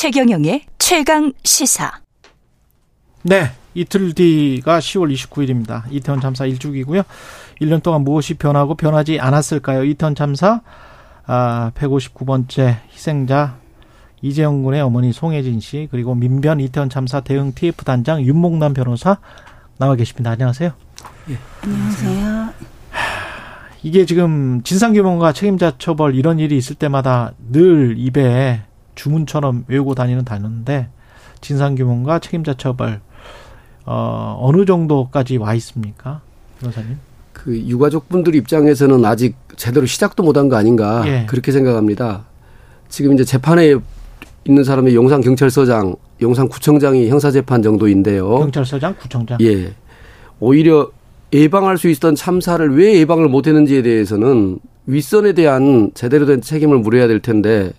최경영의 0.02 0.64
최강 0.80 1.32
시사. 1.44 2.02
네. 3.22 3.52
이틀 3.76 4.16
뒤가 4.16 4.80
10월 4.80 5.14
29일입니다. 5.14 5.84
이태원 5.92 6.20
참사 6.20 6.44
1주기고요. 6.48 7.06
1년 7.62 7.84
동안 7.84 8.02
무엇이 8.02 8.34
변하고 8.34 8.74
변하지 8.74 9.20
않았을까요? 9.20 9.84
이태원 9.84 10.16
참사 10.16 10.62
아, 11.28 11.72
159번째 11.76 12.80
희생자 12.92 13.58
이재용 14.24 14.64
군의 14.64 14.82
어머니 14.82 15.14
송혜진 15.14 15.60
씨 15.60 15.88
그리고 15.92 16.16
민변 16.16 16.62
이태원 16.62 16.90
참사 16.90 17.20
대응 17.20 17.54
TF 17.54 17.86
단장 17.86 18.24
윤목남 18.24 18.74
변호사 18.74 19.20
나와 19.78 19.96
계십니다. 19.96 20.32
안녕하세요. 20.32 20.72
안녕하세요. 21.62 22.50
이게 23.84 24.08
지금 24.08 24.64
진상규명과 24.64 25.34
책임자 25.34 25.78
처벌 25.78 26.16
이런 26.16 26.40
일이 26.40 26.58
있을 26.58 26.76
때마다 26.76 27.34
늘 27.52 27.94
입에 28.00 28.64
주문처럼 28.96 29.66
외우고 29.68 29.96
다니는 29.96 30.26
단어인데 30.26 30.88
진상규명과 31.42 32.20
책임자 32.20 32.54
처벌 32.54 33.02
어, 33.86 34.38
어느 34.40 34.66
정도까지 34.66 35.38
와 35.38 35.54
있습니까, 35.56 36.22
변호사님? 36.60 36.98
그 37.34 37.58
유가족분들 37.58 38.36
입장에서는 38.36 39.04
아직 39.06 39.36
제대로 39.56 39.86
시작도 39.86 40.22
못한 40.22 40.50
거 40.50 40.56
아닌가 40.56 41.04
예. 41.08 41.26
그렇게 41.28 41.52
생각합니다. 41.52 42.26
지금 42.90 43.14
이제 43.14 43.24
재판에 43.24 43.76
있는 44.46 44.64
사람이 44.64 44.94
용산 44.94 45.22
경찰서장, 45.22 45.96
용산 46.22 46.48
구청장이 46.48 47.10
형사 47.10 47.32
재판 47.32 47.64
정도인데요. 47.64 48.30
경찰서장, 48.30 48.96
구청장. 49.00 49.38
예. 49.42 49.74
오히려 50.40 50.92
예방할 51.34 51.78
수 51.78 51.88
있었던 51.88 52.16
참사를 52.16 52.78
왜 52.78 52.96
예방을 53.00 53.30
못했는지에 53.30 53.82
대해서는 53.82 54.60
윗선에 54.86 55.34
대한 55.34 55.92
제대로 55.94 56.26
된 56.26 56.42
책임을 56.42 56.80
물어야 56.80 57.08
될 57.08 57.20
텐데 57.20 57.72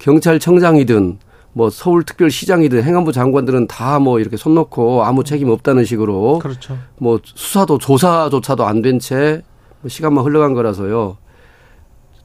경찰청장이든 0.00 1.18
뭐 1.52 1.70
서울특별시장이든 1.70 2.82
행안부 2.82 3.12
장관들은 3.12 3.66
다 3.68 3.98
뭐 3.98 4.18
이렇게 4.20 4.36
손 4.36 4.54
놓고 4.54 5.04
아무 5.04 5.24
책임 5.24 5.48
없다는 5.50 5.84
식으로 5.84 6.38
그렇죠. 6.40 6.78
뭐 6.98 7.20
수사도 7.24 7.78
조사조차도 7.78 8.64
안 8.66 8.82
된 8.82 8.98
채 8.98 9.42
시간만 9.86 10.24
흘러간 10.24 10.54
거라서요. 10.54 11.16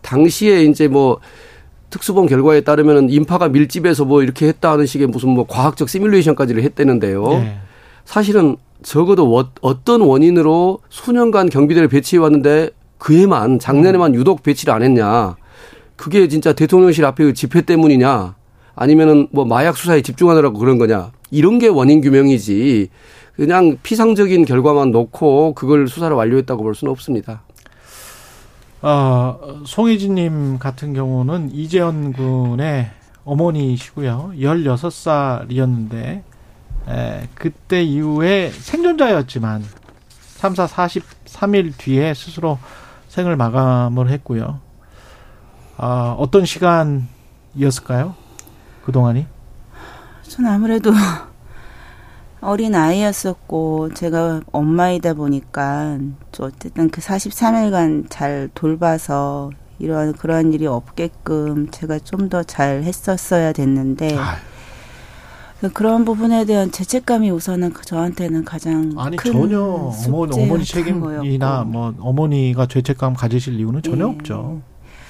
당시에 0.02 0.64
이제 0.64 0.88
뭐 0.88 1.20
특수본 1.90 2.28
결과에 2.28 2.62
따르면은 2.62 3.10
인파가 3.10 3.48
밀집해서 3.50 4.06
뭐 4.06 4.22
이렇게 4.22 4.48
했다 4.48 4.72
하는 4.72 4.86
식의 4.86 5.08
무슨 5.08 5.30
뭐 5.30 5.46
과학적 5.48 5.88
시뮬레이션까지를 5.90 6.62
했다는데요. 6.64 7.32
예. 7.32 7.58
사실은 8.04 8.58
적어도 8.84 9.30
워- 9.30 9.50
어떤 9.62 10.02
원인으로 10.02 10.80
수년간 10.90 11.50
경비대를 11.50 11.88
배치해 11.88 12.22
왔는데 12.22 12.70
그해만 12.98 13.58
작년에만 13.60 14.14
유독 14.16 14.44
배치를 14.44 14.74
안 14.74 14.84
했냐. 14.84 15.38
그게 15.96 16.28
진짜 16.28 16.54
대통령실 16.54 17.06
앞에 17.06 17.24
그 17.24 17.34
집회 17.34 17.62
때문이냐. 17.62 18.36
아니면은 18.76 19.28
뭐 19.32 19.46
마약 19.46 19.78
수사에 19.78 20.02
집중하느라고 20.02 20.60
그런 20.60 20.78
거냐. 20.78 21.12
이런 21.32 21.60
게 21.60 21.68
원인 21.68 22.02
규명이지. 22.02 22.90
그냥 23.36 23.78
피상적인 23.84 24.46
결과만 24.46 24.92
놓고 24.92 25.54
그걸 25.56 25.88
수사를 25.88 26.16
완료했다고 26.16 26.64
볼 26.64 26.76
수는 26.76 26.92
없습니다. 26.92 27.42
어, 28.82 29.64
송혜진님 29.66 30.60
같은 30.60 30.94
경우는 30.94 31.52
이재현 31.52 32.14
군의 32.14 32.92
어머니시고요. 33.24 34.34
16살이었는데, 34.38 36.22
에, 36.88 37.28
그때 37.34 37.82
이후에 37.82 38.52
생존자였지만, 38.52 39.64
3사 40.38 40.68
43일 40.68 41.74
뒤에 41.78 42.14
스스로 42.14 42.60
생을 43.10 43.36
마감을 43.36 44.12
했고요. 44.12 44.60
아, 45.78 46.16
어떤 46.18 46.46
시간이었을까요? 46.46 48.16
그동안이? 48.86 49.26
전 50.24 50.46
아무래도 50.48 50.92
어린 52.42 52.76
아이였었고 52.76 53.94
제가 53.94 54.42
엄마이다 54.52 55.14
보니까 55.14 55.98
좀 56.32 56.46
어쨌든 56.48 56.90
그 56.90 57.02
43일간 57.02 58.06
잘 58.10 58.50
돌봐서 58.54 59.52
이런 59.80 60.14
그런 60.14 60.54
일이 60.54 60.68
없게끔 60.68 61.70
제가 61.72 62.00
좀 62.00 62.30
더 62.30 62.44
잘 62.44 62.84
했었어야 62.84 63.52
됐는데 63.52 64.18
그런 65.74 66.06
부분에 66.06 66.46
대한 66.46 66.72
죄책감이 66.72 67.32
우선은 67.32 67.74
그 67.74 67.84
저한테는 67.84 68.46
가장 68.46 68.94
아니, 68.98 69.18
큰 69.18 69.32
전혀 69.32 69.60
어머니, 70.08 70.44
어머니 70.44 70.64
책임이나. 70.64 71.64
뭐, 71.64 71.94
어머니가 72.00 72.68
죄책감 72.68 73.16
가지실 73.16 73.60
이유는 73.60 73.82
전혀 73.82 74.06
예. 74.06 74.10
없죠. 74.10 74.62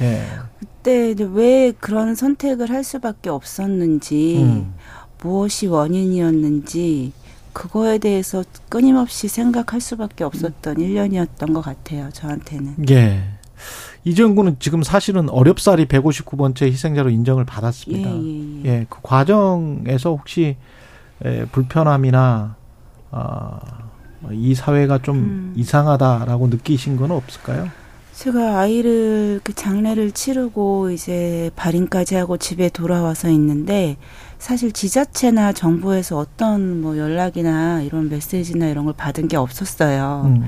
예. 0.02 0.26
그때 0.60 1.12
이제 1.12 1.28
왜 1.32 1.72
그런 1.72 2.16
선택을 2.16 2.70
할 2.70 2.84
수밖에 2.84 3.30
없었는지 3.30 4.42
음. 4.42 4.74
무엇이 5.22 5.68
원인이었는지 5.68 7.14
그거에 7.54 7.98
대해서 7.98 8.44
끊임없이 8.70 9.28
생각할 9.28 9.80
수밖에 9.80 10.24
없었던 10.24 10.80
일 10.80 10.96
1년이었던 10.96 11.54
것 11.54 11.62
같아요. 11.62 12.10
저한테는. 12.12 12.76
예. 12.90 13.24
군은 14.36 14.58
지금 14.60 14.84
사실은 14.84 15.30
어렵사리 15.30 15.86
159번째 15.88 16.66
희생자로 16.66 17.10
인정을 17.10 17.46
받았습니다. 17.46 18.10
예, 18.12 18.16
예, 18.16 18.62
예. 18.66 18.70
예, 18.70 18.86
그 18.90 19.00
과정에서 19.02 20.12
혹시 20.12 20.58
에, 21.24 21.46
불편함이나 21.46 22.56
아, 23.12 23.60
이 24.32 24.54
사회가 24.54 25.00
좀 25.02 25.18
음. 25.18 25.54
이상하다라고 25.56 26.48
느끼신 26.48 26.98
건 26.98 27.12
없을까요? 27.12 27.70
제가 28.16 28.60
아이를 28.60 29.42
그 29.44 29.54
장례를 29.54 30.12
치르고 30.12 30.90
이제 30.92 31.52
발인까지 31.58 32.16
하고 32.16 32.38
집에 32.38 32.70
돌아와서 32.70 33.30
있는데 33.30 33.98
사실 34.40 34.72
지자체나 34.72 35.52
정부에서 35.52 36.18
어떤 36.18 36.82
뭐 36.82 36.98
연락이나 36.98 37.82
이런 37.82 38.10
메시지나 38.10 38.68
이런 38.68 38.86
걸 38.86 38.94
받은 38.96 39.28
게 39.28 39.36
없었어요. 39.36 40.24
음. 40.28 40.44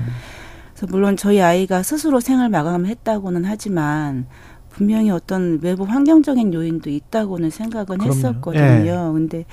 그래서 0.74 0.86
물론 0.90 1.16
저희 1.16 1.42
아이가 1.42 1.82
스스로 1.82 2.20
생을 2.20 2.48
마감했다고는 2.48 3.44
하지만 3.44 4.26
분명히 4.70 5.10
어떤 5.10 5.60
외부 5.60 5.84
환경적인 5.84 6.54
요인도 6.54 6.88
있다고는 6.88 7.50
생각은 7.50 7.98
그럼요. 7.98 8.14
했었거든요. 8.16 9.12
근데 9.12 9.44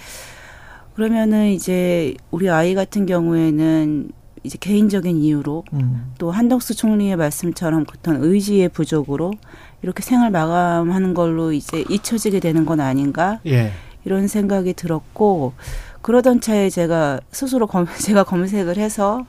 그러면은 0.93 1.49
이제 1.49 2.13
우리 2.31 2.49
아이 2.49 2.75
같은 2.75 3.05
경우에는 3.05 4.11
이제 4.45 4.57
개인적인 4.59 5.17
이유로 5.17 5.65
음. 5.73 6.13
또 6.17 6.31
한덕수 6.31 6.75
총리의 6.75 7.15
말씀처럼 7.15 7.85
어떤 7.89 8.23
의지의 8.23 8.69
부족으로 8.69 9.33
이렇게 9.81 10.01
생을 10.01 10.29
마감하는 10.31 11.13
걸로 11.13 11.51
이제 11.51 11.83
잊혀지게 11.89 12.39
되는 12.39 12.65
건 12.65 12.79
아닌가 12.79 13.39
예. 13.45 13.71
이런 14.05 14.27
생각이 14.27 14.73
들었고 14.73 15.53
그러던 16.01 16.41
차에 16.41 16.69
제가 16.69 17.19
스스로 17.31 17.67
검, 17.67 17.87
제가 17.99 18.23
검색을 18.23 18.77
해서 18.77 19.25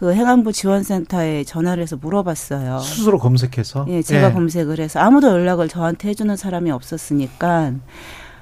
그 0.00 0.14
행안부 0.14 0.52
지원센터에 0.52 1.44
전화를 1.44 1.82
해서 1.82 1.96
물어봤어요. 1.96 2.78
스스로 2.78 3.18
검색해서. 3.18 3.84
예, 3.88 4.00
제가 4.00 4.28
예. 4.28 4.32
검색을 4.32 4.80
해서 4.80 4.98
아무도 4.98 5.28
연락을 5.28 5.68
저한테 5.68 6.08
해주는 6.08 6.34
사람이 6.36 6.70
없었으니까 6.70 7.74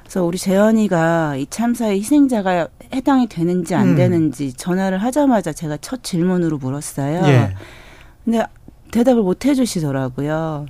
그래서 0.08 0.24
우리 0.24 0.38
재현이가 0.38 1.36
이 1.36 1.46
참사의 1.50 1.98
희생자가 1.98 2.68
해당이 2.94 3.26
되는지 3.26 3.74
안 3.74 3.88
음. 3.88 3.94
되는지 3.94 4.54
전화를 4.54 4.96
하자마자 5.02 5.52
제가 5.52 5.76
첫 5.82 6.02
질문으로 6.02 6.56
물었어요. 6.56 7.26
예. 7.26 7.54
근데 8.24 8.42
대답을 8.90 9.22
못 9.22 9.44
해주시더라고요. 9.44 10.64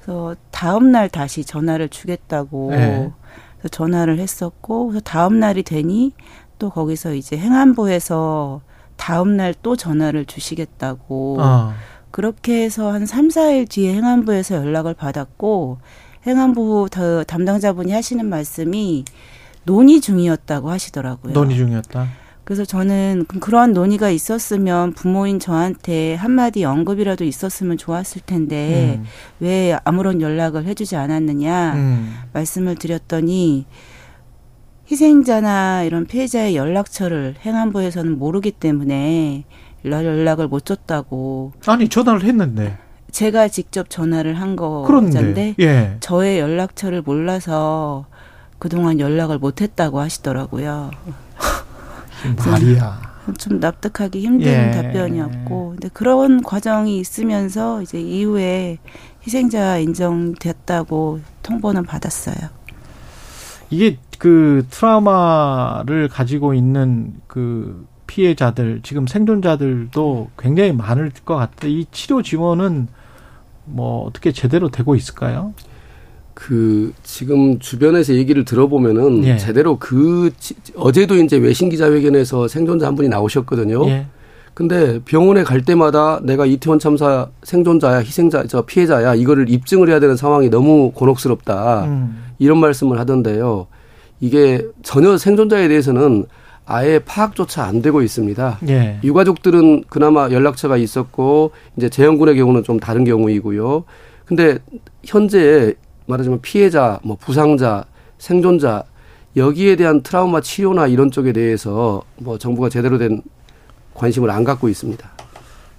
그래서 0.00 0.34
다음 0.50 0.90
날 0.90 1.08
다시 1.08 1.44
전화를 1.44 1.90
주겠다고 1.90 2.70
네. 2.72 3.12
그래서 3.58 3.68
전화를 3.68 4.18
했었고 4.18 4.88
그래서 4.88 5.00
다음 5.04 5.38
날이 5.38 5.62
되니 5.62 6.12
또 6.58 6.68
거기서 6.68 7.14
이제 7.14 7.38
행안부에서 7.38 8.62
다음 8.96 9.36
날 9.36 9.54
또 9.62 9.76
전화를 9.76 10.24
주시겠다고 10.24 11.36
어. 11.40 11.72
그렇게 12.10 12.64
해서 12.64 12.92
한 12.92 13.06
3, 13.06 13.28
4일 13.28 13.70
뒤에 13.70 13.94
행안부에서 13.94 14.56
연락을 14.56 14.94
받았고 14.94 15.78
행안부 16.26 16.88
더 16.90 17.24
담당자분이 17.24 17.92
하시는 17.92 18.24
말씀이 18.26 19.04
논의 19.64 20.00
중이었다고 20.00 20.70
하시더라고요. 20.70 21.32
논의 21.32 21.56
중이었다. 21.56 22.08
그래서 22.44 22.64
저는 22.64 23.26
그러한 23.40 23.72
논의가 23.72 24.10
있었으면 24.10 24.92
부모인 24.94 25.38
저한테 25.38 26.14
한마디 26.16 26.64
언급이라도 26.64 27.22
있었으면 27.24 27.76
좋았을 27.78 28.22
텐데 28.26 28.98
음. 28.98 29.04
왜 29.38 29.78
아무런 29.84 30.20
연락을 30.20 30.64
해주지 30.64 30.96
않았느냐 30.96 31.74
음. 31.74 32.14
말씀을 32.32 32.74
드렸더니 32.74 33.66
희생자나 34.90 35.84
이런 35.84 36.06
피해자의 36.06 36.56
연락처를 36.56 37.36
행안부에서는 37.44 38.18
모르기 38.18 38.50
때문에 38.50 39.44
연락- 39.84 40.04
연락을 40.04 40.48
못 40.48 40.64
줬다고 40.64 41.52
아니 41.66 41.88
전화를 41.88 42.24
했는데. 42.24 42.76
제가 43.12 43.48
직접 43.48 43.88
전화를 43.88 44.34
한. 44.40 44.56
거잖데 44.56 45.54
예. 45.60 45.96
저의 46.00 46.38
연락처를 46.38 47.00
몰라서 47.02 48.06
그동안 48.58 49.00
연락을 49.00 49.38
못 49.38 49.62
했다고 49.62 50.00
하시더라고요. 50.00 50.90
말이야. 52.44 53.12
좀 53.38 53.60
납득하기 53.60 54.20
힘든 54.20 54.46
예. 54.46 54.70
답변이었고, 54.72 55.70
근데 55.70 55.88
그런 55.92 56.42
과정이 56.42 56.98
있으면서 56.98 57.80
이제 57.82 58.00
이후에 58.00 58.78
희생자 59.24 59.78
인정됐다고 59.78 61.20
통보는 61.42 61.84
받았어요. 61.84 62.50
이게 63.70 63.98
그 64.18 64.66
트라우마를 64.70 66.08
가지고 66.08 66.52
있는 66.52 67.14
그 67.26 67.86
피해자들 68.06 68.80
지금 68.82 69.06
생존자들도 69.06 70.30
굉장히 70.38 70.72
많을 70.72 71.10
것 71.24 71.36
같아요. 71.36 71.70
이 71.70 71.86
치료 71.90 72.22
지원은 72.22 72.88
뭐 73.64 74.04
어떻게 74.06 74.32
제대로 74.32 74.68
되고 74.68 74.94
있을까요? 74.94 75.54
그 76.34 76.92
지금 77.02 77.58
주변에서 77.58 78.14
얘기를 78.14 78.44
들어보면은 78.44 79.24
예. 79.24 79.36
제대로 79.36 79.78
그 79.78 80.30
지- 80.38 80.54
어제도 80.76 81.16
이제 81.16 81.36
외신 81.36 81.68
기자회견에서 81.68 82.48
생존자 82.48 82.86
한 82.86 82.94
분이 82.94 83.08
나오셨거든요. 83.08 83.86
예. 83.88 84.06
근데 84.54 85.00
병원에 85.04 85.44
갈 85.44 85.62
때마다 85.62 86.20
내가 86.22 86.44
이태원 86.44 86.78
참사 86.78 87.28
생존자야, 87.42 87.98
희생자, 87.98 88.44
저 88.46 88.62
피해자야 88.62 89.14
이거를 89.14 89.48
입증을 89.48 89.88
해야 89.88 89.98
되는 90.00 90.16
상황이 90.16 90.50
너무 90.50 90.90
곤혹스럽다. 90.92 91.84
음. 91.84 92.22
이런 92.38 92.58
말씀을 92.58 92.98
하던데요. 92.98 93.66
이게 94.20 94.66
전혀 94.82 95.16
생존자에 95.16 95.68
대해서는 95.68 96.26
아예 96.72 96.98
파악조차 96.98 97.64
안 97.64 97.82
되고 97.82 98.00
있습니다. 98.00 98.60
예. 98.68 98.98
유가족들은 99.04 99.84
그나마 99.90 100.30
연락처가 100.30 100.78
있었고 100.78 101.50
이제 101.76 101.90
재형군의 101.90 102.34
경우는 102.36 102.62
좀 102.62 102.80
다른 102.80 103.04
경우이고요. 103.04 103.84
근데 104.24 104.56
현재 105.04 105.74
말하자면 106.06 106.40
피해자, 106.40 106.98
뭐 107.02 107.18
부상자, 107.20 107.84
생존자 108.16 108.84
여기에 109.36 109.76
대한 109.76 110.02
트라우마 110.02 110.40
치료나 110.40 110.86
이런 110.86 111.10
쪽에 111.10 111.34
대해서 111.34 112.02
뭐 112.16 112.38
정부가 112.38 112.70
제대로 112.70 112.96
된 112.96 113.20
관심을 113.92 114.30
안 114.30 114.42
갖고 114.42 114.70
있습니다. 114.70 115.10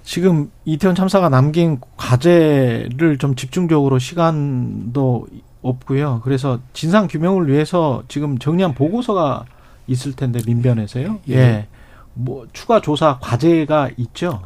지금 0.03 0.51
이태원 0.63 0.95
참사가 0.95 1.27
남긴 1.27 1.79
과제를 1.97 3.17
좀 3.17 3.33
집중적으로 3.33 3.97
시간도 3.97 5.25
없고요. 5.63 6.21
그래서 6.23 6.59
진상 6.73 7.07
규명을 7.07 7.47
위해서 7.47 8.03
지금 8.07 8.37
정리한 8.37 8.75
보고서가 8.75 9.45
있을 9.87 10.13
텐데 10.13 10.39
민변에서요. 10.45 11.19
예. 11.29 11.35
예. 11.35 11.67
뭐 12.13 12.45
추가 12.53 12.81
조사 12.81 13.17
과제가 13.21 13.91
있죠. 13.97 14.41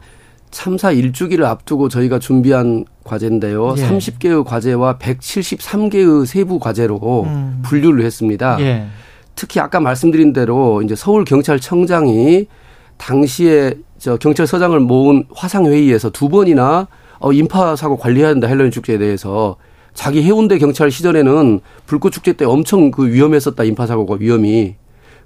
참사 0.51 0.91
일주기를 0.91 1.45
앞두고 1.45 1.89
저희가 1.89 2.19
준비한 2.19 2.85
과제인데요. 3.03 3.75
예. 3.77 3.81
30개의 3.81 4.43
과제와 4.45 4.97
173개의 4.97 6.25
세부 6.25 6.59
과제로 6.59 7.23
음. 7.23 7.61
분류를 7.63 8.03
했습니다. 8.03 8.57
예. 8.61 8.87
특히 9.35 9.59
아까 9.59 9.79
말씀드린 9.79 10.33
대로 10.33 10.81
이제 10.81 10.95
서울 10.95 11.23
경찰청장이 11.23 12.47
당시에 12.97 13.75
저 13.99 14.17
경찰서장을 14.17 14.79
모은 14.79 15.25
화상 15.33 15.65
회의에서 15.65 16.09
두 16.09 16.29
번이나 16.29 16.87
어 17.19 17.31
인파 17.31 17.75
사고 17.75 17.97
관리해야 17.97 18.29
된다 18.29 18.47
헬로윈 18.47 18.71
축제에 18.71 18.97
대해서 18.97 19.57
자기 19.93 20.21
해운대 20.21 20.57
경찰 20.57 20.91
시절에는 20.91 21.59
불꽃 21.85 22.11
축제 22.11 22.33
때 22.33 22.45
엄청 22.45 22.91
그 22.91 23.07
위험했었다 23.07 23.63
인파 23.63 23.87
사고가 23.87 24.17
위험이 24.19 24.75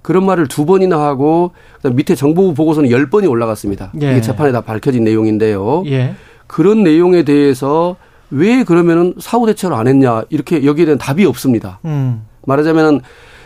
그런 0.01 0.25
말을 0.25 0.47
두 0.47 0.65
번이나 0.65 0.99
하고 0.99 1.51
그다음 1.77 1.95
밑에 1.95 2.15
정보부 2.15 2.53
보고서는 2.53 2.89
열 2.91 3.09
번이 3.09 3.27
올라갔습니다. 3.27 3.91
예. 4.01 4.11
이게 4.11 4.21
재판에 4.21 4.51
다 4.51 4.61
밝혀진 4.61 5.03
내용인데요. 5.03 5.83
예. 5.87 6.15
그런 6.47 6.83
내용에 6.83 7.23
대해서 7.23 7.95
왜 8.29 8.63
그러면은 8.63 9.13
사후 9.19 9.45
대처를 9.45 9.75
안 9.75 9.87
했냐 9.87 10.23
이렇게 10.29 10.65
여기에 10.65 10.85
대한 10.85 10.97
답이 10.97 11.25
없습니다. 11.25 11.79
음. 11.85 12.25
말하자면은 12.45 13.01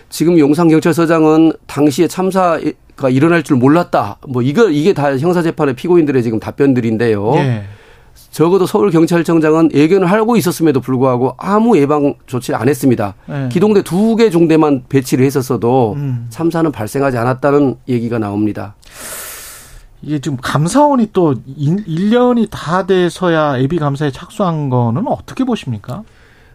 지금 0.10 0.40
용산 0.40 0.70
경찰서장은 0.70 1.54
당시에 1.68 2.08
참사가 2.08 2.60
일어날 3.10 3.44
줄 3.44 3.58
몰랐다. 3.58 4.20
뭐 4.28 4.42
이거 4.42 4.70
이게 4.70 4.94
다 4.94 5.18
형사 5.18 5.42
재판의 5.42 5.76
피고인들의 5.76 6.24
지금 6.24 6.40
답변들인데요. 6.40 7.34
예. 7.36 7.64
적어도 8.36 8.66
서울 8.66 8.92
경찰청장은 8.92 9.70
예견을 9.74 10.12
하고 10.12 10.36
있었음에도 10.36 10.82
불구하고 10.82 11.36
아무 11.38 11.78
예방 11.78 12.16
조치를 12.28 12.60
안 12.60 12.68
했습니다. 12.68 13.14
예. 13.30 13.48
기동대 13.50 13.82
두 13.82 14.18
개 14.18 14.30
중대만 14.30 14.84
배치를 14.90 15.24
했었어도 15.26 15.94
음. 15.96 16.28
참사는 16.30 16.70
발생하지 16.70 17.18
않았다는 17.18 17.78
얘기가 17.88 18.20
나옵니다. 18.20 18.76
이게 20.02 20.20
지금 20.20 20.38
감사원이 20.42 21.12
또 21.14 21.36
1년이 21.58 22.50
다 22.52 22.86
돼서야 22.86 23.62
예비 23.62 23.80
감사에 23.80 24.12
착수한 24.12 24.70
거는 24.70 25.08
어떻게 25.08 25.46
보십니까? 25.46 26.04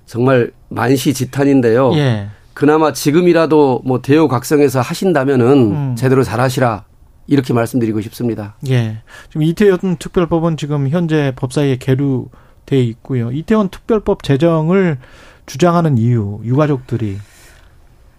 정말 0.04 0.50
만시지탄인데요. 0.68 1.94
예. 1.94 2.28
그나마 2.52 2.92
지금이라도 2.92 3.80
뭐 3.86 4.02
대우각성에서 4.02 4.82
하신다면은 4.82 5.46
음. 5.72 5.94
제대로 5.96 6.24
잘하시라 6.24 6.84
이렇게 7.30 7.54
말씀드리고 7.54 8.00
싶습니다. 8.02 8.56
예. 8.68 9.02
지금 9.28 9.44
이태원 9.44 9.96
특별법은 9.96 10.56
지금 10.56 10.88
현재 10.88 11.32
법사위에 11.36 11.76
계류돼 11.78 12.82
있고요. 12.82 13.30
이태원 13.30 13.70
특별법 13.70 14.24
제정을 14.24 14.98
주장하는 15.46 15.96
이유, 15.96 16.40
유가족들이 16.44 17.18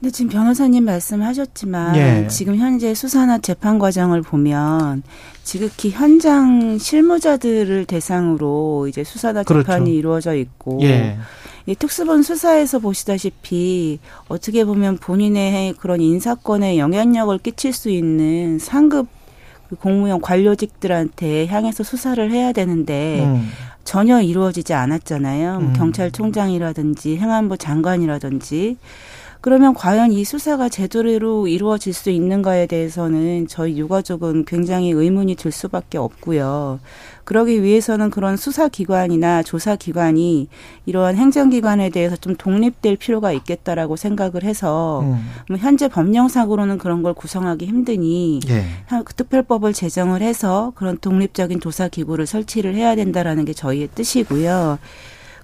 근데 0.02 0.12
지금 0.12 0.32
변호사님 0.32 0.84
말씀하셨지만 0.86 1.96
예. 1.96 2.28
지금 2.28 2.56
현재 2.56 2.96
수사나 2.96 3.38
재판 3.38 3.78
과정을 3.78 4.24
보면 4.24 5.04
지극히 5.44 5.92
현장 5.92 6.80
실무자들을 6.80 7.86
대상으로 7.86 8.88
이제 8.88 9.04
수사나 9.04 9.44
그렇죠. 9.44 9.64
재판이 9.64 9.96
이루어져 9.96 10.34
있고 10.34 10.80
예. 10.82 11.20
이 11.68 11.76
특수본 11.76 12.24
수사에서 12.24 12.80
보시다시피 12.80 14.00
어떻게 14.28 14.66
보면 14.66 14.98
본인의 14.98 15.76
그런 15.76 16.02
인사권에 16.02 16.80
영향력을 16.80 17.38
끼칠 17.38 17.72
수 17.72 17.92
있는 17.92 18.58
상급 18.58 19.08
그 19.70 19.76
공무원 19.76 20.20
관료직들한테 20.20 21.46
향해서 21.46 21.84
수사를 21.84 22.32
해야 22.32 22.52
되는데 22.54 23.24
음. 23.24 23.52
전혀 23.84 24.20
이루어지지 24.20 24.74
않았잖아요. 24.74 25.60
뭐 25.60 25.70
음. 25.70 25.74
경찰총장이라든지 25.74 27.18
행안부 27.18 27.58
장관이라든지 27.58 28.78
그러면 29.42 29.74
과연 29.74 30.12
이 30.12 30.24
수사가 30.24 30.70
제대로 30.70 31.48
이루어질 31.48 31.94
수 31.94 32.12
있는가에 32.12 32.68
대해서는 32.68 33.48
저희 33.48 33.76
유가족은 33.80 34.46
굉장히 34.46 34.92
의문이 34.92 35.34
들 35.36 35.52
수밖에 35.52 35.98
없고요. 35.98 36.80
그러기 37.24 37.64
위해서는 37.64 38.12
그런 38.12 38.38
수사기관이나 38.38 39.42
조사기관이 39.42 40.48
이러한 40.86 41.16
행정기관에 41.16 41.90
대해서 41.90 42.16
좀 42.18 42.36
독립될 42.36 42.98
필요가 42.98 43.32
있겠다라고 43.32 43.96
생각을 43.96 44.44
해서 44.44 45.02
음. 45.02 45.26
뭐 45.50 45.58
현재 45.58 45.88
법령상으로는 45.88 46.78
그런 46.78 47.02
걸 47.02 47.14
구성하기 47.16 47.66
힘드니 47.66 48.42
예. 48.50 48.66
한- 48.86 49.04
그 49.04 49.14
특별법을 49.16 49.74
제정을 49.74 50.22
해서 50.22 50.72
그런 50.76 50.98
독립적인 51.00 51.62
조사 51.62 51.88
기구를 51.88 52.28
설치를 52.28 52.76
해야 52.76 52.96
된다라는 52.96 53.46
게 53.46 53.54
저희의 53.54 53.90
뜻이고요. 53.96 54.78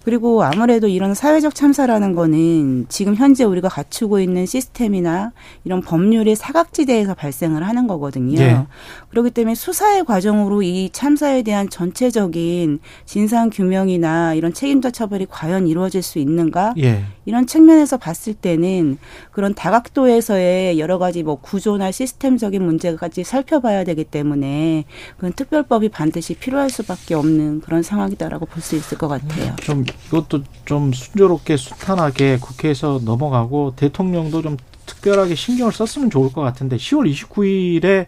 그리고 0.08 0.42
아무래도 0.42 0.88
이런 0.88 1.14
사회적 1.14 1.54
참사라는 1.54 2.16
거는 2.16 2.86
지금 2.88 3.14
현재 3.14 3.44
우리가 3.44 3.68
갖추고 3.68 4.22
있는 4.22 4.46
시스템이나 4.46 5.34
이런 5.66 5.82
법률의 5.82 6.38
사각지대에서 6.38 7.14
발생을 7.14 7.68
하는 7.68 7.88
거거든요. 7.88 8.40
예. 8.40 8.66
그렇기 9.10 9.32
때문에 9.32 9.54
수사의 9.54 10.06
과정으로 10.06 10.62
이 10.62 10.92
참사에 10.94 11.42
대한 11.42 11.70
전체적인 11.70 12.80
진상 13.04 13.50
규명이나 13.50 14.34
이런 14.34 14.54
책임자 14.54 14.92
처벌이 14.92 15.26
과연 15.30 15.68
이루어질 15.68 16.02
수 16.02 16.20
있는가? 16.20 16.74
예. 16.78 17.04
이런 17.26 17.46
측면에서 17.46 17.98
봤을 17.98 18.34
때는 18.34 18.98
그런 19.32 19.54
다각도에서의 19.54 20.80
여러 20.80 21.00
가지 21.00 21.22
뭐 21.24 21.36
구조나 21.36 21.92
시스템적인 21.92 22.64
문제까지 22.64 23.26
살펴봐야 23.26 23.84
되기 23.84 24.06
때문에 24.06 24.86
그런 25.18 25.34
특별법이 25.34 25.90
반드시 25.90 26.34
필요할 26.36 26.70
수밖에 26.70 27.14
없는 27.14 27.60
그런 27.60 27.84
상황이다라고 27.84 28.46
볼 28.46 28.62
수 28.62 28.78
있을 28.78 28.98
것 28.98 29.08
같아요. 29.08 29.56
좀 29.58 29.84
이것도 30.08 30.44
좀 30.66 30.94
순조롭게 30.94 31.58
수탄하게 31.58 32.38
국회에서 32.38 33.00
넘어가고 33.04 33.74
대통령도 33.76 34.42
좀 34.42 34.58
특별하게 34.86 35.36
신경을 35.36 35.74
썼으면 35.74 36.10
좋을 36.10 36.32
것 36.32 36.42
같은데 36.42 36.78
10월 36.78 37.12
29일에 37.12 38.08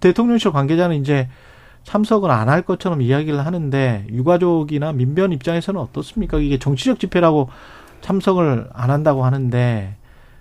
대통령실 0.00 0.50
관계자는 0.50 1.00
이제 1.00 1.28
참석을 1.84 2.30
안 2.30 2.48
할 2.48 2.62
것처럼 2.62 3.00
이야기를 3.00 3.44
하는데 3.46 4.06
유가족이나 4.10 4.92
민변 4.92 5.32
입장에서는 5.32 5.80
어떻습니까? 5.80 6.38
이게 6.38 6.58
정치적 6.58 6.98
집회라고 6.98 7.48
참석을 8.00 8.68
안 8.72 8.90
한다고 8.90 9.24
하는데 9.24 9.96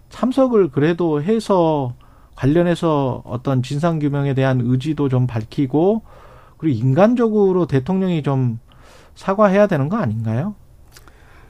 참석을 0.09 0.69
그래도 0.69 1.21
해서 1.21 1.93
관련해서 2.35 3.21
어떤 3.25 3.61
진상 3.61 3.99
규명에 3.99 4.33
대한 4.33 4.61
의지도 4.63 5.07
좀 5.09 5.27
밝히고 5.27 6.03
그리고 6.57 6.87
인간적으로 6.87 7.67
대통령이 7.67 8.23
좀 8.23 8.59
사과해야 9.15 9.67
되는 9.67 9.87
거 9.89 9.97
아닌가요? 9.97 10.55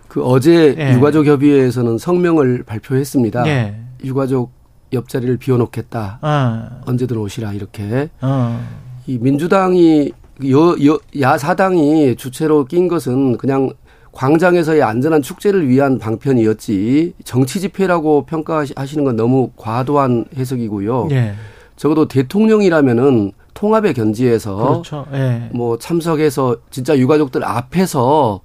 그 0.09 0.23
어제 0.23 0.75
예. 0.77 0.93
유가족 0.93 1.27
협의회에서는 1.27 1.97
성명을 1.97 2.63
발표했습니다. 2.63 3.47
예. 3.47 3.75
유가족 4.03 4.51
옆자리를 4.91 5.37
비워놓겠다. 5.37 6.19
어, 6.21 6.81
언제든 6.85 7.15
오시라 7.15 7.53
이렇게. 7.53 8.09
어, 8.21 8.59
이 9.05 9.19
민주당이 9.19 10.11
여, 10.49 10.75
여, 10.85 10.99
야사당이 11.19 12.15
주체로 12.15 12.65
낀 12.65 12.87
것은 12.87 13.37
그냥 13.37 13.69
광장에서의 14.11 14.81
안전한 14.81 15.21
축제를 15.21 15.67
위한 15.67 15.99
방편이었지 15.99 17.13
정치 17.23 17.59
집회라고 17.59 18.25
평가하시는 18.25 19.03
건 19.03 19.15
너무 19.15 19.51
과도한 19.57 20.25
해석이고요. 20.35 21.09
예. 21.11 21.35
적어도 21.75 22.07
대통령이라면은 22.07 23.31
통합의 23.53 23.93
견지에서 23.93 24.55
그렇죠. 24.55 25.05
예. 25.13 25.49
뭐 25.53 25.77
참석해서 25.77 26.57
진짜 26.71 26.97
유가족들 26.97 27.43
앞에서 27.43 28.41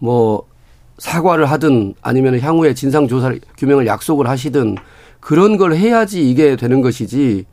뭐 0.00 0.44
사과를 0.98 1.46
하든 1.46 1.94
아니면 2.02 2.38
향후에 2.40 2.74
진상 2.74 3.08
조사 3.08 3.32
규명을 3.58 3.86
약속을 3.86 4.28
하시든 4.28 4.76
그런 5.20 5.56
걸 5.56 5.74
해야지 5.74 6.28
이게 6.28 6.56
되는 6.56 6.80
것이지 6.82 7.44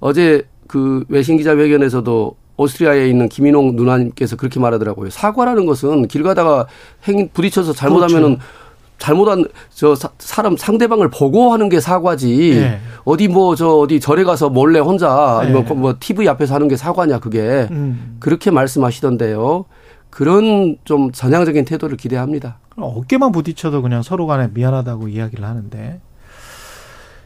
어제 0.00 0.42
그 0.66 1.04
외신 1.08 1.36
기자회견에서도 1.36 2.34
오스트리아에 2.56 3.08
있는 3.08 3.28
김인홍 3.28 3.76
누나님께서 3.76 4.36
그렇게 4.36 4.58
말하더라고요. 4.58 5.10
사과라는 5.10 5.64
것은 5.66 6.08
길 6.08 6.22
가다가 6.22 6.66
행 7.04 7.28
부딪혀서 7.32 7.72
잘못하면은 7.72 8.36
그렇죠. 8.36 8.42
잘못한 8.98 9.44
저 9.72 9.94
사- 9.94 10.10
사람 10.18 10.56
상대방을 10.56 11.08
보고 11.08 11.52
하는 11.52 11.68
게 11.68 11.80
사과지. 11.80 12.52
예. 12.54 12.80
어디 13.04 13.28
뭐 13.28 13.54
저 13.54 13.68
어디 13.78 14.00
절에 14.00 14.24
가서 14.24 14.48
몰래 14.50 14.80
혼자 14.80 15.38
아니면 15.40 15.66
예. 15.70 15.74
뭐 15.74 15.94
TV 16.00 16.28
앞에서 16.28 16.54
하는 16.56 16.66
게 16.66 16.76
사과냐 16.76 17.20
그게 17.20 17.68
음. 17.70 18.16
그렇게 18.18 18.50
말씀하시던데요. 18.50 19.64
그런 20.10 20.76
좀 20.84 21.12
전향적인 21.12 21.64
태도를 21.64 21.96
기대합니다. 21.96 22.58
어깨만 22.76 23.32
부딪혀도 23.32 23.82
그냥 23.82 24.02
서로 24.02 24.26
간에 24.26 24.48
미안하다고 24.52 25.08
이야기를 25.08 25.44
하는데 25.44 26.00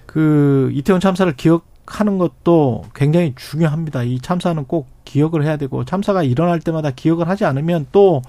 그 0.07 0.71
이태원 0.75 1.01
참사를 1.01 1.31
기억하는 1.37 2.19
것도 2.19 2.85
굉장히 2.95 3.35
중요합니다. 3.37 4.03
이 4.03 4.21
참사는 4.21 4.63
꼭 4.65 4.89
기억을 5.05 5.45
해야 5.45 5.57
되고 5.57 5.85
참사가 5.85 6.23
일어날 6.23 6.61
때마다 6.61 6.91
기억을 6.91 7.29
하지 7.29 7.45
않으면 7.45 7.87
또 7.93 8.23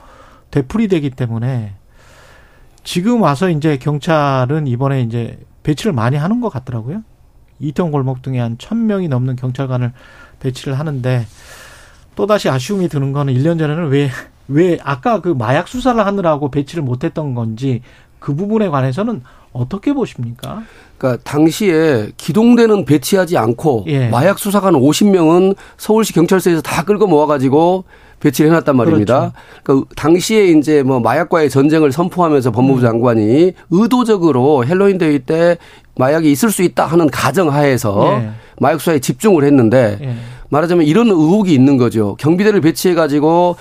되풀이 0.52 0.88
되기 0.88 1.10
때문에 1.10 1.74
지금 2.84 3.22
와서 3.22 3.50
이제 3.50 3.78
경찰은 3.78 4.68
이번에 4.68 5.02
이제 5.02 5.40
배치를 5.64 5.94
많이 5.94 6.18
하는 6.18 6.42
것 6.42 6.50
같더라고요. 6.50 7.04
이태원 7.60 7.92
골목 7.92 8.22
등에 8.22 8.40
한 8.40 8.58
천 8.58 8.86
명이 8.88 9.08
넘는 9.08 9.36
경찰관을 9.38 9.94
배치를 10.40 10.78
하는데 10.78 11.26
또다시 12.16 12.50
아쉬움이 12.50 12.90
드는 12.90 13.14
거는 13.14 13.34
1년 13.34 13.58
전에는 13.58 13.88
왜, 13.90 14.10
왜 14.48 14.78
아까 14.84 15.22
그 15.22 15.30
마약 15.30 15.68
수사를 15.68 16.04
하느라고 16.06 16.52
배치를 16.52 16.84
못했던 16.84 17.34
건지 17.34 17.82
그 18.20 18.36
부분에 18.36 18.70
관해서는 18.70 19.22
어떻게 19.52 19.94
보십니까? 19.94 20.64
그러니까 20.98 21.24
당시에 21.24 22.10
기동대는 22.18 22.86
배치하지 22.86 23.38
않고 23.38 23.86
예. 23.88 24.08
마약 24.10 24.40
수사관 24.40 24.74
50명은 24.74 25.56
서울시 25.78 26.14
경찰서에서 26.14 26.62
다 26.62 26.84
끌고 26.84 27.08
모아가지고 27.08 27.84
배치를 28.24 28.52
해놨단 28.52 28.78
말입니다. 28.78 29.34
그러니까 29.64 29.90
당시에 29.98 30.48
이제 30.48 30.82
뭐 30.82 31.02
마약과의 31.02 31.50
전쟁을 31.50 31.92
선포하면서 31.92 32.52
법무부 32.52 32.80
음. 32.80 32.82
장관이 32.82 33.52
의도적으로 33.70 34.66
헬로윈 34.66 34.98
데이 34.98 35.20
때 35.20 35.58
마약이 35.98 36.32
있을 36.32 36.50
수 36.50 36.64
있다 36.64 36.86
하는 36.86 37.10
가정하에서 37.10 38.22
예. 38.22 38.30
마약 38.60 38.80
수사에 38.80 39.00
집중을 39.00 39.44
했는데 39.44 40.00
예. 40.02 40.16
말하자면 40.50 40.86
이런 40.86 41.08
의혹이 41.08 41.54
있는 41.54 41.78
거죠. 41.78 42.16
경비대를 42.20 42.62
배치해 42.62 42.94
가지고 42.94 43.58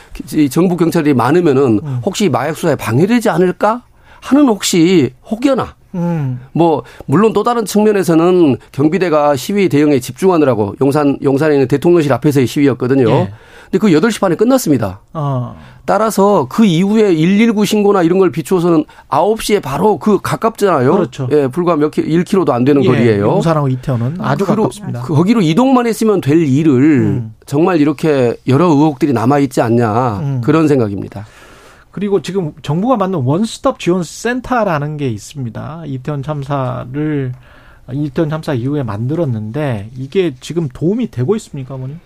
정부 0.51 0.77
경찰이 0.77 1.13
많으면은 1.13 1.81
음. 1.83 2.01
혹시 2.05 2.29
마약 2.29 2.57
수사에 2.57 2.77
방해되지 2.77 3.31
않을까 3.31 3.83
하는 4.21 4.47
혹시 4.47 5.11
혹여나 5.29 5.75
음. 5.95 6.41
뭐 6.53 6.83
물론 7.07 7.33
또 7.33 7.43
다른 7.43 7.65
측면에서는 7.65 8.57
경비대가 8.73 9.37
시위 9.37 9.69
대응에 9.69 10.01
집중하느라고 10.01 10.75
용산 10.81 11.19
용산에 11.23 11.55
있는 11.55 11.69
대통령실 11.69 12.13
앞에서의 12.13 12.47
시위였거든요. 12.47 13.09
예. 13.11 13.33
근데 13.71 13.79
그 13.79 13.89
8시 13.89 14.21
반에 14.21 14.35
끝났습니다. 14.37 15.01
어. 15.15 15.57
따라서 15.87 16.47
그 16.51 16.65
이후에 16.65 17.15
119 17.15 17.65
신고나 17.65 18.03
이런 18.03 18.19
걸 18.19 18.31
비추어서는 18.31 18.85
9시에 19.09 19.63
바로 19.63 19.99
그 19.99 20.21
가깝잖아요. 20.21 20.93
그렇죠. 20.93 21.29
예, 21.33 21.49
불과 21.49 21.77
몇 21.77 21.91
킬로, 21.91 22.07
1킬로도 22.23 22.51
안 22.51 22.65
되는 22.65 22.85
예, 22.85 22.89
거리예요. 22.89 23.25
용산하고 23.25 23.69
이태원은 23.69 24.17
아주 24.21 24.45
그로- 24.45 24.65
가깝습니다. 24.65 25.01
거기로 25.03 25.41
이동만 25.41 25.87
했으면 25.87 26.21
될 26.21 26.47
일을 26.47 26.83
음. 26.83 27.35
정말 27.47 27.81
이렇게 27.81 28.37
여러 28.47 28.67
의혹들이 28.67 29.13
남아 29.13 29.39
있지 29.41 29.61
않냐 29.63 30.19
음. 30.23 30.41
그런 30.45 30.69
생각입니다. 30.69 31.27
그리고 31.93 32.23
지금 32.23 32.55
정부가 32.63 32.97
만든 32.97 33.21
원스톱 33.21 33.79
지원 33.79 34.03
센터라는 34.03 34.97
게 34.97 35.09
있습니다. 35.09 35.85
이태원 35.87 36.23
참사를 36.23 37.33
이태원 37.93 38.31
참사 38.31 38.55
이후에 38.55 38.83
만들었는데 38.83 39.91
이게 39.97 40.35
지금 40.41 40.69
도움이 40.69 41.11
되고 41.11 41.37
있습니까, 41.37 41.75
어머니? 41.75 41.97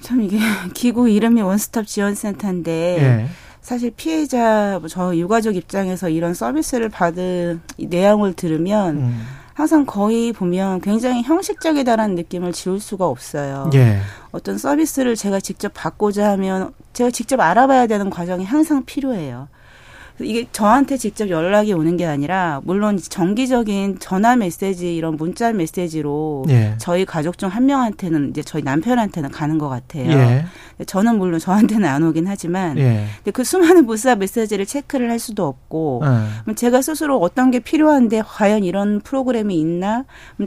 참 0.00 0.22
이게 0.22 0.38
기구 0.74 1.08
이름이 1.08 1.42
원스톱 1.42 1.86
지원 1.86 2.14
센터인데 2.14 2.72
예. 3.00 3.26
사실 3.60 3.92
피해자 3.96 4.80
저 4.88 5.16
유가족 5.16 5.56
입장에서 5.56 6.08
이런 6.08 6.32
서비스를 6.32 6.88
받은 6.88 7.60
이 7.78 7.86
내용을 7.86 8.34
들으면 8.34 8.96
음. 8.96 9.26
항상 9.56 9.86
거의 9.86 10.34
보면 10.34 10.82
굉장히 10.82 11.22
형식적이다라는 11.22 12.14
느낌을 12.14 12.52
지울 12.52 12.78
수가 12.78 13.06
없어요. 13.06 13.70
예. 13.72 14.00
어떤 14.30 14.58
서비스를 14.58 15.16
제가 15.16 15.40
직접 15.40 15.72
받고자 15.72 16.30
하면 16.32 16.74
제가 16.92 17.10
직접 17.10 17.40
알아봐야 17.40 17.86
되는 17.86 18.10
과정이 18.10 18.44
항상 18.44 18.84
필요해요. 18.84 19.48
이게 20.20 20.46
저한테 20.52 20.96
직접 20.96 21.28
연락이 21.30 21.72
오는 21.72 21.96
게 21.96 22.06
아니라 22.06 22.60
물론 22.64 22.98
정기적인 22.98 23.98
전화 23.98 24.36
메시지 24.36 24.94
이런 24.96 25.16
문자 25.16 25.52
메시지로 25.52 26.44
예. 26.48 26.74
저희 26.78 27.04
가족 27.04 27.38
중 27.38 27.48
한 27.48 27.66
명한테는 27.66 28.30
이제 28.30 28.42
저희 28.42 28.62
남편한테는 28.62 29.30
가는 29.30 29.56
것 29.58 29.68
같아요. 29.68 30.10
예. 30.10 30.44
저는 30.86 31.16
물론 31.18 31.38
저한테는 31.40 31.88
안 31.88 32.02
오긴 32.02 32.26
하지만 32.26 32.76
예. 32.78 33.06
근데 33.18 33.30
그 33.30 33.44
수많은 33.44 33.86
문자 33.86 34.14
메시지를 34.16 34.66
체크를 34.66 35.10
할 35.10 35.18
수도 35.18 35.46
없고 35.46 36.02
예. 36.48 36.54
제가 36.54 36.82
스스로 36.82 37.18
어떤 37.20 37.50
게 37.50 37.58
필요한데 37.60 38.22
과연 38.26 38.64
이런 38.64 39.00
프로그램이 39.00 39.58
있나? 39.58 40.04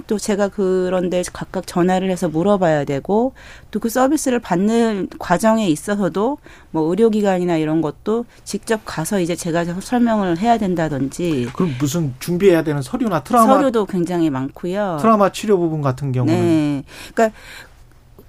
또 0.07 0.17
제가 0.17 0.49
그런데 0.49 1.23
각각 1.33 1.65
전화를 1.67 2.09
해서 2.11 2.29
물어봐야 2.29 2.85
되고 2.85 3.33
또 3.71 3.79
그 3.79 3.87
서비스를 3.89 4.39
받는 4.39 5.07
과정에 5.19 5.67
있어서도 5.69 6.37
뭐 6.71 6.83
의료기관이나 6.89 7.57
이런 7.57 7.81
것도 7.81 8.25
직접 8.43 8.81
가서 8.83 9.19
이제 9.21 9.35
제가 9.35 9.58
설명을 9.65 10.37
해야 10.37 10.57
된다든지 10.57 11.49
그럼 11.53 11.75
무슨 11.79 12.13
준비해야 12.19 12.63
되는 12.63 12.81
서류나 12.81 13.23
트라우마 13.23 13.55
서류도 13.55 13.85
굉장히 13.85 14.29
많고요. 14.29 14.97
트라우마 14.99 15.31
치료 15.31 15.57
부분 15.57 15.81
같은 15.81 16.11
경우는 16.11 16.39
네. 16.39 16.83
그러니까 17.13 17.37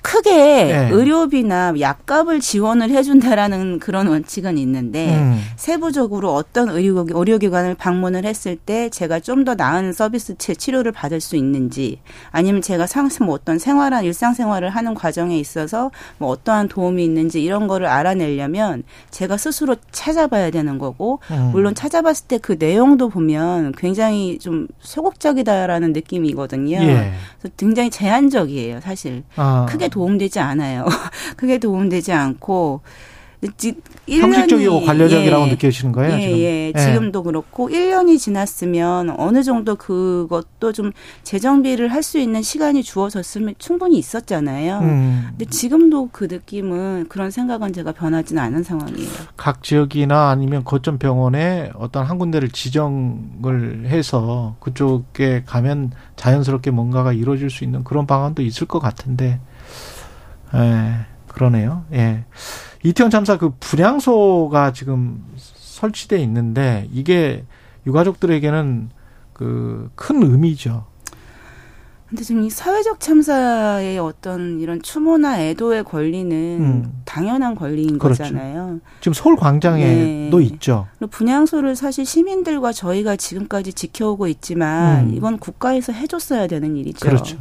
크게 0.03 0.31
네. 0.33 0.89
의료비나 0.93 1.75
약값을 1.79 2.41
지원을 2.41 2.91
해준다라는 2.91 3.79
그런 3.81 4.07
원칙은 4.07 4.57
있는데 4.59 5.15
음. 5.17 5.41
세부적으로 5.57 6.35
어떤 6.35 6.69
의료, 6.71 7.05
의료기관을 7.09 7.75
방문을 7.75 8.25
했을 8.25 8.57
때 8.57 8.89
제가 8.91 9.21
좀 9.21 9.41
더 9.45 9.55
나은 9.55 9.93
서비스 9.95 10.37
치- 10.37 10.55
치료를 10.55 10.93
받을 10.93 11.19
수 11.21 11.35
있는지 11.37 12.01
아니면 12.31 12.61
제가 12.61 12.87
상승 12.87 13.25
뭐 13.27 13.35
어떤 13.35 13.59
생활한 13.59 14.05
일상생활을 14.05 14.69
하는 14.71 14.93
과정에 14.95 15.39
있어서 15.39 15.91
뭐 16.19 16.29
어떠한 16.29 16.69
도움이 16.69 17.03
있는지 17.03 17.43
이런 17.43 17.67
거를 17.67 17.87
알아내려면 17.87 18.83
제가 19.11 19.37
스스로 19.39 19.77
찾아봐야 19.93 20.51
되는 20.51 20.79
거고 20.79 21.21
음. 21.31 21.51
물론 21.53 21.75
찾아봤을 21.75 22.27
때 22.27 22.39
그 22.41 22.57
내용도 22.59 23.09
보면 23.11 23.73
굉장히 23.77 24.39
좀 24.39 24.67
소극적이다라는 24.81 25.93
느낌이거든요. 25.93 26.77
예. 26.79 27.13
그래서 27.39 27.55
굉장히 27.57 27.91
제한적이에요, 27.91 28.81
사실. 28.81 29.25
아. 29.37 29.67
크게 29.69 29.89
도움되지 29.91 30.39
않아요. 30.41 30.87
크게 31.37 31.59
도움되지 31.59 32.13
않고 32.13 32.81
지- 33.57 33.73
1년이 34.07 34.21
형식적이고 34.21 34.81
관료적이라고 34.83 35.47
예. 35.47 35.51
느껴지는 35.53 35.93
거예요, 35.93 36.15
예, 36.15 36.21
지금? 36.21 36.37
예. 36.41 36.73
예. 36.77 36.79
지금도 36.79 37.23
그렇고 37.23 37.71
1년이 37.71 38.19
지났으면 38.19 39.15
어느 39.19 39.43
정도 39.43 39.77
그것도 39.77 40.73
좀 40.75 40.93
재정비를 41.23 41.89
할 41.91 42.03
수 42.03 42.19
있는 42.19 42.43
시간이 42.43 42.83
주어졌으면 42.83 43.55
충분히 43.59 43.97
있었잖아요. 43.97 44.81
음. 44.81 45.27
근데 45.31 45.47
지금도 45.47 46.11
그 46.13 46.25
느낌은 46.31 47.07
그런 47.09 47.31
생각은 47.31 47.73
제가 47.73 47.93
변하지는 47.93 48.43
않은 48.43 48.63
상황이에요. 48.63 49.09
각 49.39 49.63
지역이나 49.63 50.29
아니면 50.29 50.63
거점 50.65 50.99
병원에 50.99 51.71
어떤 51.77 52.05
한 52.05 52.19
군데를 52.19 52.51
지정을 52.51 53.87
해서 53.87 54.57
그쪽에 54.61 55.45
가면 55.47 55.93
자연스럽게 56.17 56.71
뭔가가 56.73 57.13
이루어질 57.15 57.49
수 57.49 57.65
있는 57.65 57.85
그런 57.85 58.07
방안도 58.07 58.43
있을 58.43 58.67
것 58.67 58.81
같은데, 58.81 59.41
예, 60.55 61.07
그러네요. 61.29 61.85
예. 61.93 62.25
이태원 62.83 63.11
참사 63.11 63.37
그 63.39 63.51
분향소가 63.61 64.73
지금 64.73 65.25
설치돼 65.37 66.19
있는데 66.19 66.89
이게 66.93 67.45
유가족들에게는 67.87 68.91
그 69.33 69.91
큰 69.95 70.23
의미죠. 70.23 70.85
근데 72.09 72.25
지금 72.25 72.43
이 72.43 72.51
사회적 72.51 72.99
참사의 72.99 73.99
어떤 74.01 74.59
이런 74.59 74.83
추모나 74.83 75.41
애도의 75.41 75.85
권리는 75.85 76.33
음. 76.61 77.03
당연한 77.05 77.55
권리인 77.55 77.99
그렇죠. 77.99 78.25
거잖아요. 78.25 78.81
지금 79.01 79.13
서울 79.15 79.37
광장에도 79.37 80.39
네. 80.39 80.45
있죠. 80.47 80.89
분향소를 81.09 81.77
사실 81.77 82.05
시민들과 82.05 82.73
저희가 82.73 83.15
지금까지 83.15 83.73
지켜오고 83.73 84.27
있지만 84.27 85.11
음. 85.11 85.15
이건 85.15 85.39
국가에서 85.39 85.93
해줬어야 85.93 86.49
되는 86.49 86.77
일이죠. 86.77 87.07
그렇죠. 87.07 87.39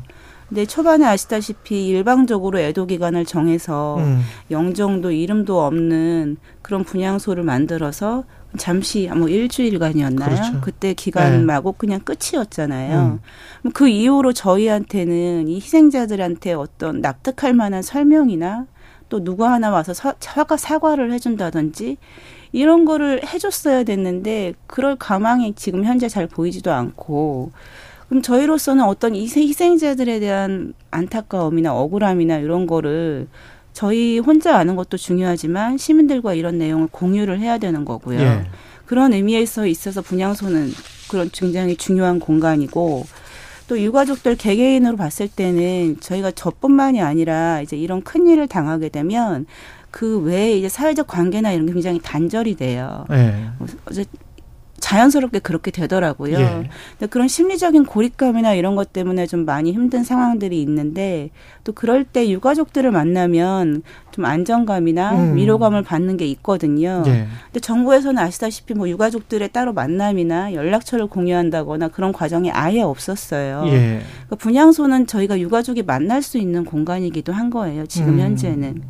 근데 0.49 0.65
초반에 0.65 1.05
아시다시피 1.05 1.87
일방적으로 1.87 2.59
애도 2.59 2.87
기간을 2.87 3.25
정해서 3.25 3.97
음. 3.99 4.21
영정도 4.49 5.11
이름도 5.11 5.63
없는 5.63 6.37
그런 6.63 6.83
분향소를 6.83 7.43
만들어서 7.43 8.23
잠시 8.57 9.07
뭐 9.15 9.29
일주일간이었나요? 9.29 10.29
그렇죠. 10.29 10.61
그때 10.61 10.95
기간 10.95 11.31
네. 11.31 11.43
마고 11.43 11.71
그냥 11.73 11.99
끝이었잖아요. 11.99 13.19
음. 13.63 13.71
그 13.73 13.87
이후로 13.87 14.33
저희한테는 14.33 15.47
이 15.47 15.55
희생자들한테 15.57 16.53
어떤 16.53 16.99
납득할 17.01 17.53
만한 17.53 17.83
설명이나 17.83 18.65
또 19.07 19.23
누구 19.23 19.45
하나 19.45 19.69
와서 19.69 19.93
사, 19.93 20.15
사과, 20.19 20.57
사과를 20.57 21.11
해준다든지 21.13 21.97
이런 22.51 22.85
거를 22.85 23.21
해줬어야 23.23 23.83
됐는데 23.83 24.53
그럴 24.65 24.95
가망이 24.95 25.53
지금 25.53 25.85
현재 25.85 26.09
잘 26.09 26.25
보이지도 26.25 26.71
않고 26.71 27.51
그럼 28.09 28.21
저희로서는 28.21 28.83
어떤 28.83 29.15
이 29.15 29.23
희생- 29.25 29.47
희생자들에 29.47 30.19
대한 30.19 30.73
안타까움이나 30.91 31.73
억울함이나 31.75 32.37
이런 32.39 32.65
거를 32.67 33.27
저희 33.73 34.17
혼자 34.19 34.57
아는 34.57 34.75
것도 34.75 34.97
중요하지만 34.97 35.77
시민들과 35.77 36.33
이런 36.33 36.57
내용을 36.57 36.87
공유를 36.91 37.39
해야 37.39 37.57
되는 37.59 37.85
거고요. 37.85 38.19
예. 38.19 38.45
그런 38.85 39.13
의미에서 39.13 39.67
있어서 39.67 40.01
분향소는 40.01 40.71
그런 41.09 41.29
굉장히 41.31 41.75
중요한 41.75 42.19
공간이고 42.19 43.05
또 43.67 43.79
유가족들 43.79 44.35
개개인으로 44.35 44.97
봤을 44.97 45.27
때는 45.27 45.99
저희가 45.99 46.31
저뿐만이 46.31 46.99
아니라 47.01 47.61
이제 47.61 47.77
이런 47.77 48.01
큰 48.01 48.27
일을 48.27 48.47
당하게 48.47 48.89
되면 48.89 49.45
그 49.91 50.17
외에 50.19 50.53
이제 50.57 50.67
사회적 50.67 51.05
관계나 51.05 51.51
이런 51.51 51.67
게 51.67 51.73
굉장히 51.73 51.99
단절이 52.01 52.55
돼요. 52.55 53.05
네. 53.09 53.45
어제 53.85 54.05
자연스럽게 54.89 55.37
그렇게 55.39 55.69
되더라고요. 55.69 56.39
예. 56.39 56.69
근데 56.97 57.05
그런 57.11 57.27
심리적인 57.27 57.85
고립감이나 57.85 58.55
이런 58.55 58.75
것 58.75 58.91
때문에 58.91 59.27
좀 59.27 59.45
많이 59.45 59.71
힘든 59.71 60.03
상황들이 60.03 60.59
있는데 60.63 61.29
또 61.63 61.73
그럴 61.73 62.03
때 62.03 62.27
유가족들을 62.27 62.89
만나면 62.89 63.83
좀 64.09 64.25
안정감이나 64.25 65.11
음. 65.11 65.35
위로감을 65.35 65.83
받는 65.83 66.17
게 66.17 66.25
있거든요. 66.25 67.03
예. 67.05 67.27
근데 67.45 67.59
정부에서는 67.59 68.17
아시다시피 68.17 68.73
뭐 68.73 68.89
유가족들의 68.89 69.49
따로 69.49 69.73
만남이나 69.73 70.53
연락처를 70.53 71.05
공유한다거나 71.05 71.89
그런 71.89 72.11
과정이 72.11 72.49
아예 72.49 72.81
없었어요. 72.81 73.65
예. 73.67 74.01
그러니까 74.25 74.35
분향소는 74.37 75.05
저희가 75.05 75.39
유가족이 75.39 75.83
만날 75.83 76.23
수 76.23 76.39
있는 76.39 76.65
공간이기도 76.65 77.31
한 77.31 77.51
거예요. 77.51 77.85
지금 77.85 78.15
음. 78.15 78.19
현재는. 78.21 78.81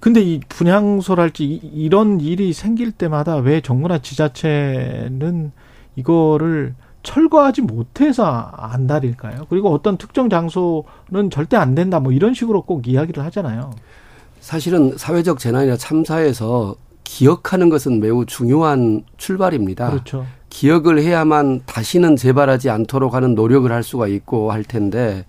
근데 0.00 0.20
이 0.20 0.40
분향소랄지 0.48 1.44
이- 1.44 1.60
이런 1.74 2.20
일이 2.20 2.52
생길 2.52 2.92
때마다 2.92 3.36
왜 3.36 3.60
정부나 3.60 3.98
지자체는 3.98 5.52
이거를 5.96 6.74
철거하지 7.02 7.62
못해서 7.62 8.24
안달일까요? 8.56 9.46
그리고 9.48 9.72
어떤 9.72 9.96
특정 9.96 10.28
장소는 10.28 11.30
절대 11.30 11.56
안 11.56 11.74
된다 11.74 12.00
뭐 12.00 12.12
이런 12.12 12.34
식으로 12.34 12.62
꼭 12.62 12.88
이야기를 12.88 13.24
하잖아요. 13.26 13.70
사실은 14.40 14.96
사회적 14.96 15.38
재난이나 15.38 15.76
참사에서 15.76 16.74
기억하는 17.04 17.68
것은 17.68 18.00
매우 18.00 18.26
중요한 18.26 19.04
출발입니다. 19.16 19.90
그렇죠. 19.90 20.26
기억을 20.50 21.00
해야만 21.00 21.62
다시는 21.66 22.16
재발하지 22.16 22.70
않도록 22.70 23.14
하는 23.14 23.34
노력을 23.34 23.70
할 23.70 23.82
수가 23.82 24.08
있고 24.08 24.50
할 24.50 24.64
텐데 24.64 25.24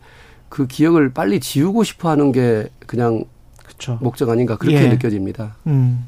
그 0.50 0.66
기억을 0.68 1.14
빨리 1.14 1.40
지우고 1.40 1.84
싶어 1.84 2.10
하는 2.10 2.32
게 2.32 2.68
그냥 2.88 3.26
그렇죠. 3.68 4.00
목적 4.02 4.30
아닌가 4.30 4.58
그렇게 4.58 4.84
예. 4.84 4.88
느껴집니다. 4.88 5.56
음. 5.68 6.08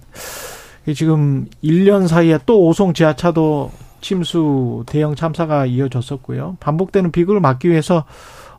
이 0.88 0.96
지금 0.96 1.46
1년 1.64 2.08
사이에 2.08 2.40
또 2.46 2.66
오송 2.66 2.94
지하차도 2.94 3.72
침수 4.02 4.84
대형 4.88 5.14
참사가 5.14 5.66
이어졌었고요. 5.66 6.58
반복되는 6.60 7.12
비극을 7.12 7.42
막기 7.42 7.70
위해서 7.70 8.06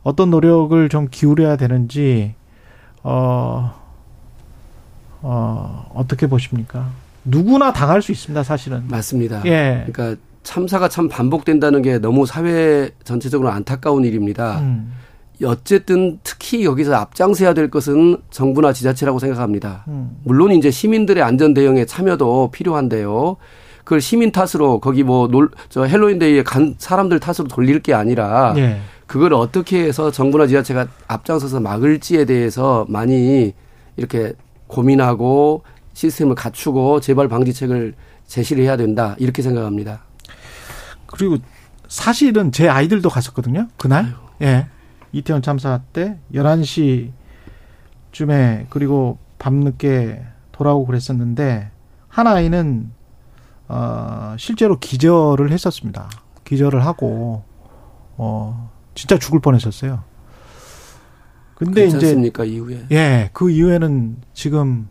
어떤 0.03 0.29
노력을 0.29 0.87
좀 0.89 1.07
기울여야 1.09 1.57
되는지 1.57 2.35
어, 3.03 3.73
어, 5.21 5.91
어떻게 5.95 6.27
보십니까? 6.27 6.89
누구나 7.25 7.73
당할 7.73 8.01
수 8.01 8.11
있습니다, 8.11 8.43
사실은. 8.43 8.83
맞습니다. 8.87 9.43
예. 9.45 9.85
그러니까 9.87 10.21
참사가 10.43 10.87
참 10.87 11.07
반복된다는 11.07 11.81
게 11.81 11.99
너무 11.99 12.25
사회 12.25 12.89
전체적으로 13.03 13.49
안타까운 13.49 14.05
일입니다. 14.05 14.59
음, 14.59 14.93
어쨌든 15.45 16.19
특히 16.23 16.65
여기서 16.65 16.93
앞장서야 16.95 17.53
될 17.53 17.69
것은 17.69 18.17
정부나 18.29 18.73
지자체라고 18.73 19.19
생각합니다. 19.19 19.83
음. 19.87 20.17
물론 20.23 20.51
이제 20.51 20.69
시민들의 20.71 21.23
안전 21.23 21.53
대응에 21.53 21.85
참여도 21.85 22.51
필요한데요. 22.51 23.37
그걸 23.83 23.99
시민 24.01 24.31
탓으로 24.31 24.79
거기 24.79 25.03
뭐 25.03 25.27
놀 25.27 25.49
저 25.69 25.83
헬로윈데이에 25.85 26.43
간 26.43 26.75
사람들 26.77 27.19
탓으로 27.19 27.47
돌릴 27.47 27.81
게 27.81 27.93
아니라 27.93 28.53
예. 28.57 28.79
그걸 29.07 29.33
어떻게 29.33 29.83
해서 29.83 30.11
정부나 30.11 30.47
지자체가 30.47 30.87
앞장서서 31.07 31.59
막을지에 31.59 32.25
대해서 32.25 32.85
많이 32.87 33.53
이렇게 33.97 34.33
고민하고 34.67 35.63
시스템을 35.93 36.35
갖추고 36.35 37.01
재발 37.01 37.27
방지책을 37.27 37.93
제시를 38.27 38.63
해야 38.63 38.77
된다 38.77 39.15
이렇게 39.19 39.41
생각합니다. 39.41 40.03
그리고 41.07 41.37
사실은 41.87 42.51
제 42.53 42.69
아이들도 42.69 43.09
갔었거든요. 43.09 43.67
그날. 43.77 44.13
예. 44.41 44.67
이태원 45.13 45.41
참사 45.41 45.81
때 45.93 46.17
11시쯤에 46.33 47.11
그리고 48.69 49.17
밤늦게 49.39 50.23
돌아오고 50.51 50.85
그랬었는데 50.87 51.71
한 52.07 52.27
아이는 52.27 52.91
어 53.67 54.35
실제로 54.37 54.79
기절을 54.79 55.51
했었습니다. 55.51 56.09
기절을 56.45 56.85
하고 56.85 57.43
어 58.17 58.69
진짜 58.95 59.17
죽을 59.17 59.39
뻔했었어요. 59.39 60.03
근데 61.55 61.85
이제 61.85 61.97
괜찮습니까 61.97 62.43
이후에? 62.43 62.85
예, 62.91 63.29
그 63.33 63.49
이후에는 63.49 64.17
지금 64.33 64.87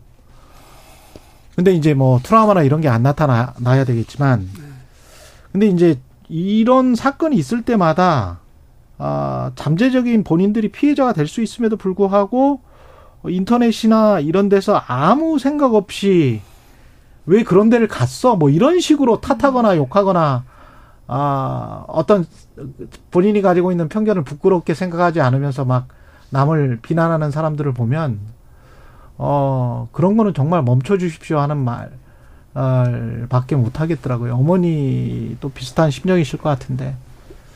근데 1.55 1.73
이제 1.73 1.93
뭐 1.93 2.19
트라우마나 2.23 2.63
이런 2.63 2.81
게 2.81 2.87
안 2.87 3.03
나타나야 3.03 3.85
되겠지만 3.85 4.49
근데 5.51 5.67
이제 5.67 5.99
이런 6.29 6.95
사건이 6.95 7.35
있을 7.35 7.61
때마다 7.63 8.39
아, 9.03 9.51
잠재적인 9.55 10.23
본인들이 10.23 10.69
피해자가 10.71 11.13
될 11.13 11.27
수 11.27 11.41
있음에도 11.41 11.75
불구하고 11.77 12.61
인터넷이나 13.27 14.19
이런 14.19 14.49
데서 14.49 14.81
아무 14.87 15.39
생각 15.39 15.73
없이 15.75 16.41
왜 17.25 17.43
그런 17.43 17.69
데를 17.69 17.87
갔어? 17.87 18.35
뭐 18.35 18.49
이런 18.49 18.79
식으로 18.79 19.21
탓하거나 19.21 19.77
욕하거나 19.77 20.43
아, 21.07 21.85
어떤 21.87 22.25
본인이 23.11 23.41
가지고 23.41 23.71
있는 23.71 23.89
편견을 23.89 24.23
부끄럽게 24.23 24.73
생각하지 24.73 25.21
않으면서 25.21 25.65
막 25.65 25.87
남을 26.29 26.79
비난하는 26.81 27.31
사람들을 27.31 27.73
보면 27.73 28.19
어, 29.17 29.87
그런 29.91 30.17
거는 30.17 30.33
정말 30.33 30.63
멈춰 30.63 30.97
주십시오 30.97 31.39
하는 31.39 31.57
말을 31.57 33.27
밖에 33.29 33.55
못 33.55 33.79
하겠더라고요. 33.81 34.35
어머니도 34.35 35.49
비슷한 35.49 35.91
심정이실 35.91 36.39
것 36.39 36.49
같은데. 36.49 36.95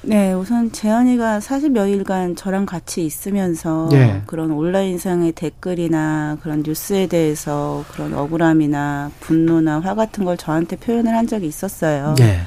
네, 0.07 0.33
우선 0.33 0.71
재현이가 0.71 1.39
40여일간 1.39 2.37
저랑 2.37 2.67
같이 2.67 3.03
있으면서 3.05 3.89
예. 3.93 4.21
그런 4.27 4.51
온라인상의 4.51 5.31
댓글이나 5.31 6.37
그런 6.41 6.61
뉴스에 6.63 7.07
대해서 7.07 7.83
그런 7.91 8.13
억울함이나 8.13 9.11
분노나 9.19 9.79
화 9.79 9.95
같은 9.95 10.23
걸 10.23 10.37
저한테 10.37 10.75
표현을 10.75 11.15
한 11.15 11.25
적이 11.25 11.47
있었어요. 11.47 12.15
예. 12.19 12.41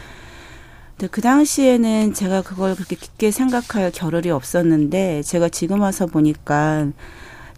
근데 0.97 1.11
그 1.11 1.21
당시에는 1.21 2.13
제가 2.13 2.43
그걸 2.43 2.77
그렇게 2.77 2.95
깊게 2.95 3.33
생각할 3.33 3.91
겨를이 3.93 4.31
없었는데 4.31 5.23
제가 5.23 5.49
지금 5.49 5.81
와서 5.81 6.07
보니까 6.07 6.89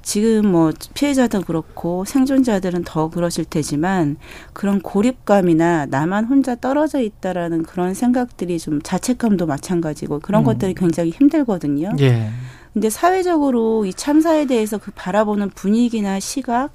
지금 0.02 0.50
뭐 0.50 0.72
피해자도 0.94 1.42
그렇고 1.42 2.04
생존자들은 2.04 2.84
더 2.84 3.10
그러실 3.10 3.44
테지만 3.44 4.16
그런 4.52 4.80
고립감이나 4.80 5.86
나만 5.86 6.24
혼자 6.24 6.54
떨어져 6.54 7.00
있다라는 7.00 7.62
그런 7.64 7.94
생각들이 7.94 8.58
좀 8.58 8.80
자책감도 8.82 9.46
마찬가지고 9.46 10.20
그런 10.20 10.42
음. 10.42 10.46
것들이 10.46 10.74
굉장히 10.74 11.10
힘들거든요. 11.10 11.92
예. 12.00 12.28
근데 12.72 12.88
사회적으로 12.88 13.84
이 13.84 13.92
참사에 13.92 14.46
대해서 14.46 14.78
그 14.78 14.92
바라보는 14.94 15.50
분위기나 15.50 16.20
시각 16.20 16.70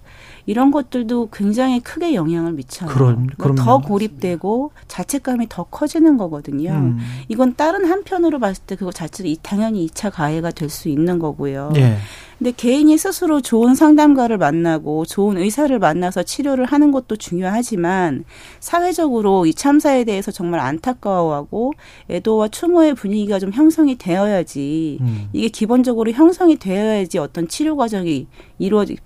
이런 0.47 0.69
것들도 0.71 1.29
굉장히 1.33 1.79
크게 1.79 2.13
영향을 2.13 2.53
미쳐요. 2.53 2.89
그럼- 2.89 3.15
그러니까 3.15 3.35
그럼요. 3.37 3.55
더 3.63 3.77
고립되고 3.79 4.71
자책감이 4.87 5.47
더 5.49 5.63
커지는 5.63 6.17
거거든요. 6.17 6.71
음. 6.71 6.99
이건 7.29 7.55
다른 7.55 7.85
한편으로 7.85 8.39
봤을 8.39 8.63
때 8.65 8.75
그거 8.75 8.91
자체로 8.91 9.27
이- 9.29 9.37
당연히 9.41 9.85
2차 9.87 10.11
가해가 10.11 10.51
될 10.51 10.69
수 10.69 10.89
있는 10.89 11.19
거고요. 11.19 11.71
예. 11.77 11.97
근데 12.37 12.51
개인이 12.51 12.95
스스로 12.97 13.39
좋은 13.41 13.75
상담가를 13.75 14.37
만나고 14.37 15.05
좋은 15.05 15.37
의사를 15.37 15.77
만나서 15.79 16.23
치료를 16.23 16.65
하는 16.65 16.91
것도 16.91 17.15
중요하지만 17.15 18.25
사회적으로 18.59 19.45
이 19.45 19.53
참사에 19.53 20.03
대해서 20.03 20.31
정말 20.31 20.59
안타까워하고 20.59 21.73
애도와 22.09 22.49
추모의 22.49 22.93
분위기가 22.95 23.39
좀 23.39 23.51
형성이 23.53 23.95
되어야지 23.97 24.97
음. 25.01 25.29
이게 25.33 25.47
기본적으로 25.47 26.11
형성이 26.11 26.57
되어야지 26.57 27.19
어떤 27.19 27.47
치료 27.47 27.77
과정이 27.77 28.27
이루어지 28.59 28.97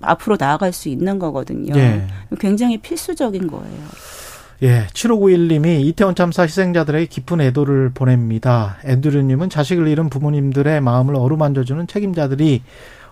앞으로 0.00 0.36
나아갈 0.38 0.72
수 0.72 0.88
있는 0.88 1.18
거거든요. 1.18 1.74
예. 1.76 2.06
굉장히 2.38 2.78
필수적인 2.78 3.46
거예요. 3.46 3.78
예, 4.62 4.86
7591님이 4.92 5.80
이태원 5.84 6.14
참사 6.14 6.44
희생자들에게 6.44 7.06
깊은 7.06 7.40
애도를 7.40 7.90
보냅니다. 7.92 8.78
앤드류님은 8.84 9.50
자식을 9.50 9.88
잃은 9.88 10.08
부모님들의 10.08 10.80
마음을 10.80 11.16
어루만져주는 11.16 11.86
책임자들이 11.86 12.62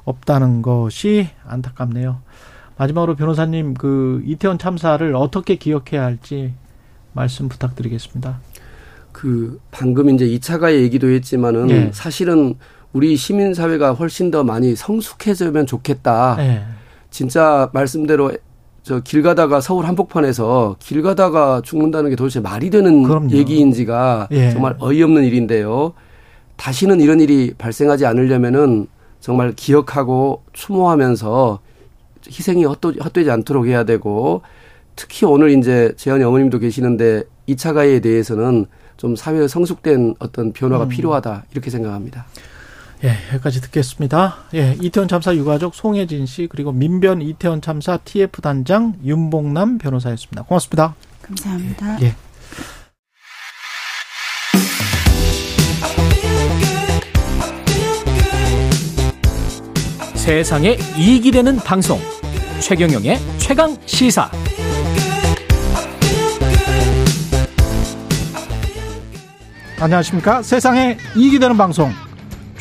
없다는 0.04 0.62
것이 0.62 1.28
안타깝네요. 1.46 2.20
마지막으로 2.76 3.16
변호사님, 3.16 3.74
그 3.74 4.22
이태원 4.24 4.58
참사를 4.58 5.14
어떻게 5.14 5.56
기억해야 5.56 6.04
할지 6.04 6.54
말씀 7.12 7.48
부탁드리겠습니다. 7.48 8.40
그 9.12 9.60
방금 9.70 10.08
이제 10.10 10.26
2차 10.26 10.58
가해 10.58 10.80
얘기도 10.80 11.08
했지만은 11.08 11.70
예. 11.70 11.90
사실은 11.92 12.54
우리 12.92 13.16
시민 13.16 13.54
사회가 13.54 13.92
훨씬 13.94 14.30
더 14.30 14.44
많이 14.44 14.74
성숙해지면 14.76 15.66
좋겠다. 15.66 16.36
예. 16.40 16.62
진짜 17.10 17.70
말씀대로 17.72 18.32
저 18.82 19.00
길 19.00 19.22
가다가 19.22 19.60
서울 19.60 19.86
한복판에서 19.86 20.76
길 20.80 21.02
가다가 21.02 21.60
죽는다는 21.64 22.10
게 22.10 22.16
도대체 22.16 22.40
말이 22.40 22.68
되는 22.68 23.02
그럼요. 23.04 23.30
얘기인지가 23.30 24.28
예. 24.32 24.50
정말 24.50 24.76
어이없는 24.80 25.22
일인데요. 25.24 25.92
다시는 26.56 27.00
이런 27.00 27.20
일이 27.20 27.54
발생하지 27.56 28.06
않으려면은 28.06 28.88
정말 29.20 29.52
기억하고 29.54 30.42
추모하면서 30.52 31.60
희생이 32.26 32.64
헛도, 32.64 32.94
헛되지 33.04 33.30
않도록 33.30 33.66
해야 33.66 33.84
되고 33.84 34.42
특히 34.96 35.26
오늘 35.26 35.50
이제 35.56 35.92
재현이 35.96 36.24
어머님도 36.24 36.58
계시는데 36.58 37.22
이차 37.46 37.72
가해에 37.72 38.00
대해서는 38.00 38.66
좀 38.96 39.14
사회에 39.16 39.46
성숙된 39.48 40.16
어떤 40.18 40.52
변화가 40.52 40.84
음. 40.84 40.88
필요하다 40.88 41.44
이렇게 41.52 41.70
생각합니다. 41.70 42.26
예, 43.04 43.16
여기까지 43.32 43.60
듣겠습니다. 43.62 44.36
예, 44.54 44.76
이태원 44.80 45.08
참사 45.08 45.34
유가족 45.34 45.74
송혜진 45.74 46.26
씨 46.26 46.46
그리고 46.48 46.70
민변 46.70 47.20
이태원 47.20 47.60
참사 47.60 47.96
TF 47.96 48.40
단장 48.40 48.94
윤봉남 49.04 49.78
변호사였습니다. 49.78 50.44
고맙습니다. 50.44 50.94
감사합니다. 51.22 52.00
예. 52.02 52.14
세상에 60.14 60.78
이익이 60.96 61.32
되는 61.32 61.56
방송 61.56 61.98
최경영의 62.60 63.18
최강 63.38 63.76
시사 63.86 64.30
안녕하십니까? 69.80 70.42
세상에 70.42 70.96
이익이 71.16 71.40
되는 71.40 71.56
방송 71.56 71.90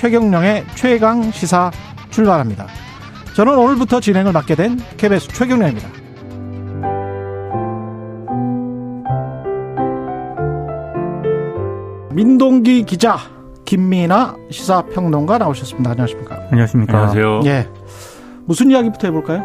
최경령의 0.02 0.66
최강 0.74 1.30
시사 1.30 1.70
출발합니다. 2.10 2.66
저는 3.36 3.56
오늘부터 3.56 4.00
진행을 4.00 4.32
맡게 4.32 4.56
된 4.56 4.80
KBS 4.98 5.28
최경령입니다. 5.28 5.88
민동기 12.16 12.84
기자, 12.86 13.18
김미나 13.64 14.36
시사평론가 14.50 15.38
나오셨습니다. 15.38 15.92
안녕하십니까? 15.92 16.48
안녕하십니까. 16.50 16.98
안녕하세요. 16.98 17.42
예. 17.46 17.70
무슨 18.46 18.72
이야기부터 18.72 19.06
해볼까요? 19.06 19.44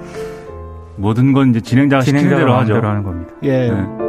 모든 0.96 1.32
건 1.32 1.48
이제 1.48 1.62
진행자가 1.62 2.02
시키는 2.02 2.28
대로 2.28 2.52
하죠. 2.56 2.74
하는 2.74 3.02
겁니다. 3.02 3.32
예. 3.44 3.70
네. 3.70 3.99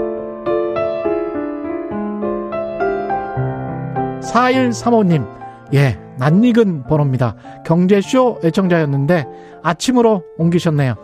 4135님, 4.22 5.27
예, 5.73 5.98
낯익은 6.18 6.84
번호입니다. 6.84 7.35
경제쇼 7.65 8.39
애청자였는데 8.43 9.26
아침으로 9.64 10.23
옮기셨네요. 10.38 10.95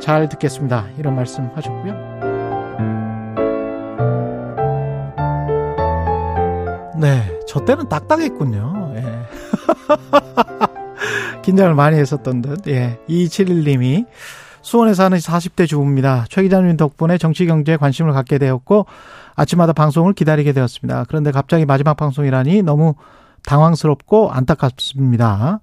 잘 0.00 0.28
듣겠습니다. 0.28 0.86
이런 0.98 1.14
말씀 1.14 1.48
하셨고요. 1.54 2.18
네, 7.00 7.22
저 7.46 7.64
때는 7.64 7.88
딱딱했군요. 7.88 8.92
예. 8.96 9.04
긴장을 11.42 11.72
많이 11.74 11.96
했었던 11.96 12.42
듯. 12.42 12.66
예. 12.66 12.98
2271님이 13.08 14.06
수원에 14.62 14.94
사는 14.94 15.16
40대 15.16 15.68
주부입니다. 15.68 16.26
최 16.28 16.42
기자님 16.42 16.76
덕분에 16.76 17.18
정치 17.18 17.46
경제에 17.46 17.76
관심을 17.76 18.12
갖게 18.12 18.38
되었고 18.38 18.86
아침마다 19.38 19.72
방송을 19.72 20.14
기다리게 20.14 20.52
되었습니다. 20.52 21.04
그런데 21.06 21.30
갑자기 21.30 21.64
마지막 21.64 21.96
방송이라니 21.96 22.62
너무 22.62 22.96
당황스럽고 23.46 24.32
안타깝습니다. 24.32 25.60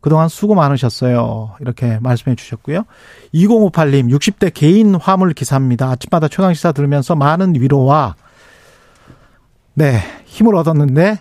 그동안 0.00 0.28
수고 0.28 0.56
많으셨어요. 0.56 1.54
이렇게 1.60 2.00
말씀해 2.00 2.34
주셨고요. 2.34 2.82
2058님, 3.32 4.10
60대 4.12 4.52
개인 4.52 4.96
화물 4.96 5.34
기사입니다. 5.34 5.88
아침마다 5.88 6.26
최강시사 6.26 6.72
들으면서 6.72 7.14
많은 7.14 7.54
위로와 7.54 8.16
네, 9.74 10.00
힘을 10.26 10.56
얻었는데, 10.56 11.18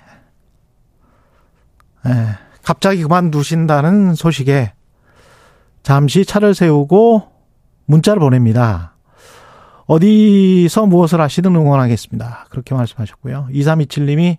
예, 2.07 2.11
갑자기 2.64 3.03
그만두신다는 3.03 4.15
소식에 4.15 4.73
잠시 5.84 6.26
차를 6.26 6.56
세우고 6.56 7.28
문자를 7.86 8.19
보냅니다. 8.19 8.95
어디서 9.91 10.85
무엇을 10.85 11.19
하시든 11.19 11.53
응원하겠습니다. 11.53 12.45
그렇게 12.49 12.73
말씀하셨고요. 12.73 13.49
2327님이 13.51 14.38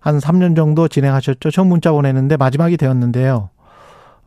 한 0.00 0.18
3년 0.18 0.56
정도 0.56 0.88
진행하셨죠. 0.88 1.50
처음 1.50 1.68
문자 1.68 1.92
보내는데 1.92 2.38
마지막이 2.38 2.78
되었는데요. 2.78 3.50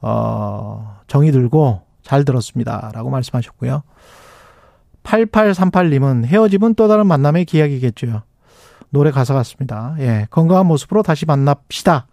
어, 0.02 1.00
정이 1.08 1.32
들고 1.32 1.82
잘 2.04 2.24
들었습니다. 2.24 2.92
라고 2.94 3.10
말씀하셨고요. 3.10 3.82
8838님은 5.02 6.26
헤어짐은 6.26 6.76
또 6.76 6.88
다른 6.88 7.08
만남의 7.08 7.46
기약이겠죠. 7.46 8.22
노래 8.92 9.10
가사 9.10 9.34
같습니다. 9.34 9.96
예, 9.98 10.28
건강한 10.30 10.68
모습으로 10.68 11.02
다시 11.02 11.26
만납시다. 11.26 12.06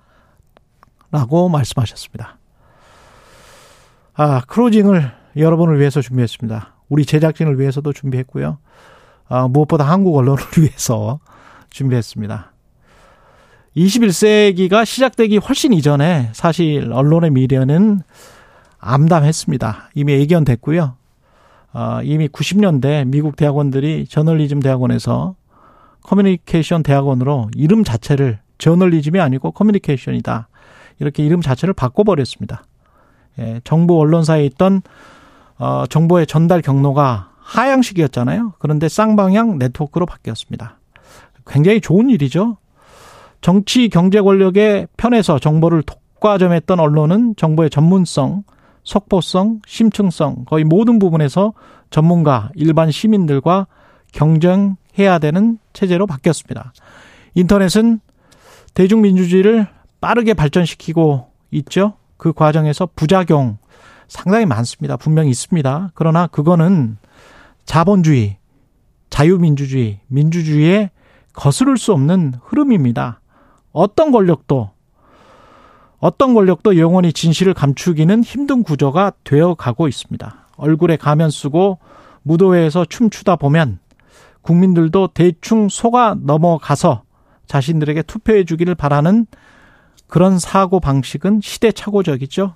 라고 1.11 1.51
말씀하셨습니다. 1.51 2.39
아, 4.15 4.41
크로징을 4.47 5.13
여러분을 5.37 5.79
위해서 5.79 6.01
준비했습니다. 6.01 6.76
우리 6.89 7.05
제작진을 7.05 7.59
위해서도 7.59 7.93
준비했고요. 7.93 8.59
아, 9.29 9.49
무엇보다 9.49 9.85
한국 9.85 10.17
언론을 10.17 10.43
위해서 10.59 11.21
준비했습니다. 11.71 12.53
21세기가 13.77 14.87
시작되기 14.87 15.39
훨씬 15.39 15.73
이전에 15.73 16.31
사실 16.33 16.91
언론의 16.93 17.31
미래는 17.31 18.01
암담했습니다. 18.79 19.91
이미 19.95 20.13
예견됐고요. 20.15 20.95
아, 21.73 22.01
이미 22.05 22.29
90년대 22.29 23.07
미국 23.07 23.37
대학원들이 23.37 24.07
저널리즘 24.09 24.61
대학원에서 24.61 25.35
커뮤니케이션 26.03 26.83
대학원으로 26.83 27.51
이름 27.55 27.85
자체를 27.85 28.39
저널리즘이 28.59 29.21
아니고 29.21 29.51
커뮤니케이션이다. 29.51 30.49
이렇게 31.01 31.25
이름 31.25 31.43
자체를 31.43 31.75
바꿔버렸습니다. 31.75 32.65
예, 33.39 33.61
정부 33.65 34.01
언론사에 34.01 34.47
있던 34.47 34.81
어, 35.59 35.85
정보의 35.89 36.27
전달 36.27 36.61
경로가 36.63 37.31
하향식이었잖아요. 37.39 38.55
그런데 38.59 38.89
쌍방향 38.89 39.59
네트워크로 39.59 40.07
바뀌었습니다. 40.07 40.79
굉장히 41.47 41.81
좋은 41.81 42.11
일이죠. 42.11 42.59
정치 43.41 43.89
경제 43.89 44.21
권력의 44.21 44.89
편에서 44.97 45.39
정보를 45.39 45.83
독과점했던 45.83 46.81
언론은 46.81 47.37
정보의 47.37 47.71
전문성, 47.71 48.43
속보성, 48.83 49.61
심층성 49.67 50.45
거의 50.47 50.65
모든 50.65 50.99
부분에서 50.99 51.53
전문가, 51.91 52.51
일반 52.55 52.91
시민들과 52.91 53.67
경쟁해야 54.13 55.19
되는 55.21 55.59
체제로 55.73 56.07
바뀌었습니다. 56.07 56.73
인터넷은 57.35 58.01
대중민주주의를 58.75 59.69
빠르게 60.01 60.35
발전시키고 60.35 61.29
있죠. 61.53 61.95
그 62.17 62.33
과정에서 62.33 62.89
부작용 62.97 63.59
상당히 64.09 64.47
많습니다. 64.47 64.97
분명히 64.97 65.31
있습니다. 65.31 65.91
그러나 65.95 66.27
그거는 66.27 66.99
자본주의, 67.65 68.39
자유민주주의, 69.11 70.01
민주주의에 70.07 70.91
거스를 71.33 71.77
수 71.77 71.93
없는 71.93 72.35
흐름입니다. 72.43 73.21
어떤 73.73 74.11
권력도 74.11 74.71
어떤 75.99 76.35
권력도 76.35 76.79
영원히 76.79 77.13
진실을 77.13 77.55
감추기는 77.55 78.23
힘든 78.23 78.63
구조가 78.63 79.13
되어 79.25 79.55
가고 79.55 79.89
있습니다. 79.89 80.49
얼굴에 80.57 80.97
가면 80.97 81.31
쓰고 81.31 81.79
무도회에서 82.23 82.85
춤추다 82.85 83.37
보면 83.37 83.79
국민들도 84.43 85.09
대충 85.15 85.69
속아 85.69 86.17
넘어가서 86.21 87.03
자신들에게 87.47 88.03
투표해 88.03 88.45
주기를 88.45 88.75
바라는 88.75 89.27
그런 90.07 90.39
사고 90.39 90.81
방식은 90.81 91.41
시대착오적이죠. 91.43 92.55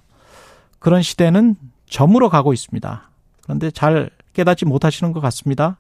그런 0.81 1.03
시대는 1.03 1.55
저물어 1.87 2.29
가고 2.29 2.53
있습니다. 2.53 3.11
그런데 3.43 3.71
잘 3.71 4.11
깨닫지 4.33 4.65
못하시는 4.65 5.13
것 5.13 5.21
같습니다. 5.21 5.79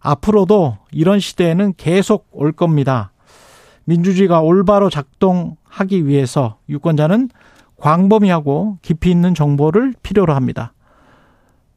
앞으로도 0.00 0.78
이런 0.92 1.18
시대에는 1.18 1.74
계속 1.76 2.28
올 2.30 2.52
겁니다. 2.52 3.12
민주주의가 3.84 4.40
올바로 4.40 4.88
작동하기 4.90 6.06
위해서 6.06 6.58
유권자는 6.68 7.30
광범위하고 7.76 8.78
깊이 8.82 9.10
있는 9.10 9.34
정보를 9.34 9.94
필요로 10.02 10.34
합니다. 10.34 10.74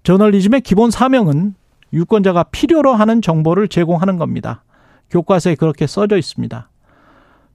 저널리즘의 0.03 0.61
기본 0.61 0.91
사명은 0.91 1.56
유권자가 1.94 2.44
필요로 2.44 2.94
하는 2.94 3.22
정보를 3.22 3.68
제공하는 3.70 4.18
겁니다. 4.18 4.64
교과서에 5.10 5.56
그렇게 5.56 5.88
써져 5.88 6.18
있습니다. 6.18 6.70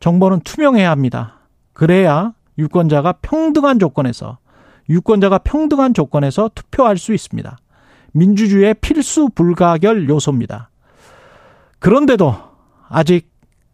정보는 0.01 0.41
투명해야 0.41 0.91
합니다. 0.91 1.41
그래야 1.73 2.33
유권자가 2.57 3.15
평등한 3.21 3.79
조건에서 3.79 4.39
유권자가 4.89 5.39
평등한 5.39 5.95
조건에서 5.95 6.51
투표할 6.55 6.97
수 6.97 7.13
있습니다. 7.13 7.59
민주주의의 8.13 8.75
필수 8.75 9.29
불가결 9.29 10.09
요소입니다. 10.09 10.71
그런데도 11.79 12.35
아직 12.89 13.31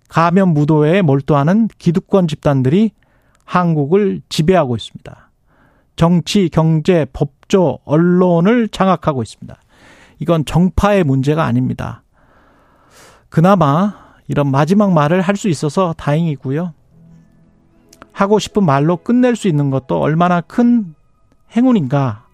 가면 0.09 0.49
무도회에 0.55 1.03
몰두하는 1.03 1.69
기득권 1.78 2.28
집단들이 2.28 2.93
한국을 3.45 4.20
지배하고 4.28 4.77
있습니다. 4.77 5.31
정치, 5.97 6.49
경제, 6.49 7.07
법조, 7.12 7.78
언론을 7.85 8.69
장악하고 8.69 9.23
있습니다. 9.23 9.57
이건 10.19 10.45
정파의 10.45 11.05
문제가 11.05 11.45
아닙니다. 11.45 12.03
그나마 13.28 13.95
이런 14.28 14.51
마지막 14.51 14.93
말을 14.93 15.20
할 15.20 15.36
수 15.36 15.49
있어서 15.49 15.93
다행이고요. 15.97 16.73
하고 18.12 18.39
싶은 18.39 18.65
말로 18.65 18.97
끝낼 18.97 19.36
수 19.36 19.49
있는 19.49 19.70
것도 19.70 20.01
얼마나 20.01 20.41
큰 20.41 20.95
행운인가 21.56 22.26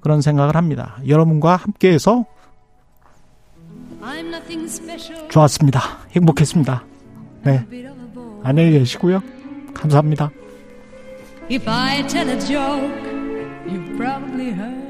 그런 0.00 0.20
생각을 0.20 0.56
합니다. 0.56 0.96
여러분과 1.06 1.56
함께해서 1.56 2.24
좋았습니다. 5.30 5.80
행복했습니다. 6.10 6.84
네. 7.44 7.66
안녕히 8.42 8.72
계시고요. 8.72 9.22
감사합니다. 9.72 10.30
If 11.50 11.68
I 11.68 12.06
tell 12.06 12.30
a 12.30 12.40
joke, 12.40 13.12
you've 13.66 13.96
probably 13.96 14.52
heard. 14.52 14.83